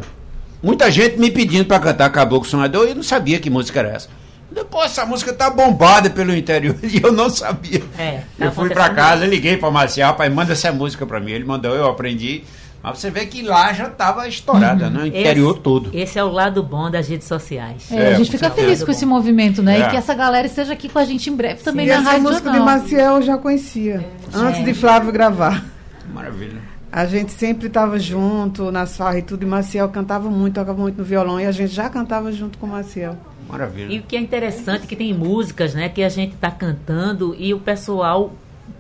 muita 0.64 0.90
gente 0.90 1.18
me 1.20 1.30
pedindo 1.30 1.66
para 1.66 1.80
cantar 1.80 2.10
Caboclo 2.10 2.50
Sonhador 2.50 2.88
e 2.88 2.92
eu 2.92 2.96
não 2.96 3.04
sabia 3.04 3.40
que 3.40 3.50
música 3.50 3.80
era 3.80 3.90
essa. 3.90 4.10
Depois 4.52 4.86
essa 4.92 5.06
música 5.06 5.32
tá 5.34 5.50
bombada 5.50 6.10
pelo 6.10 6.36
interior 6.36 6.76
e 6.84 7.02
eu 7.02 7.12
não 7.12 7.30
sabia. 7.30 7.82
É, 7.98 8.22
tá 8.38 8.46
eu 8.46 8.52
fui 8.52 8.70
para 8.70 8.90
casa, 8.90 9.26
liguei 9.26 9.56
para 9.58 9.72
Marcial, 9.72 10.14
pai, 10.16 10.30
manda 10.30 10.54
essa 10.54 10.72
música 10.72 11.06
para 11.06 11.20
mim. 11.20 11.32
Ele 11.32 11.46
mandou, 11.46 11.74
eu 11.76 11.88
aprendi. 11.90 12.44
Mas 12.84 12.98
você 12.98 13.12
vê 13.12 13.28
que 13.28 13.44
lá 13.44 13.72
já 13.74 13.86
estava 13.88 14.28
estourada, 14.28 14.90
né? 14.90 15.04
O 15.04 15.06
interior 15.06 15.52
Esse- 15.52 15.60
todo. 15.62 15.92
Esse 15.94 16.18
é 16.18 16.24
o 16.24 16.30
lado 16.32 16.64
bom 16.64 16.90
das 16.90 17.08
redes 17.08 17.28
sociais. 17.28 17.92
É, 17.92 17.96
É, 17.96 18.08
a 18.08 18.14
gente 18.16 18.32
fica 18.32 18.50
feliz 18.50 18.84
com 18.84 18.90
esse 18.90 19.06
movimento, 19.06 19.62
né? 19.62 19.80
É. 19.80 19.86
E 19.86 19.90
que 19.92 19.96
essa 19.98 20.16
galera 20.16 20.48
esteja 20.48 20.74
aqui 20.74 20.90
com 20.90 20.98
a 20.98 21.06
gente 21.06 21.30
em 21.30 21.36
breve 21.36 21.62
também 21.62 21.86
e 21.86 21.90
na 21.90 21.96
essa 21.98 22.04
Rádio 22.10 22.24
música 22.24 22.50
de 22.50 22.58
Jornal. 22.58 22.80
Maciel 22.80 23.16
eu 23.18 23.22
já 23.22 23.38
conhecia, 23.38 24.04
antes 24.34 24.62
É. 24.62 24.64
de 24.64 24.74
Flávio 24.74 25.12
gravar. 25.12 25.64
Maravilha. 26.12 26.71
A 26.92 27.06
gente 27.06 27.32
sempre 27.32 27.68
estava 27.68 27.98
junto 27.98 28.72
nas 28.72 28.98
farras 28.98 29.20
e 29.20 29.22
tudo, 29.22 29.44
e 29.44 29.46
Maciel 29.46 29.88
cantava 29.90 30.30
muito, 30.30 30.56
tocava 30.56 30.80
muito 30.82 30.98
no 30.98 31.04
violão, 31.04 31.40
e 31.40 31.46
a 31.46 31.52
gente 31.52 31.74
já 31.74 31.90
cantava 31.90 32.32
junto 32.32 32.58
com 32.58 32.66
o 32.66 32.70
Maciel. 32.70 33.16
Maravilha. 33.48 33.94
E 33.94 34.00
o 34.00 34.04
que 34.04 34.16
é 34.16 34.20
interessante 34.20 34.84
é 34.84 34.88
que 34.88 34.96
tem 34.96 35.14
músicas, 35.14 35.74
né, 35.74 35.88
que 35.88 36.04
a 36.04 36.10
gente 36.10 36.34
está 36.34 36.52
cantando 36.52 37.36
e 37.38 37.54
o 37.54 37.60
pessoal 37.60 38.34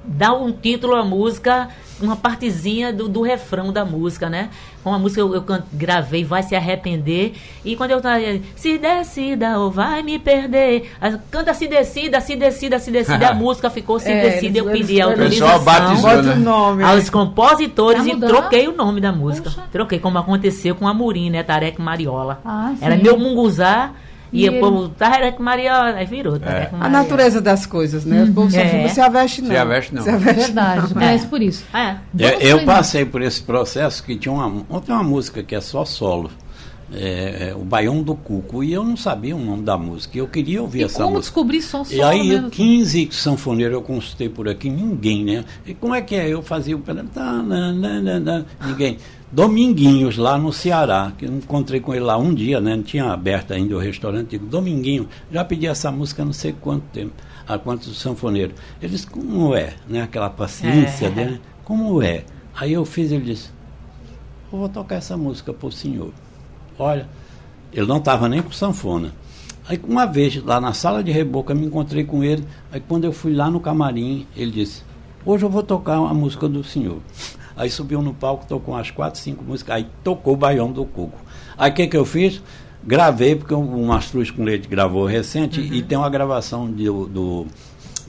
dá 0.03 0.33
um 0.33 0.51
título 0.51 0.95
à 0.95 1.03
música, 1.03 1.69
uma 2.01 2.15
partezinha 2.15 2.91
do, 2.91 3.07
do 3.07 3.21
refrão 3.21 3.71
da 3.71 3.85
música, 3.85 4.29
né? 4.29 4.49
Uma 4.83 4.97
música 4.97 5.21
eu, 5.21 5.35
eu 5.35 5.43
gravei, 5.71 6.23
vai 6.23 6.41
se 6.41 6.55
arrepender. 6.55 7.33
E 7.63 7.75
quando 7.75 7.91
eu 7.91 8.01
tava 8.01 8.19
se 8.55 8.79
decida 8.79 9.59
ou 9.59 9.69
vai 9.69 10.01
me 10.01 10.17
perder, 10.17 10.91
a- 10.99 11.19
canta 11.29 11.53
se 11.53 11.67
decida, 11.67 12.19
se 12.19 12.35
decida, 12.35 12.79
se 12.79 12.89
decida, 12.89 13.27
a 13.29 13.33
música 13.35 13.69
ficou 13.69 13.99
se 13.99 14.09
É, 14.11 14.29
decida, 14.31 14.57
eu 14.57 14.65
pedi 14.65 14.99
a 14.99 15.05
autorização 15.05 15.63
batizou, 15.63 16.21
né? 16.23 16.33
o 16.33 16.39
nome. 16.39 16.83
aos 16.83 17.09
compositores 17.11 18.03
Pra 18.03 18.13
e 18.13 18.19
troquei 18.19 18.67
o 18.67 18.75
nome 18.75 18.99
da 18.99 19.11
música. 19.11 19.51
Poxa. 19.51 19.67
Troquei, 19.71 19.99
como 19.99 20.17
aconteceu 20.17 20.73
com 20.73 20.87
a 20.87 20.93
Murim, 20.95 21.29
né? 21.29 21.43
Tarek 21.43 21.79
Mariola. 21.79 22.41
Ah, 22.43 22.73
Era 22.81 22.95
meu 22.95 23.19
munguzá 23.19 23.91
e, 24.33 24.45
E 24.45 24.49
o 24.49 24.59
povo, 24.59 24.89
Tarek 24.89 25.41
Mariola, 25.41 25.91
aí 25.95 26.05
virou 26.05 26.39
Tarek 26.39 26.73
A 26.73 26.77
Mariola. 26.77 26.89
natureza 27.03 27.41
das 27.41 27.65
coisas, 27.65 28.05
né? 28.05 28.23
O 28.23 28.33
povo 28.33 28.49
só 28.51 28.59
É. 28.59 28.87
se 28.87 29.01
aveste 29.01 29.41
não. 29.41 29.49
Se 29.49 29.57
aveste 29.57 29.93
não. 29.95 30.03
Se 30.03 30.09
aveste 30.09 30.41
Verdade, 30.41 30.93
conhece 30.93 31.27
por 31.27 31.41
isso. 31.41 31.63
É. 31.73 31.95
Eu, 32.17 32.29
eu 32.39 32.65
passei 32.65 33.03
por 33.05 33.21
esse 33.21 33.41
processo 33.41 34.03
que 34.03 34.15
tinha 34.15 34.31
uma, 34.33 34.63
tem 34.81 34.95
uma 34.95 35.03
música 35.03 35.43
que 35.43 35.53
é 35.55 35.61
só 35.61 35.83
solo. 35.85 36.29
É, 36.93 37.51
é, 37.51 37.55
o 37.55 37.59
Baião 37.63 38.03
do 38.03 38.13
Cuco. 38.15 38.61
E 38.61 38.73
eu 38.73 38.83
não 38.83 38.97
sabia 38.97 39.33
o 39.33 39.39
nome 39.39 39.63
da 39.63 39.77
música. 39.77 40.17
e 40.17 40.19
Eu 40.19 40.27
queria 40.27 40.61
ouvir 40.61 40.79
E 40.81 40.83
essa 40.83 40.95
como 41.03 41.15
música. 41.15 41.21
descobrir 41.21 41.61
só 41.61 41.83
E 41.83 41.85
solo 41.85 42.03
aí, 42.05 42.27
mesmo? 42.27 42.49
15 42.49 43.07
sanfoneiros 43.13 43.75
eu 43.75 43.81
consultei 43.81 44.27
por 44.27 44.49
aqui, 44.49 44.69
ninguém, 44.69 45.23
né? 45.23 45.45
E 45.65 45.73
como 45.73 45.95
é 45.95 46.01
que 46.01 46.15
é? 46.15 46.27
Eu 46.27 46.41
fazia 46.41 46.75
o. 46.75 46.81
tá, 46.81 47.43
Ninguém. 48.65 48.97
Dominguinhos, 49.31 50.17
lá 50.17 50.37
no 50.37 50.51
Ceará, 50.51 51.13
que 51.17 51.23
eu 51.25 51.31
encontrei 51.31 51.79
com 51.79 51.93
ele 51.93 52.03
lá 52.03 52.17
um 52.17 52.33
dia, 52.33 52.59
né? 52.59 52.75
Não 52.75 52.83
tinha 52.83 53.05
aberto 53.05 53.53
ainda 53.53 53.75
o 53.75 53.79
restaurante. 53.79 54.31
Digo, 54.31 54.45
Dominguinho, 54.45 55.07
já 55.31 55.45
pedi 55.45 55.67
essa 55.67 55.89
música 55.89 56.21
há 56.21 56.25
não 56.25 56.33
sei 56.33 56.51
quanto 56.51 56.83
tempo, 56.91 57.13
há 57.47 57.57
quantos 57.57 57.97
sanfoneiros. 57.97 58.55
Ele 58.81 58.91
disse, 58.91 59.07
como 59.07 59.55
é? 59.55 59.75
Né? 59.87 60.01
Aquela 60.01 60.29
paciência 60.29 61.05
É. 61.05 61.09
dele, 61.09 61.41
como 61.63 62.03
é? 62.03 62.25
Aí 62.53 62.73
eu 62.73 62.83
fiz, 62.83 63.09
ele 63.09 63.23
disse, 63.23 63.49
eu 64.51 64.59
vou 64.59 64.67
tocar 64.67 64.95
essa 64.95 65.15
música 65.15 65.53
pro 65.53 65.71
senhor. 65.71 66.11
Olha, 66.77 67.07
ele 67.71 67.87
não 67.87 67.97
estava 67.97 68.27
nem 68.27 68.41
com 68.41 68.51
sanfona. 68.51 69.13
Aí 69.65 69.79
uma 69.87 70.05
vez, 70.05 70.43
lá 70.43 70.59
na 70.59 70.73
sala 70.73 71.01
de 71.01 71.11
reboca, 71.11 71.55
me 71.55 71.65
encontrei 71.65 72.03
com 72.03 72.21
ele. 72.21 72.43
Aí 72.69 72.81
quando 72.85 73.05
eu 73.05 73.13
fui 73.13 73.33
lá 73.33 73.49
no 73.49 73.61
camarim, 73.61 74.27
ele 74.35 74.51
disse, 74.51 74.83
hoje 75.25 75.45
eu 75.45 75.49
vou 75.49 75.63
tocar 75.63 75.93
a 75.95 76.13
música 76.13 76.49
do 76.49 76.65
senhor. 76.65 76.97
Aí 77.61 77.69
subiu 77.69 78.01
no 78.01 78.11
palco, 78.11 78.43
tocou 78.47 78.73
umas 78.73 78.89
quatro, 78.89 79.19
cinco 79.19 79.43
músicas, 79.43 79.75
aí 79.75 79.85
tocou 80.03 80.33
o 80.33 80.35
Baião 80.35 80.71
do 80.71 80.83
Cuco. 80.83 81.19
Aí 81.55 81.69
o 81.69 81.73
que, 81.75 81.85
que 81.85 81.95
eu 81.95 82.03
fiz? 82.03 82.41
Gravei, 82.83 83.35
porque 83.35 83.53
o 83.53 83.85
Mastruz 83.85 84.31
com 84.31 84.43
Leite 84.43 84.67
gravou 84.67 85.05
recente, 85.05 85.61
e 85.77 85.83
tem 85.83 85.95
uma 85.95 86.09
gravação 86.09 86.65
de- 86.71 86.85
do 86.85 87.45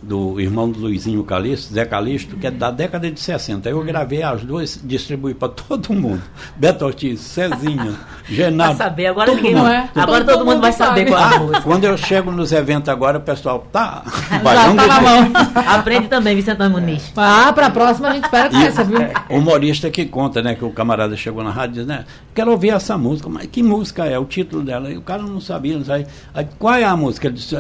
do 0.03 0.41
irmão 0.41 0.69
do 0.69 0.81
Luizinho 0.81 1.23
Calixto, 1.23 1.73
Zé 1.73 1.85
Calixto, 1.85 2.37
que 2.37 2.47
é 2.47 2.51
da 2.51 2.71
década 2.71 3.11
de 3.11 3.21
60. 3.21 3.69
Eu 3.69 3.83
gravei 3.85 4.23
as 4.23 4.43
duas, 4.43 4.81
distribuí 4.83 5.33
para 5.33 5.49
todo 5.55 5.93
mundo. 5.95 6.21
Beto 6.57 6.85
Ortiz, 6.85 7.21
Cezinha, 7.21 7.95
Genaro. 8.29 8.75
Pra 8.77 8.85
saber, 8.87 9.07
agora 9.07 9.27
todo 9.27 9.37
ninguém 9.37 9.55
mundo. 9.55 9.69
é. 9.69 9.89
Agora 9.95 10.25
todo, 10.25 10.45
mundo 10.45 10.61
vai 10.61 10.73
saber 10.73 11.07
qual 11.07 11.21
é 11.21 11.35
a 11.37 11.39
música. 11.39 11.61
Quando 11.63 11.85
eu 11.85 11.97
chego 11.97 12.33
nos 12.33 12.51
eventos 12.53 12.89
agora, 12.89 13.19
o 13.19 13.21
pessoal 13.21 13.67
tá. 13.73 14.03
Já 14.31 14.39
baião 14.39 14.77
tá 14.77 14.87
na 14.87 15.01
mão. 15.01 15.33
Aprende 15.67 16.09
também, 16.09 16.35
Vicente 16.35 16.69
Muniz. 16.69 17.13
Ah, 17.17 17.53
pra 17.53 17.71
próxima 17.71 18.09
a 18.09 18.13
gente 18.15 18.25
espera 18.25 18.51
com 18.51 18.57
essa, 18.57 18.83
viu? 18.83 18.99
O 19.29 19.39
humorista 19.39 19.91
que 19.91 20.05
conta, 20.07 20.43
né? 20.43 20.55
Que 20.55 20.65
o 20.65 20.71
camarada 20.71 21.17
chegou 21.17 21.45
na 21.45 21.51
rádio 21.51 21.75
e 21.75 21.79
diz, 21.79 21.87
né? 21.87 22.05
Quero 22.35 22.51
ouvir 22.51 22.71
essa 22.71 22.99
música, 22.99 23.29
mas 23.29 23.47
que 23.47 23.63
música 23.63 24.05
é? 24.05 24.19
O 24.19 24.25
título 24.25 24.63
dela. 24.65 24.91
E 24.91 24.97
o 24.97 25.03
cara 25.03 25.23
não 25.23 25.41
sabia, 25.41 25.77
não 25.77 25.85
sabia. 25.85 26.07
Aí, 26.35 26.47
qual 26.59 26.75
é 26.75 26.85
a 26.85 26.97
música? 26.97 27.29
Ele 27.29 27.37
disse, 27.37 27.57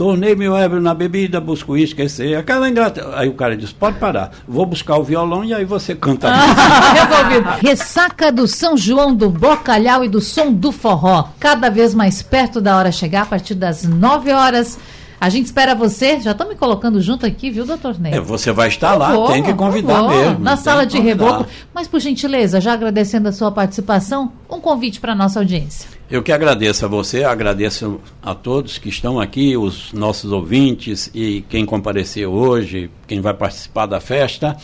"É, 0.00 0.10
tornei 0.10 0.34
meu 0.34 0.56
ébrio 0.56 0.80
na 0.80 0.94
bebida, 0.94 1.40
busco 1.40 1.76
esquecer. 1.76 2.36
Aquela 2.36 2.68
ingrata. 2.68 3.10
Aí 3.14 3.28
o 3.28 3.34
cara 3.34 3.56
disse, 3.56 3.74
pode 3.74 3.98
parar. 3.98 4.30
Vou 4.48 4.64
buscar 4.64 4.96
o 4.96 5.04
violão 5.04 5.44
e 5.44 5.52
aí 5.52 5.64
você 5.64 5.94
canta. 5.94 6.28
a 6.28 6.36
música." 6.36 6.62
Resolvido. 7.04 7.48
Ressaca 7.60 8.32
do 8.32 8.46
São 8.46 8.76
João 8.76 9.14
do 9.14 9.28
Bocalhau 9.28 10.04
e 10.04 10.08
do 10.08 10.20
Som 10.20 10.52
do 10.52 10.72
Forró. 10.72 11.28
Cada 11.38 11.68
vez 11.68 11.94
mais 11.94 12.22
perto 12.22 12.60
da 12.60 12.76
hora 12.76 12.90
chegar, 12.90 13.22
a 13.22 13.26
partir 13.26 13.54
das 13.54 13.84
9 13.84 14.32
horas. 14.32 14.78
A 15.20 15.28
gente 15.28 15.44
espera 15.44 15.74
você. 15.74 16.18
Já 16.18 16.30
estão 16.32 16.48
me 16.48 16.54
colocando 16.54 16.98
junto 17.00 17.26
aqui, 17.26 17.50
viu, 17.50 17.66
doutor 17.66 17.98
Ney? 18.00 18.14
É, 18.14 18.20
você 18.20 18.50
vai 18.52 18.68
estar 18.68 18.94
lá, 18.94 19.12
Vou, 19.12 19.26
tem 19.26 19.42
que 19.42 19.52
convidar 19.52 20.02
mesmo. 20.08 20.38
Na 20.38 20.56
sala 20.56 20.86
de 20.86 20.98
reboco. 20.98 21.46
Mas, 21.74 21.86
por 21.86 22.00
gentileza, 22.00 22.58
já 22.58 22.72
agradecendo 22.72 23.28
a 23.28 23.32
sua 23.32 23.52
participação, 23.52 24.32
um 24.48 24.58
convite 24.58 24.98
para 24.98 25.14
nossa 25.14 25.38
audiência. 25.38 25.90
Eu 26.10 26.22
que 26.22 26.32
agradeço 26.32 26.86
a 26.86 26.88
você, 26.88 27.22
agradeço 27.22 28.00
a 28.22 28.34
todos 28.34 28.78
que 28.78 28.88
estão 28.88 29.20
aqui, 29.20 29.56
os 29.56 29.92
nossos 29.92 30.32
ouvintes 30.32 31.10
e 31.14 31.44
quem 31.48 31.66
compareceu 31.66 32.32
hoje, 32.32 32.90
quem 33.06 33.20
vai 33.20 33.34
participar 33.34 33.86
da 33.86 34.00
festa. 34.00 34.56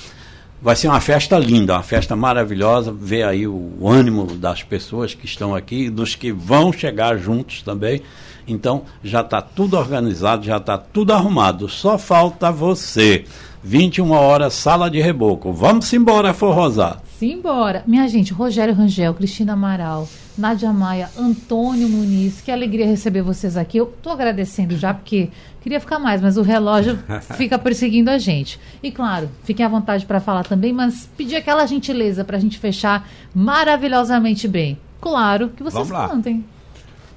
Vai 0.66 0.74
ser 0.74 0.88
uma 0.88 1.00
festa 1.00 1.38
linda, 1.38 1.74
uma 1.74 1.82
festa 1.84 2.16
maravilhosa. 2.16 2.90
Ver 2.90 3.22
aí 3.22 3.46
o 3.46 3.86
ânimo 3.86 4.26
das 4.26 4.64
pessoas 4.64 5.14
que 5.14 5.24
estão 5.24 5.54
aqui, 5.54 5.88
dos 5.88 6.16
que 6.16 6.32
vão 6.32 6.72
chegar 6.72 7.16
juntos 7.18 7.62
também. 7.62 8.02
Então 8.48 8.82
já 9.00 9.20
está 9.20 9.40
tudo 9.40 9.76
organizado, 9.78 10.44
já 10.44 10.56
está 10.56 10.76
tudo 10.76 11.12
arrumado. 11.12 11.68
Só 11.68 11.96
falta 11.96 12.50
você. 12.50 13.24
21 13.62 14.10
horas, 14.10 14.54
sala 14.54 14.90
de 14.90 15.00
reboco. 15.00 15.52
Vamos 15.52 15.92
embora, 15.92 16.34
forrosar. 16.34 17.00
Simbora. 17.16 17.84
Minha 17.86 18.08
gente, 18.08 18.32
Rogério 18.32 18.74
Rangel, 18.74 19.14
Cristina 19.14 19.52
Amaral, 19.52 20.08
Nádia 20.36 20.72
Maia, 20.72 21.10
Antônio 21.18 21.88
Muniz, 21.88 22.40
que 22.40 22.50
alegria 22.50 22.86
receber 22.86 23.22
vocês 23.22 23.56
aqui. 23.56 23.78
Eu 23.78 23.86
tô 24.02 24.10
agradecendo 24.10 24.76
já, 24.76 24.92
porque 24.92 25.30
queria 25.60 25.80
ficar 25.80 25.98
mais, 25.98 26.20
mas 26.20 26.36
o 26.36 26.42
relógio 26.42 26.98
fica 27.36 27.58
perseguindo 27.58 28.10
a 28.10 28.18
gente. 28.18 28.60
E 28.82 28.90
claro, 28.90 29.30
fiquem 29.44 29.64
à 29.64 29.68
vontade 29.68 30.04
para 30.04 30.20
falar 30.20 30.44
também, 30.44 30.72
mas 30.72 31.08
pedir 31.16 31.36
aquela 31.36 31.66
gentileza 31.66 32.24
para 32.24 32.36
a 32.36 32.40
gente 32.40 32.58
fechar 32.58 33.08
maravilhosamente 33.34 34.46
bem. 34.46 34.78
Claro 35.00 35.50
que 35.50 35.62
vocês 35.62 35.90
cantem. 35.90 36.44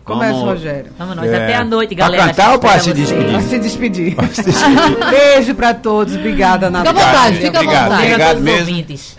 Começa, 0.09 0.33
Vamos- 0.33 0.49
Rogério. 0.49 0.91
Vamos 0.97 1.15
nós, 1.15 1.31
É. 1.31 1.35
até 1.43 1.55
a 1.55 1.63
noite, 1.63 1.95
Pra 1.95 2.05
galera. 2.05 2.25
cantar 2.27 2.51
ou 2.53 2.59
pra 2.59 2.77
Espero 2.77 2.97
se 2.97 3.05
vocês. 3.05 3.31
Pra 3.31 3.41
se 3.41 3.59
despedir. 3.59 4.15
Beijo 5.09 5.55
pra 5.55 5.73
todos. 5.73 6.15
Obrigada, 6.15 6.67
Fica 6.67 6.79
à 6.89 6.93
vontade, 6.93 7.37
fica 7.37 7.57
à 7.57 7.61
Obrigado. 7.61 7.83
vontade. 7.89 8.03
Obrigado 8.07 8.37
Obrigado 8.37 8.41
mesmo. 8.41 8.59
ouvintes. 8.69 9.17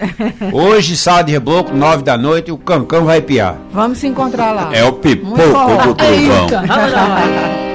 Hoje, 0.52 0.96
sala 0.96 1.22
de 1.22 1.32
reboco, 1.32 1.74
nove 1.74 2.02
da 2.02 2.16
noite, 2.18 2.50
o 2.50 2.58
Cancão 2.58 3.04
vai 3.04 3.20
piar. 3.20 3.56
Vamos 3.72 3.98
se 3.98 4.06
encontrar 4.06 4.52
lá. 4.52 4.70
É 4.72 4.84
o 4.84 4.92
pipoco 4.92 5.36
do 5.36 5.94
trovão. 5.94 6.42
Eita. 6.44 6.64
Vamos 6.66 6.92
lá. 6.92 7.20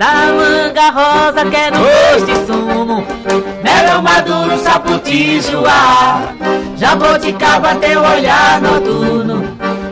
Da 0.00 0.32
manga 0.32 0.88
rosa 0.92 1.44
quero 1.50 1.76
gosto 1.76 2.24
de 2.24 2.46
sumo. 2.46 3.06
Melão 3.62 4.00
maduro, 4.00 4.58
sapoti, 4.58 5.42
joá. 5.42 6.22
Jaboticaba, 6.74 7.74
teu 7.74 8.00
olhar 8.00 8.62
noturno. 8.62 9.44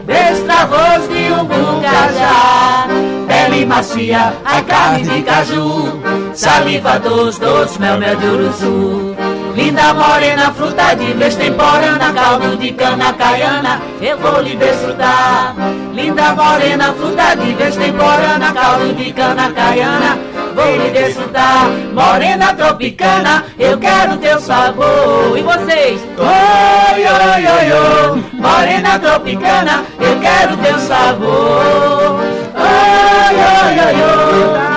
Destravos 0.06 1.06
de 1.10 1.30
um 1.30 1.44
bucajá. 1.44 2.86
Pele 3.26 3.66
macia, 3.66 4.32
a 4.46 4.62
carne 4.62 5.02
de 5.02 5.20
caju. 5.20 6.00
Saliva 6.32 6.98
doce, 6.98 7.38
doce, 7.38 7.78
mel, 7.78 7.98
mel 7.98 8.16
de 8.16 8.26
uruçu 8.28 9.37
Linda 9.58 9.92
morena, 9.92 10.52
fruta 10.52 10.94
de 10.94 11.14
vez 11.14 11.34
temporana 11.34 12.12
Caldo 12.12 12.56
de 12.56 12.70
cana 12.74 13.12
caiana, 13.14 13.82
eu 14.00 14.16
vou 14.16 14.40
lhe 14.40 14.54
desfrutar. 14.54 15.52
Linda 15.92 16.32
morena, 16.32 16.92
fruta 16.92 17.34
de 17.34 17.54
vez 17.54 17.74
temporana 17.74 18.52
Caldo 18.52 18.94
de 18.94 19.12
cana 19.12 19.50
caiana, 19.50 20.16
vou 20.54 20.76
lhe 20.76 20.90
desfrutar. 20.90 21.70
Morena 21.92 22.54
tropicana, 22.54 23.46
eu 23.58 23.76
quero 23.78 24.16
teu 24.18 24.38
sabor. 24.38 25.36
E 25.36 25.42
vocês? 25.42 26.00
Oi, 26.16 27.00
oi, 27.02 27.46
oi, 27.56 27.72
oi. 27.72 28.24
Morena 28.34 28.96
tropicana, 29.00 29.82
eu 29.98 30.20
quero 30.20 30.56
teu 30.58 30.78
sabor. 30.78 32.20
Oi, 32.54 33.34
oi, 33.34 33.78
oi, 33.86 34.02
oi. 34.04 34.68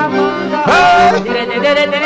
Dire, 1.23 2.00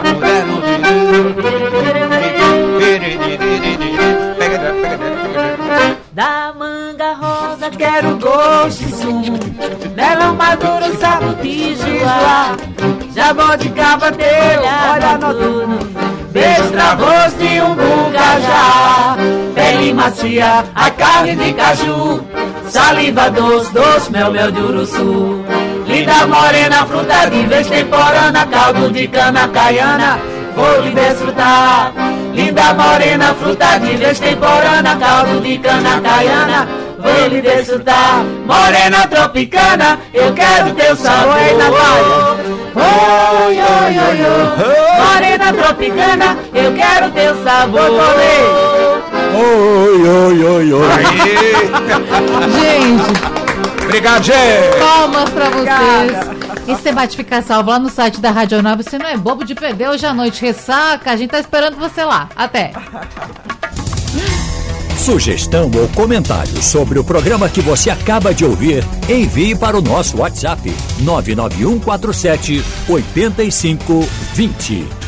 mulher 0.00 0.46
no 0.46 0.62
Da 6.12 6.52
manga 6.58 7.14
rosa 7.14 7.70
quero 7.70 8.16
gosto 8.18 8.84
de 8.84 8.94
sumo 8.94 9.38
Melão 9.96 10.34
maduro, 10.34 10.96
sabuti, 10.98 11.76
joá 11.76 12.56
Jaboticaba, 13.14 14.12
teu 14.12 14.60
olhar 14.94 15.18
noturno 15.18 15.78
Destravos 16.30 17.36
de 17.38 17.60
um 17.60 17.74
bucajá 17.74 19.16
Pele 19.54 19.92
macia, 19.92 20.64
a 20.74 20.90
carne 20.90 21.36
de 21.36 21.52
caju 21.52 22.24
Saliva 22.68 23.30
doce, 23.30 23.72
doce, 23.72 24.10
mel, 24.10 24.30
mel 24.32 24.50
de 24.50 24.60
uruçu 24.60 25.44
Linda 26.12 26.26
morena, 26.26 26.86
fruta 26.86 27.26
de 27.30 27.46
vez 27.46 27.66
temporana 27.66 28.46
Caldo 28.46 28.90
de 28.90 29.08
cana 29.08 29.48
caiana, 29.48 30.18
vou 30.54 30.82
lhe 30.82 30.90
desfrutar. 30.90 31.92
Linda 32.34 32.74
morena, 32.74 33.34
fruta 33.34 33.78
de 33.78 33.96
vez 33.96 34.20
temporana 34.20 34.96
Caldo 34.98 35.40
de 35.40 35.56
cana 35.58 36.00
caiana, 36.02 36.68
vou 36.98 37.28
lhe 37.28 37.40
desfrutar. 37.40 38.24
Morena 38.44 39.06
tropicana, 39.08 39.98
eu 40.12 40.34
quero 40.34 40.74
teu 40.74 40.94
sabor 40.96 41.34
Oi, 41.34 41.54
Natália 41.54 42.42
Oi, 42.76 43.56
oi, 43.56 43.98
oi, 43.98 44.20
oi. 44.22 45.04
Morena 45.04 45.52
tropicana, 45.54 46.36
eu 46.52 46.72
quero 46.74 47.10
teu 47.10 47.42
sabor 47.42 47.90
Oi, 49.34 50.08
oi, 50.08 50.44
oi, 50.44 50.72
oi. 50.74 50.82
Gente, 52.52 53.41
Obrigado, 53.92 54.24
gente. 54.24 54.78
palmas 54.78 55.28
pra 55.28 55.50
vocês. 55.50 56.12
Esse 56.66 56.82
debate 56.82 57.14
fica 57.14 57.42
salvo 57.42 57.68
lá 57.68 57.78
no 57.78 57.90
site 57.90 58.22
da 58.22 58.30
Rádio 58.30 58.62
Nova. 58.62 58.82
Você 58.82 58.96
não 58.96 59.06
é 59.06 59.18
bobo 59.18 59.44
de 59.44 59.54
perder 59.54 59.90
hoje 59.90 60.06
à 60.06 60.14
noite. 60.14 60.40
Ressaca, 60.40 61.10
a 61.10 61.16
gente 61.16 61.28
tá 61.28 61.38
esperando 61.38 61.76
você 61.76 62.02
lá. 62.02 62.26
Até. 62.34 62.72
Sugestão 64.96 65.70
ou 65.76 65.86
comentário 65.88 66.62
sobre 66.62 66.98
o 66.98 67.04
programa 67.04 67.50
que 67.50 67.60
você 67.60 67.90
acaba 67.90 68.32
de 68.32 68.46
ouvir, 68.46 68.82
envie 69.10 69.54
para 69.54 69.76
o 69.76 69.82
nosso 69.82 70.16
WhatsApp 70.16 70.74
99147 71.00 72.64
8520. 72.88 75.01